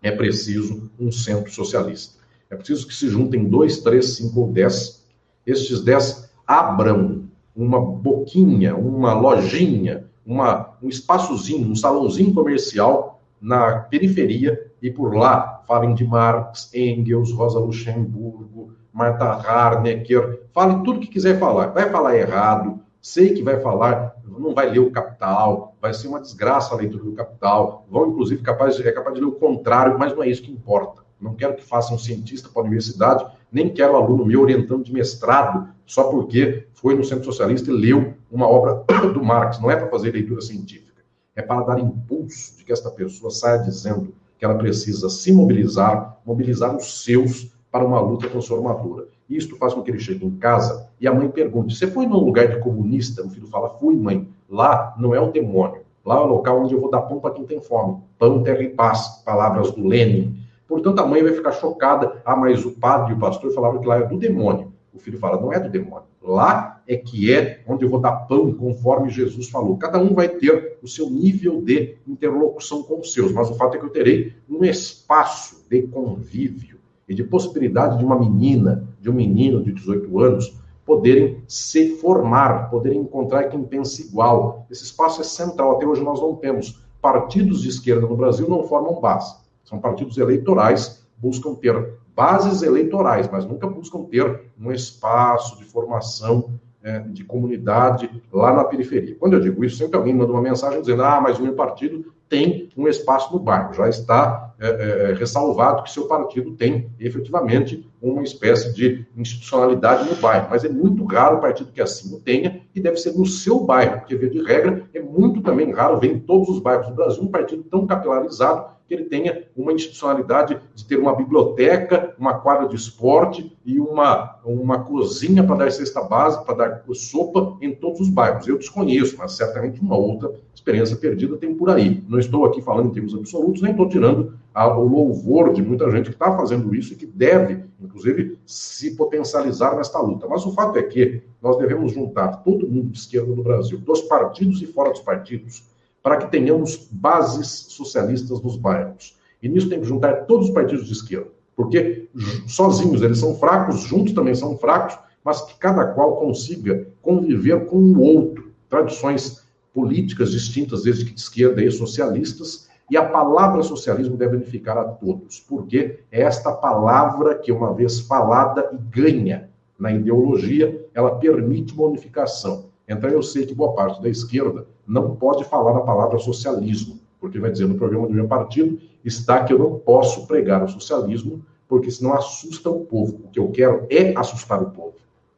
[0.00, 2.21] é preciso um centro socialista.
[2.52, 5.06] É preciso que se juntem dois, três, cinco ou dez.
[5.46, 7.24] Estes dez abram
[7.56, 15.64] uma boquinha, uma lojinha, uma, um espaçozinho, um salãozinho comercial na periferia e por lá
[15.66, 21.68] falem de Marx, Engels, Rosa Luxemburgo, Marta Harnecker, fale tudo que quiser falar.
[21.68, 26.20] Vai falar errado, sei que vai falar, não vai ler o Capital, vai ser uma
[26.20, 30.14] desgraça a leitura do Capital, vão inclusive capaz, é capaz de ler o contrário, mas
[30.14, 31.01] não é isso que importa.
[31.22, 34.92] Não quero que faça um cientista para a universidade, nem quero aluno meu orientando de
[34.92, 38.82] mestrado só porque foi no Centro Socialista e leu uma obra
[39.12, 39.60] do Marx.
[39.60, 41.02] Não é para fazer leitura científica,
[41.36, 46.18] é para dar impulso de que esta pessoa saia dizendo que ela precisa se mobilizar,
[46.26, 49.06] mobilizar os seus para uma luta transformadora.
[49.28, 52.18] Isto faz com que ele chegue em casa e a mãe pergunte: Você foi num
[52.18, 53.24] lugar de comunista?
[53.24, 54.28] O filho fala: Fui, mãe.
[54.48, 55.82] Lá não é o demônio.
[56.04, 58.02] Lá é o local onde eu vou dar pão para quem tem fome.
[58.18, 59.22] Pão, terra e paz.
[59.24, 60.41] Palavras do Lenin.
[60.72, 62.22] Portanto, a mãe vai ficar chocada.
[62.24, 64.72] Ah, mas o padre e o pastor falaram que lá é do demônio.
[64.90, 66.06] O filho fala: Não é do demônio.
[66.22, 69.76] Lá é que é onde eu vou dar pão, conforme Jesus falou.
[69.76, 73.76] Cada um vai ter o seu nível de interlocução com os seus, mas o fato
[73.76, 79.10] é que eu terei um espaço de convívio e de possibilidade de uma menina, de
[79.10, 84.66] um menino de 18 anos, poderem se formar, poderem encontrar quem pensa igual.
[84.70, 85.72] Esse espaço é central.
[85.72, 86.82] Até hoje nós não temos.
[87.02, 89.41] Partidos de esquerda no Brasil não formam base.
[89.72, 96.60] São partidos eleitorais, buscam ter bases eleitorais, mas nunca buscam ter um espaço de formação
[96.82, 99.16] é, de comunidade lá na periferia.
[99.18, 102.12] Quando eu digo isso, sempre alguém manda uma mensagem dizendo: ah, mas o meu partido
[102.28, 103.72] tem um espaço no bairro.
[103.72, 110.08] Já está é, é, é, ressalvado que seu partido tem efetivamente uma espécie de institucionalidade
[110.08, 110.46] no bairro.
[110.50, 113.58] Mas é muito raro o partido que assim o tenha e deve ser no seu
[113.58, 116.94] bairro, porque, via de regra, é muito também raro ver em todos os bairros do
[116.94, 122.34] Brasil um partido tão capilarizado que ele tenha uma institucionalidade de ter uma biblioteca, uma
[122.34, 127.74] quadra de esporte e uma, uma cozinha para dar cesta base, para dar sopa em
[127.74, 128.46] todos os bairros.
[128.46, 132.04] Eu desconheço, mas certamente uma outra experiência perdida tem por aí.
[132.08, 136.10] Não estou aqui falando em termos absolutos, nem estou tirando o louvor de muita gente
[136.10, 140.26] que está fazendo isso e que deve, inclusive, se potencializar nesta luta.
[140.28, 144.02] Mas o fato é que nós devemos juntar todo mundo de esquerda no Brasil, dos
[144.02, 145.64] partidos e fora dos partidos,
[146.02, 149.16] para que tenhamos bases socialistas nos bairros.
[149.42, 152.08] E nisso tem que juntar todos os partidos de esquerda, porque
[152.46, 157.76] sozinhos eles são fracos, juntos também são fracos, mas que cada qual consiga conviver com
[157.76, 158.52] o outro.
[158.68, 159.42] Tradições
[159.72, 164.84] políticas distintas, desde que de esquerda e socialistas, e a palavra socialismo deve unificar a
[164.84, 171.72] todos, porque é esta palavra que, uma vez falada e ganha na ideologia, ela permite
[171.74, 172.66] uma unificação.
[172.88, 177.38] Então, eu sei que boa parte da esquerda não pode falar a palavra socialismo, porque
[177.38, 181.44] vai dizer no programa do meu partido está que eu não posso pregar o socialismo,
[181.68, 183.22] porque senão assusta o povo.
[183.24, 184.94] O que eu quero é assustar o povo.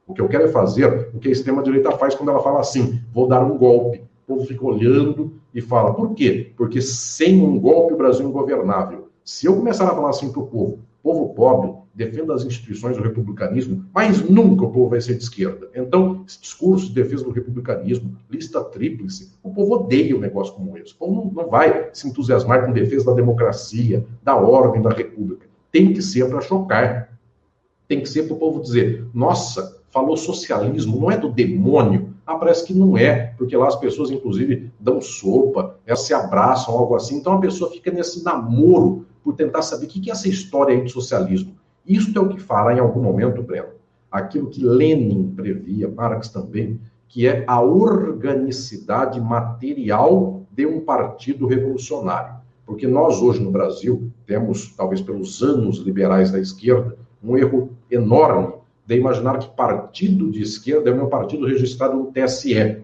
[0.07, 3.01] O que eu quero é fazer o que a extrema-direita faz quando ela fala assim:
[3.13, 4.03] vou dar um golpe.
[4.27, 6.53] O povo fica olhando e fala: por quê?
[6.57, 9.09] Porque sem um golpe o Brasil é ingovernável.
[9.25, 13.03] Se eu começar a falar assim para o povo, povo pobre, defenda as instituições do
[13.03, 15.69] republicanismo, mas nunca o povo vai ser de esquerda.
[15.75, 20.77] Então, esse discurso de defesa do republicanismo, lista tríplice, o povo odeia um negócio como
[20.79, 20.95] esse.
[20.95, 25.47] O povo não, não vai se entusiasmar com defesa da democracia, da ordem, da república.
[25.71, 27.19] Tem que ser para chocar.
[27.87, 32.04] Tem que ser para o povo dizer: nossa, falou socialismo, não é do demônio.
[32.27, 36.75] Ah, parece que não é, porque lá as pessoas, inclusive, dão sopa, elas se abraçam,
[36.75, 37.17] algo assim.
[37.17, 40.83] Então a pessoa fica nesse namoro por tentar saber o que é essa história aí
[40.83, 41.55] de socialismo.
[41.87, 43.69] Isto é o que fará em algum momento, Breno,
[44.11, 52.37] aquilo que Lenin previa, Marx também, que é a organicidade material de um partido revolucionário.
[52.65, 58.55] Porque nós hoje no Brasil temos, talvez pelos anos liberais da esquerda, um erro enorme
[58.87, 62.83] de imaginar que partido de esquerda é um partido registrado no TSE.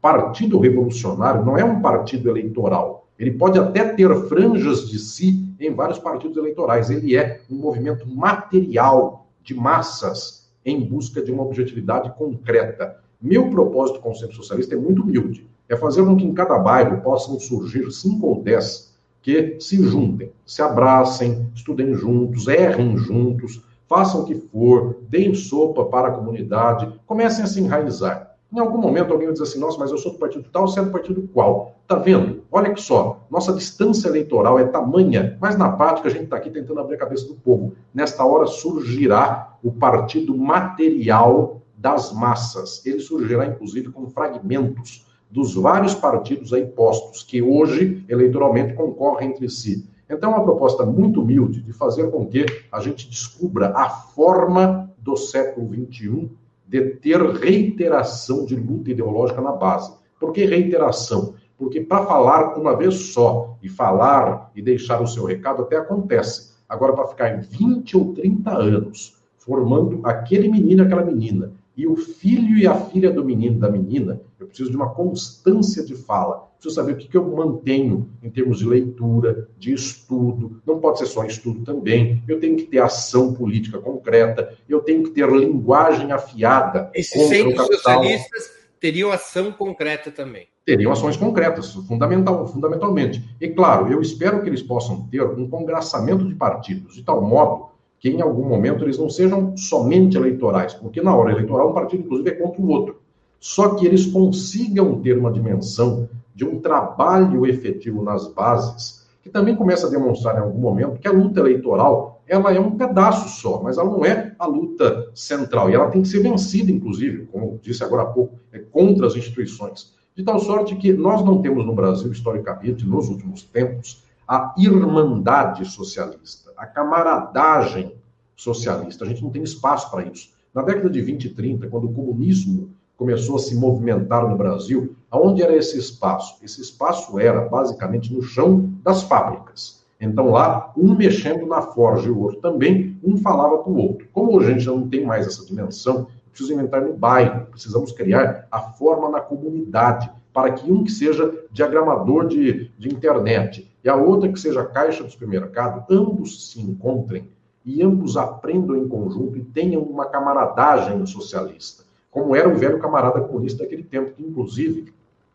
[0.00, 3.08] Partido revolucionário não é um partido eleitoral.
[3.18, 6.90] Ele pode até ter franjas de si em vários partidos eleitorais.
[6.90, 12.96] Ele é um movimento material de massas em busca de uma objetividade concreta.
[13.20, 15.48] Meu propósito com o Centro Socialista é muito humilde.
[15.68, 18.88] É fazer com que em cada bairro possam surgir cinco ou dez
[19.20, 25.84] que se juntem, se abracem, estudem juntos, errem juntos, façam o que for, deem sopa
[25.86, 28.28] para a comunidade, comecem a se enraizar.
[28.52, 30.80] Em algum momento alguém vai dizer assim, nossa, mas eu sou do partido tal, você
[30.80, 31.74] é do partido qual?
[31.86, 32.44] Tá vendo?
[32.50, 36.50] Olha que só, nossa distância eleitoral é tamanha, mas na prática a gente está aqui
[36.50, 37.74] tentando abrir a cabeça do povo.
[37.92, 42.84] Nesta hora surgirá o partido material das massas.
[42.86, 49.48] Ele surgirá, inclusive, com fragmentos dos vários partidos aí postos, que hoje, eleitoralmente, concorrem entre
[49.48, 49.87] si.
[50.08, 54.90] Então, é uma proposta muito humilde de fazer com que a gente descubra a forma
[54.98, 56.30] do século XXI
[56.66, 59.92] de ter reiteração de luta ideológica na base.
[60.18, 61.34] Por que reiteração?
[61.56, 66.52] Porque para falar uma vez só e falar e deixar o seu recado até acontece.
[66.68, 72.58] Agora, para ficar 20 ou 30 anos formando aquele menino, aquela menina, e o filho
[72.58, 76.48] e a filha do menino, da menina, eu preciso de uma constância de fala.
[76.58, 80.60] Preciso saber o que, que eu mantenho em termos de leitura, de estudo.
[80.66, 82.20] Não pode ser só estudo também.
[82.26, 84.58] Eu tenho que ter ação política concreta.
[84.68, 86.90] Eu tenho que ter linguagem afiada.
[86.92, 88.50] Esses centros socialistas
[88.80, 90.48] teriam ação concreta também.
[90.64, 93.22] Teriam ações concretas, fundamental, fundamentalmente.
[93.40, 97.77] E claro, eu espero que eles possam ter um congraçamento de partidos, de tal modo
[98.00, 102.04] que em algum momento eles não sejam somente eleitorais, porque na hora eleitoral um partido,
[102.04, 103.00] inclusive, é contra o outro.
[103.40, 109.56] Só que eles consigam ter uma dimensão de um trabalho efetivo nas bases, que também
[109.56, 113.60] começa a demonstrar em algum momento que a luta eleitoral ela é um pedaço só,
[113.62, 115.70] mas ela não é a luta central.
[115.70, 119.16] E ela tem que ser vencida, inclusive, como disse agora há pouco, é contra as
[119.16, 119.94] instituições.
[120.14, 125.64] De tal sorte que nós não temos no Brasil, historicamente, nos últimos tempos, a irmandade
[125.64, 127.94] socialista, a camaradagem
[128.36, 129.04] socialista.
[129.04, 130.30] A gente não tem espaço para isso.
[130.54, 134.96] Na década de 20 e 30, quando o comunismo começou a se movimentar no Brasil,
[135.10, 136.36] aonde era esse espaço?
[136.42, 139.84] Esse espaço era basicamente no chão das fábricas.
[140.00, 144.08] Então lá, um mexendo na forja e o outro também, um falava para o outro.
[144.12, 148.46] Como a gente já não tem mais essa dimensão, precisa inventar no bairro, precisamos criar
[148.50, 153.96] a forma na comunidade, para que um que seja diagramador de, de internet e a
[153.96, 157.26] outra que seja caixa do supermercado, ambos se encontrem
[157.64, 163.18] e ambos aprendam em conjunto e tenham uma camaradagem socialista, como era o velho camarada
[163.22, 164.92] comunista daquele tempo, que inclusive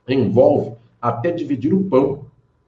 [0.08, 2.26] envolve até dividir o pão,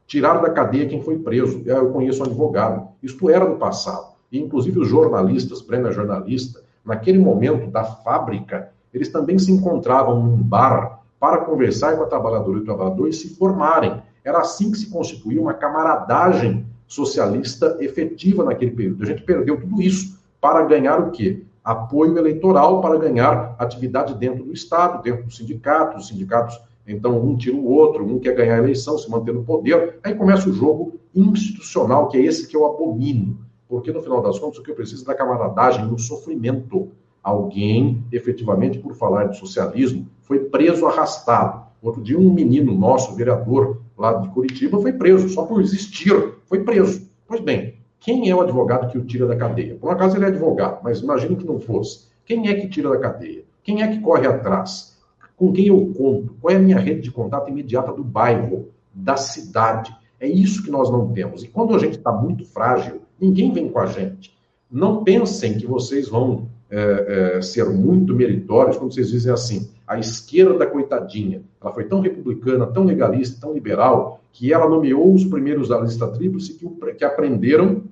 [0.07, 1.62] tirar da cadeia quem foi preso.
[1.64, 2.88] Eu conheço um advogado.
[3.03, 4.07] Isto era no passado.
[4.32, 10.20] E inclusive os jornalistas, Breno é jornalista, naquele momento da fábrica, eles também se encontravam
[10.20, 14.02] num bar para conversar com a trabalhadora e o trabalhador e se formarem.
[14.26, 19.03] Era assim que se constituía uma camaradagem socialista efetiva naquele período.
[19.03, 21.43] A gente perdeu tudo isso para ganhar o quê?
[21.64, 27.35] Apoio eleitoral, para ganhar atividade dentro do Estado, dentro do sindicato, os sindicatos, então um
[27.35, 30.53] tira o outro, um quer ganhar a eleição, se manter no poder, aí começa o
[30.53, 34.69] jogo institucional, que é esse que eu abomino, porque no final das contas o que
[34.69, 36.89] eu preciso é da camaradagem, do sofrimento.
[37.23, 41.65] Alguém, efetivamente, por falar de socialismo, foi preso, arrastado.
[41.81, 46.63] Outro dia, um menino nosso, vereador lá de Curitiba, foi preso, só por existir, foi
[46.63, 47.09] preso.
[47.27, 49.76] Pois bem, quem é o advogado que o tira da cadeia?
[49.76, 52.07] Por acaso ele é advogado, mas imagine que não fosse.
[52.26, 53.43] Quem é que tira da cadeia?
[53.63, 54.97] Quem é que corre atrás?
[55.35, 56.35] Com quem eu conto?
[56.39, 59.95] Qual é a minha rede de contato imediata do bairro, da cidade?
[60.19, 61.43] É isso que nós não temos.
[61.43, 64.35] E quando a gente está muito frágil, ninguém vem com a gente.
[64.72, 69.97] Não pensem que vocês vão é, é, ser muito meritórios quando vocês dizem assim, a
[69.97, 75.69] esquerda coitadinha, ela foi tão republicana, tão legalista, tão liberal, que ela nomeou os primeiros
[75.69, 77.84] da lista tríplice que, que aprenderam,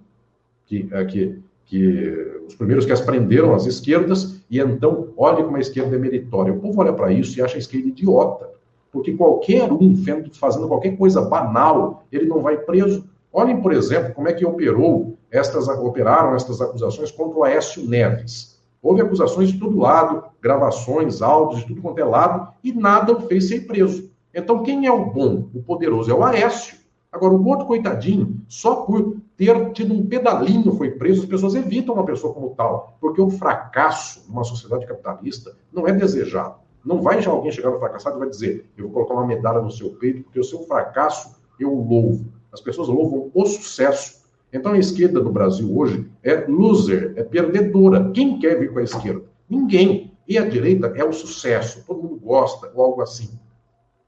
[0.65, 5.61] que, é, que, que os primeiros que as as esquerdas, e então, olha como a
[5.61, 6.51] esquerda é meritória.
[6.51, 8.49] O povo olha para isso e acha a esquerda idiota,
[8.91, 9.95] porque qualquer um
[10.34, 13.05] fazendo qualquer coisa banal, ele não vai preso.
[13.31, 18.52] Olhem, por exemplo, como é que operou estas, operaram estas acusações contra o Aécio Neves
[18.84, 23.22] Houve acusações de todo lado, gravações, áudios, de tudo quanto é lado, e nada o
[23.22, 24.11] fez ser preso.
[24.34, 26.11] Então, quem é o bom, o poderoso?
[26.11, 26.77] É o Aécio.
[27.10, 31.95] Agora, o outro coitadinho, só por ter tido um pedalinho foi preso, as pessoas evitam
[31.95, 36.55] uma pessoa como tal, porque o fracasso numa sociedade capitalista não é desejado.
[36.84, 39.61] Não vai já alguém chegar no fracassado e vai dizer, eu vou colocar uma medalha
[39.61, 42.26] no seu peito, porque o seu fracasso eu louvo.
[42.51, 44.22] As pessoas louvam o sucesso
[44.53, 48.11] então a esquerda no Brasil hoje é loser, é perdedora.
[48.11, 49.25] Quem quer vir com a esquerda?
[49.49, 50.13] Ninguém.
[50.27, 53.38] E a direita é o sucesso, todo mundo gosta, ou algo assim.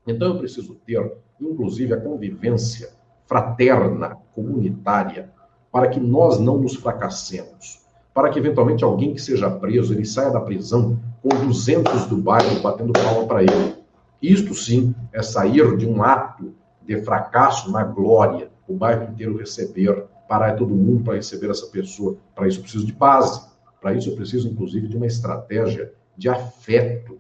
[0.08, 1.12] Então eu preciso ter,
[1.42, 2.90] inclusive, a convivência
[3.26, 5.32] fraterna, comunitária,
[5.72, 7.84] para que nós não nos fracassemos.
[8.14, 12.62] para que eventualmente alguém que seja preso, ele saia da prisão com 200 do bairro
[12.62, 13.76] batendo palma para ele.
[14.22, 20.06] Isto sim é sair de um ato de fracasso na glória, o bairro inteiro receber,
[20.28, 22.18] parar todo mundo para receber essa pessoa.
[22.34, 23.42] Para isso eu preciso de base,
[23.82, 27.20] para isso eu preciso inclusive de uma estratégia de afeto,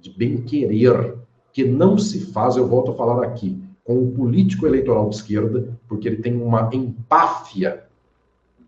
[0.00, 1.16] de bem-querer,
[1.52, 5.78] que não se faz, eu volto a falar aqui, com o político eleitoral de esquerda,
[5.88, 7.84] porque ele tem uma empáfia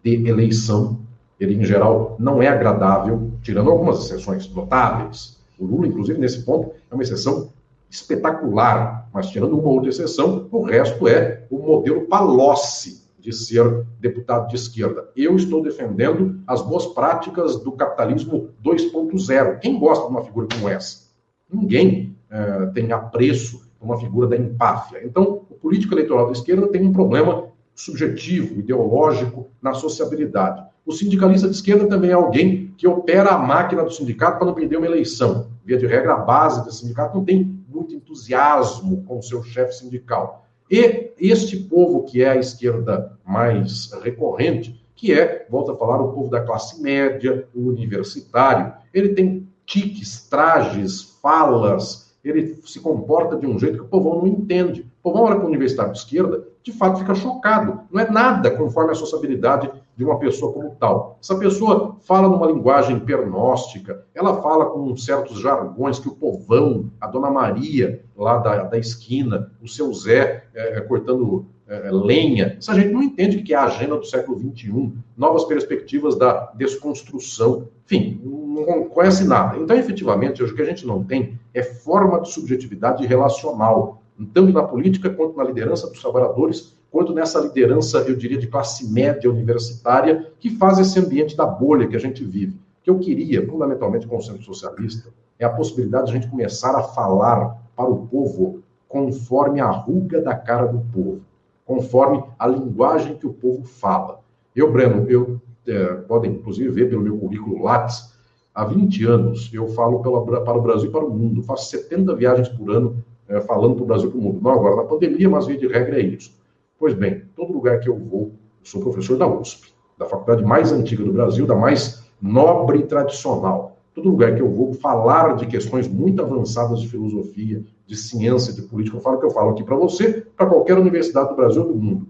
[0.02, 1.00] de eleição,
[1.38, 5.38] ele em geral não é agradável, tirando algumas exceções notáveis.
[5.58, 7.50] O Lula, inclusive, nesse ponto, é uma exceção
[7.90, 14.46] espetacular, mas tirando uma outra exceção, o resto é o modelo Palocci de ser deputado
[14.46, 15.10] de esquerda.
[15.16, 19.58] Eu estou defendendo as boas práticas do capitalismo 2.0.
[19.58, 21.08] Quem gosta de uma figura como essa?
[21.52, 25.04] Ninguém é, tem apreço por uma figura da empáfia.
[25.04, 30.64] Então, o político eleitoral da esquerda tem um problema subjetivo, ideológico, na sociabilidade.
[30.84, 34.54] O sindicalista de esquerda também é alguém que opera a máquina do sindicato para não
[34.54, 35.50] perder uma eleição.
[35.64, 39.72] Via de regra, a base do sindicato não tem muito entusiasmo com o seu chefe
[39.72, 40.45] sindical.
[40.70, 46.12] E este povo que é a esquerda mais recorrente, que é, volto a falar, o
[46.12, 53.46] povo da classe média, o universitário, ele tem tiques, trajes, falas, ele se comporta de
[53.46, 54.82] um jeito que o povão não entende.
[55.00, 57.82] O povão olha para o universitário de esquerda, de fato fica chocado.
[57.90, 61.18] Não é nada conforme a sociabilidade de uma pessoa como tal.
[61.22, 67.06] Essa pessoa fala numa linguagem pernóstica, ela fala com certos jargões que o povão, a
[67.06, 72.56] dona Maria lá da, da esquina, o seu Zé é, é cortando é, lenha.
[72.58, 76.52] Essa gente não entende o que é a agenda do século XXI, novas perspectivas da
[76.54, 77.68] desconstrução.
[77.84, 79.58] Enfim, não conhece nada.
[79.58, 84.02] Então, efetivamente, o que a gente não tem é forma de subjetividade relacional,
[84.32, 88.90] tanto na política quanto na liderança dos trabalhadores, quanto nessa liderança, eu diria, de classe
[88.90, 92.54] média universitária, que faz esse ambiente da bolha que a gente vive.
[92.54, 96.30] O que eu queria, fundamentalmente, com o Centro Socialista, é a possibilidade de a gente
[96.30, 101.20] começar a falar para o povo conforme a ruga da cara do povo
[101.66, 104.20] conforme a linguagem que o povo fala.
[104.54, 108.14] Eu, Breno, eu é, podem inclusive ver pelo meu currículo Lattes,
[108.54, 112.14] há 20 anos eu falo pela, para o Brasil e para o mundo, faço 70
[112.14, 114.40] viagens por ano é, falando para o Brasil e para o mundo.
[114.40, 116.32] Não agora na pandemia, mas via de regra é isso.
[116.78, 120.72] Pois bem, todo lugar que eu vou, eu sou professor da USP, da faculdade mais
[120.72, 123.78] antiga do Brasil, da mais nobre e tradicional.
[123.94, 128.60] Todo lugar que eu vou falar de questões muito avançadas de filosofia, de ciência, de
[128.60, 131.62] política, eu falo o que eu falo aqui para você, para qualquer universidade do Brasil
[131.62, 132.08] ou do mundo.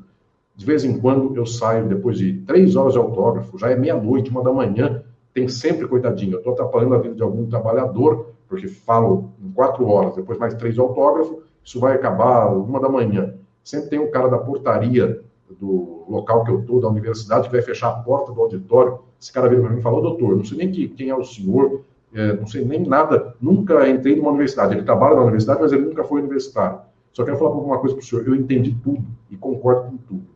[0.57, 4.31] De vez em quando eu saio, depois de três horas de autógrafo, já é meia-noite,
[4.31, 8.67] uma da manhã, tem sempre, coitadinho, eu estou atrapalhando a vida de algum trabalhador, porque
[8.67, 13.35] falo em quatro horas, depois mais três autógrafos, isso vai acabar uma da manhã.
[13.67, 15.21] Sempre tem um cara da portaria
[15.59, 19.01] do local que eu estou, da universidade, que vai fechar a porta do auditório.
[19.21, 21.81] Esse cara veio para mim e falou, doutor, não sei nem quem é o senhor,
[22.15, 24.73] é, não sei nem nada, nunca entrei numa universidade.
[24.73, 26.79] Ele trabalha na universidade, mas ele nunca foi universitário.
[27.13, 28.25] Só quero falar uma coisa para o senhor.
[28.25, 30.27] Eu entendi tudo e concordo com tudo.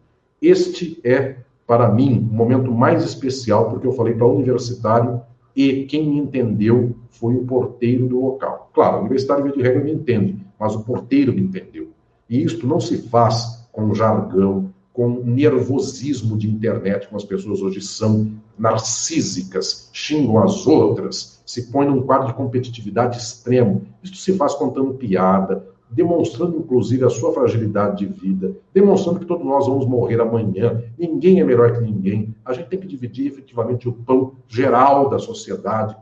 [0.42, 1.36] Este é,
[1.68, 5.22] para mim, o momento mais especial, porque eu falei para o universitário
[5.54, 8.72] e quem me entendeu foi o porteiro do local.
[8.74, 11.89] Claro, o universitário, de regra, me entende, mas o porteiro me entendeu.
[12.30, 17.80] E isto não se faz com jargão, com nervosismo de internet, como as pessoas hoje
[17.80, 23.82] são, narcísicas, xingam as outras, se põe num quadro de competitividade extremo.
[24.00, 29.44] Isso se faz contando piada, demonstrando inclusive a sua fragilidade de vida, demonstrando que todos
[29.44, 32.32] nós vamos morrer amanhã, ninguém é melhor que ninguém.
[32.44, 35.96] A gente tem que dividir efetivamente o pão geral da sociedade.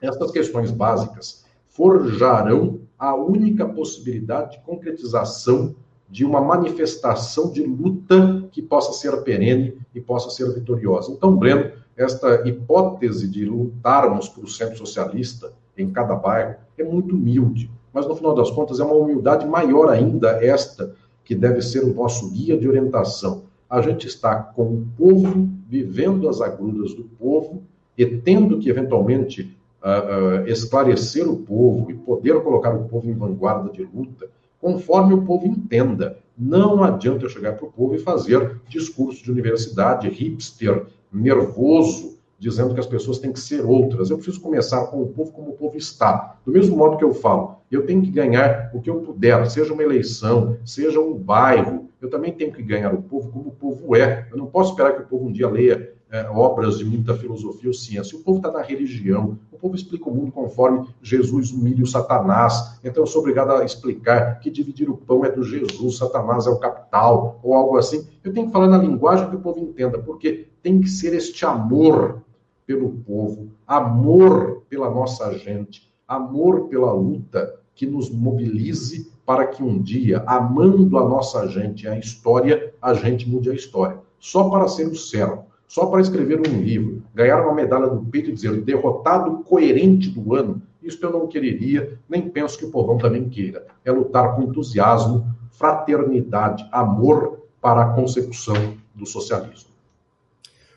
[0.00, 5.74] Essas questões básicas forjarão a única possibilidade de concretização
[6.08, 11.10] de uma manifestação de luta que possa ser perene e possa ser vitoriosa.
[11.10, 17.14] Então, Breno, esta hipótese de lutarmos para o centro socialista em cada bairro é muito
[17.14, 20.94] humilde, mas no final das contas é uma humildade maior ainda esta
[21.24, 23.44] que deve ser o nosso guia de orientação.
[23.68, 27.62] A gente está com o povo, vivendo as agruras do povo
[27.96, 33.70] e tendo que eventualmente uh, esclarecer o povo e poder colocar o povo em vanguarda
[33.70, 34.28] de luta
[34.60, 36.16] conforme o povo entenda.
[36.38, 42.72] Não adianta eu chegar para o povo e fazer discurso de universidade hipster, nervoso, dizendo
[42.72, 44.08] que as pessoas têm que ser outras.
[44.08, 46.36] Eu preciso começar com o povo como o povo está.
[46.46, 49.72] Do mesmo modo que eu falo, eu tenho que ganhar o que eu puder, seja
[49.72, 53.96] uma eleição, seja um bairro, eu também tenho que ganhar o povo como o povo
[53.96, 54.26] é.
[54.30, 57.70] Eu não posso esperar que o povo um dia leia é, obras de muita filosofia
[57.70, 58.18] ou ciência.
[58.18, 62.78] O povo está na religião, o povo explica o mundo conforme Jesus humilha o Satanás.
[62.84, 66.50] Então eu sou obrigado a explicar que dividir o pão é do Jesus, Satanás é
[66.50, 68.06] o capital, ou algo assim.
[68.22, 71.46] Eu tenho que falar na linguagem que o povo entenda, porque tem que ser este
[71.46, 72.22] amor
[72.66, 79.80] pelo povo, amor pela nossa gente, amor pela luta que nos mobilize para que um
[79.80, 83.98] dia, amando a nossa gente a história, a gente mude a história.
[84.18, 88.28] Só para ser o servo, só para escrever um livro, ganhar uma medalha do peito
[88.28, 92.98] e dizer derrotado coerente do ano, isso eu não quereria, nem penso que o povão
[92.98, 93.66] também queira.
[93.82, 99.70] É lutar com entusiasmo, fraternidade, amor para a consecução do socialismo.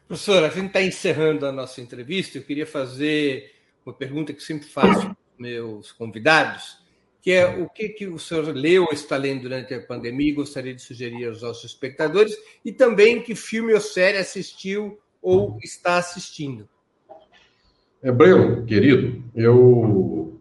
[0.07, 2.37] Professor, a gente está encerrando a nossa entrevista.
[2.37, 3.51] Eu queria fazer
[3.85, 6.77] uma pergunta que sempre faço meus convidados,
[7.25, 10.35] que é o que, que o senhor leu ou está lendo durante a pandemia e
[10.35, 15.97] gostaria de sugerir aos nossos espectadores, e também que filme ou série assistiu ou está
[15.97, 16.69] assistindo.
[18.03, 20.39] É, Breno, querido, eu.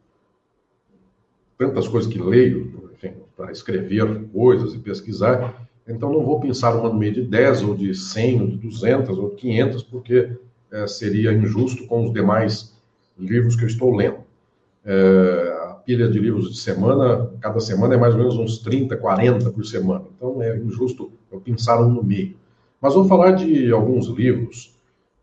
[1.57, 6.91] Tantas coisas que leio, enfim, para escrever coisas e pesquisar, então não vou pensar uma
[6.91, 10.33] no meio de 10, ou de 100, ou de 200, ou de 500, porque
[10.71, 12.77] é, seria injusto com os demais
[13.19, 14.19] livros que eu estou lendo.
[14.85, 15.44] É,
[15.85, 19.65] pilha de livros de semana, cada semana é mais ou menos uns 30, 40 por
[19.65, 20.05] semana.
[20.17, 22.37] Então é injusto eu pensar um no meio.
[22.81, 24.75] Mas vou falar de alguns livros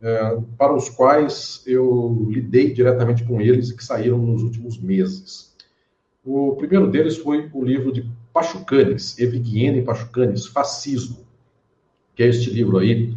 [0.02, 5.56] é, para os quais eu lidei diretamente com eles e que saíram nos últimos meses.
[6.24, 11.18] O primeiro deles foi o livro de Pachucanes, Evguiene Pachucanes, Fascismo,
[12.16, 13.16] que é este livro aí,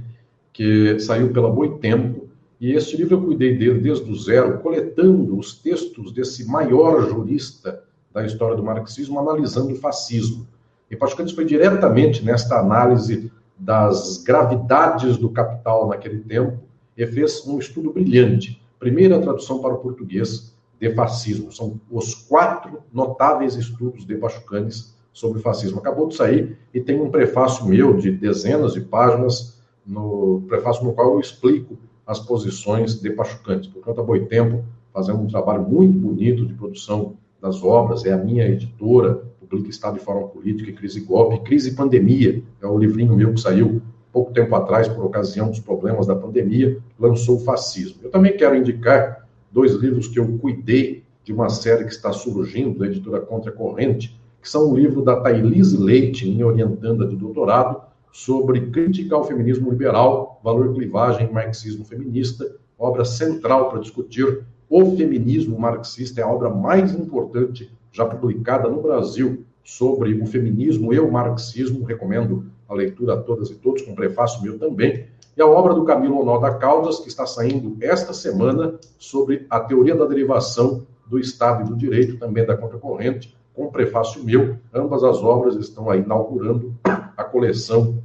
[0.53, 2.24] que saiu pela Boitempo,
[2.65, 7.85] e este livro eu cuidei dele desde o zero, coletando os textos desse maior jurista
[8.11, 10.49] da história do marxismo, analisando o fascismo.
[10.91, 16.59] E Pachucanes foi diretamente nesta análise das gravidades do capital naquele tempo
[16.97, 18.65] e fez um estudo brilhante.
[18.79, 21.53] Primeira tradução para o português de fascismo.
[21.53, 25.81] São os quatro notáveis estudos de Pachucanes sobre fascismo.
[25.81, 30.95] Acabou de sair e tem um prefácio meu de dezenas de páginas, no prefácio no
[30.95, 33.67] qual eu explico as posições de Pachucanes.
[33.67, 34.65] Portanto, a Boitempo
[34.95, 39.97] fazendo um trabalho muito bonito de produção das obras, é a minha editora, publica Estado
[39.97, 43.41] e Forma Política e Crise e Golpe, Crise e Pandemia, é o livrinho meu que
[43.41, 43.83] saiu
[44.13, 47.99] pouco tempo atrás, por ocasião dos problemas da pandemia, lançou o Fascismo.
[48.05, 52.79] Eu também quero indicar dois livros que eu cuidei de uma série que está surgindo,
[52.79, 57.83] da editora Contra Corrente, que são um livro da Thailise Leite, minha orientanda de doutorado,
[58.15, 65.59] sobre crítica ao feminismo liberal, valor clivagem marxismo feminista, obra central para discutir o feminismo
[65.59, 71.11] marxista, é a obra mais importante já publicada no Brasil sobre o feminismo e o
[71.11, 75.75] marxismo, recomendo a leitura a todas e todos, com prefácio meu também, e a obra
[75.75, 81.19] do Camilo Onoda Caldas, que está saindo esta semana, sobre a teoria da derivação do
[81.19, 84.57] Estado e do Direito, também da Contracorrente, com prefácio meu.
[84.73, 88.03] Ambas as obras estão aí inaugurando a coleção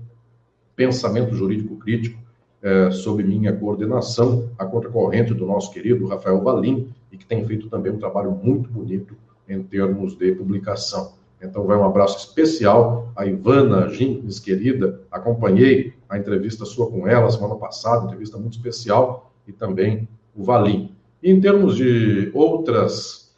[0.76, 2.17] Pensamento Jurídico Crítico,
[2.61, 7.69] é, sob minha coordenação, a contracorrente do nosso querido Rafael Valim, e que tem feito
[7.69, 9.15] também um trabalho muito bonito
[9.47, 11.13] em termos de publicação.
[11.41, 15.01] Então, vai um abraço especial à Ivana Jenkins, querida.
[15.09, 20.93] Acompanhei a entrevista sua com ela semana passada, entrevista muito especial, e também o Valim.
[21.23, 23.34] E em termos de outras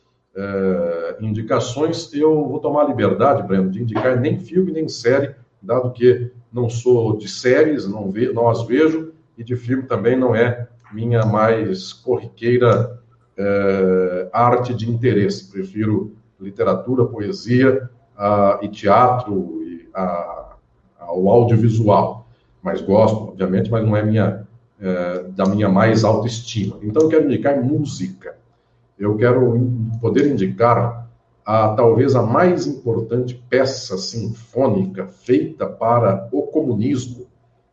[1.19, 5.91] eh, indicações, eu vou tomar a liberdade, Breno, de indicar nem filme nem série, dado
[5.91, 10.35] que não sou de séries, não, ve, não as vejo, e de filme também não
[10.35, 12.99] é minha mais corriqueira
[13.37, 15.49] eh, arte de interesse.
[15.49, 20.55] Prefiro literatura, poesia uh, e teatro e uh,
[20.99, 22.27] ao audiovisual.
[22.61, 24.45] Mas gosto, obviamente, mas não é minha,
[24.79, 26.77] uh, da minha mais alta estima.
[26.81, 28.35] Então, eu quero indicar música.
[28.99, 29.57] Eu quero
[29.99, 31.00] poder indicar
[31.45, 37.27] a talvez a mais importante peça sinfônica feita para o comunismo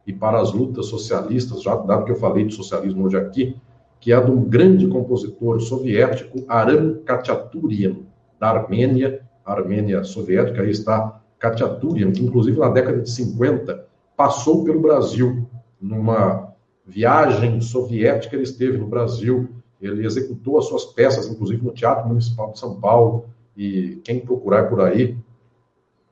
[0.07, 3.57] e para as lutas socialistas, já dado que eu falei de socialismo hoje aqui,
[4.01, 7.97] que é a de um grande compositor soviético, Aram Khachaturian,
[8.39, 13.87] da Armênia, Armênia soviética, aí está Khachaturian, que inclusive na década de 50
[14.17, 15.47] passou pelo Brasil.
[15.81, 16.53] Numa
[16.85, 19.49] viagem soviética, ele esteve no Brasil,
[19.81, 23.27] ele executou as suas peças, inclusive no Teatro Municipal de São Paulo,
[23.59, 25.19] e quem procurar por aí,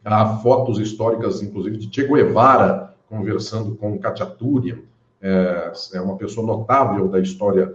[0.05, 4.79] há fotos históricas, inclusive, de Che Guevara conversando com Khachaturian,
[5.23, 7.73] é, é uma pessoa notável da história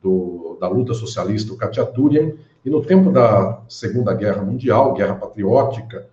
[0.00, 2.34] do, da luta socialista, o Khachaturian,
[2.64, 6.06] e no tempo da Segunda Guerra Mundial, Guerra Patriótica,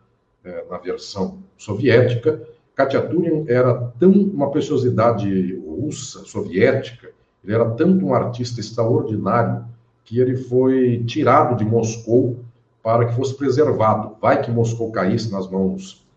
[0.44, 2.41] é, na versão soviética,
[2.76, 7.11] Khachaturian era tão uma preciosidade russa, soviética,
[7.44, 9.65] ele era tanto um artista extraordinário
[10.03, 12.47] que ele foi tirado de Moscou
[12.88, 14.16] para que fosse preservado.
[14.22, 16.08] Vai que Moscou caísse nas mãos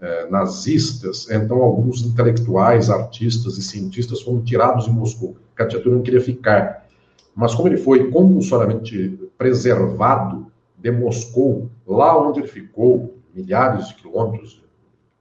[0.00, 5.34] é, nazistas, então alguns intelectuais, artistas e cientistas foram tirados em Moscou.
[5.56, 6.86] Khatiaturi não queria ficar.
[7.34, 10.46] Mas como ele foi compulsoriamente preservado
[10.78, 14.62] de Moscou, lá onde ele ficou, milhares de quilômetros,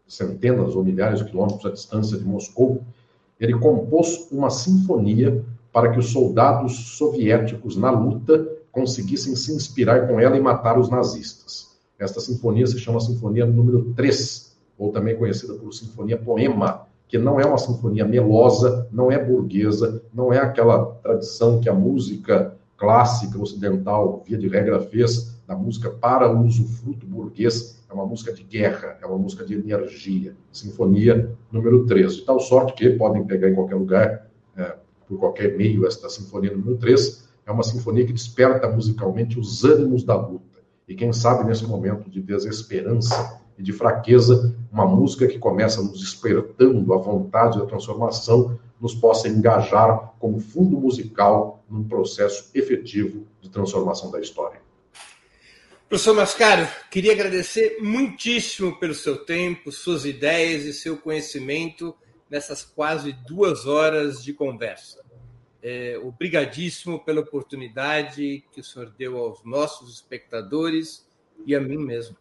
[0.08, 2.84] centenas ou milhares de quilômetros à distância de Moscou,
[3.40, 10.20] ele compôs uma sinfonia para que os soldados soviéticos na luta conseguissem se inspirar com
[10.20, 11.70] ela e matar os nazistas.
[11.98, 17.40] Esta sinfonia se chama Sinfonia número 3, ou também conhecida por Sinfonia Poema, que não
[17.40, 23.38] é uma sinfonia melosa, não é burguesa, não é aquela tradição que a música clássica
[23.38, 28.44] ocidental, via de regra, fez, da música para o usufruto burguês, é uma música de
[28.44, 30.36] guerra, é uma música de energia.
[30.52, 32.18] Sinfonia número 3.
[32.18, 34.76] De tal sorte que podem pegar em qualquer lugar, é,
[35.08, 37.28] por qualquer meio, esta sinfonia número 3.
[37.50, 40.60] É uma sinfonia que desperta musicalmente os ânimos da luta.
[40.88, 46.00] E quem sabe, nesse momento de desesperança e de fraqueza, uma música que começa nos
[46.00, 53.50] despertando a vontade da transformação, nos possa engajar como fundo musical num processo efetivo de
[53.50, 54.62] transformação da história.
[55.90, 61.96] Professor Mascaro, queria agradecer muitíssimo pelo seu tempo, suas ideias e seu conhecimento
[62.30, 65.09] nessas quase duas horas de conversa.
[65.62, 71.06] É, obrigadíssimo pela oportunidade que o senhor deu aos nossos espectadores
[71.46, 72.16] e a mim mesmo.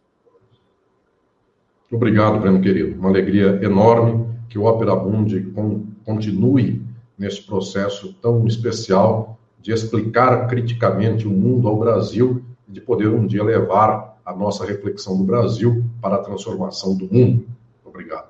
[1.91, 2.99] Obrigado, Breno querido.
[2.99, 5.51] Uma alegria enorme que o Opera Mundi
[6.03, 6.81] continue
[7.17, 13.43] nesse processo tão especial de explicar criticamente o mundo ao Brasil de poder um dia
[13.43, 17.47] levar a nossa reflexão do Brasil para a transformação do mundo.
[17.83, 18.29] Obrigado.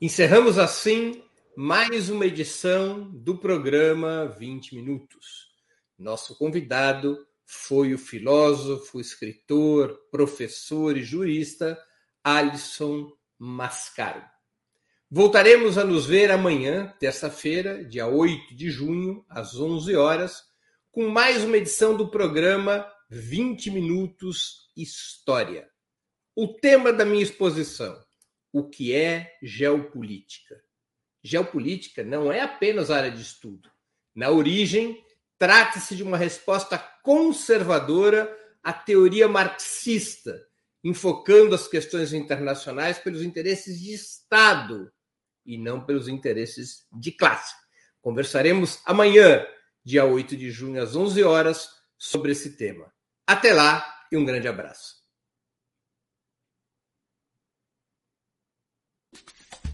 [0.00, 1.21] Encerramos assim
[1.54, 5.50] mais uma edição do programa 20 Minutos.
[5.98, 11.78] Nosso convidado foi o filósofo, escritor, professor e jurista
[12.24, 14.24] Alisson Mascaro.
[15.10, 20.42] Voltaremos a nos ver amanhã, terça-feira, dia 8 de junho, às 11 horas
[20.90, 25.68] com mais uma edição do programa 20 Minutos História.
[26.34, 28.02] O tema da minha exposição:
[28.50, 30.71] o que é geopolítica?
[31.22, 33.70] Geopolítica não é apenas área de estudo.
[34.14, 35.02] Na origem,
[35.38, 40.44] trata-se de uma resposta conservadora à teoria marxista,
[40.84, 44.92] enfocando as questões internacionais pelos interesses de Estado
[45.44, 47.54] e não pelos interesses de classe.
[48.00, 49.46] Conversaremos amanhã
[49.84, 51.68] dia 8 de junho, às 11 horas,
[51.98, 52.92] sobre esse tema.
[53.26, 55.01] Até lá e um grande abraço.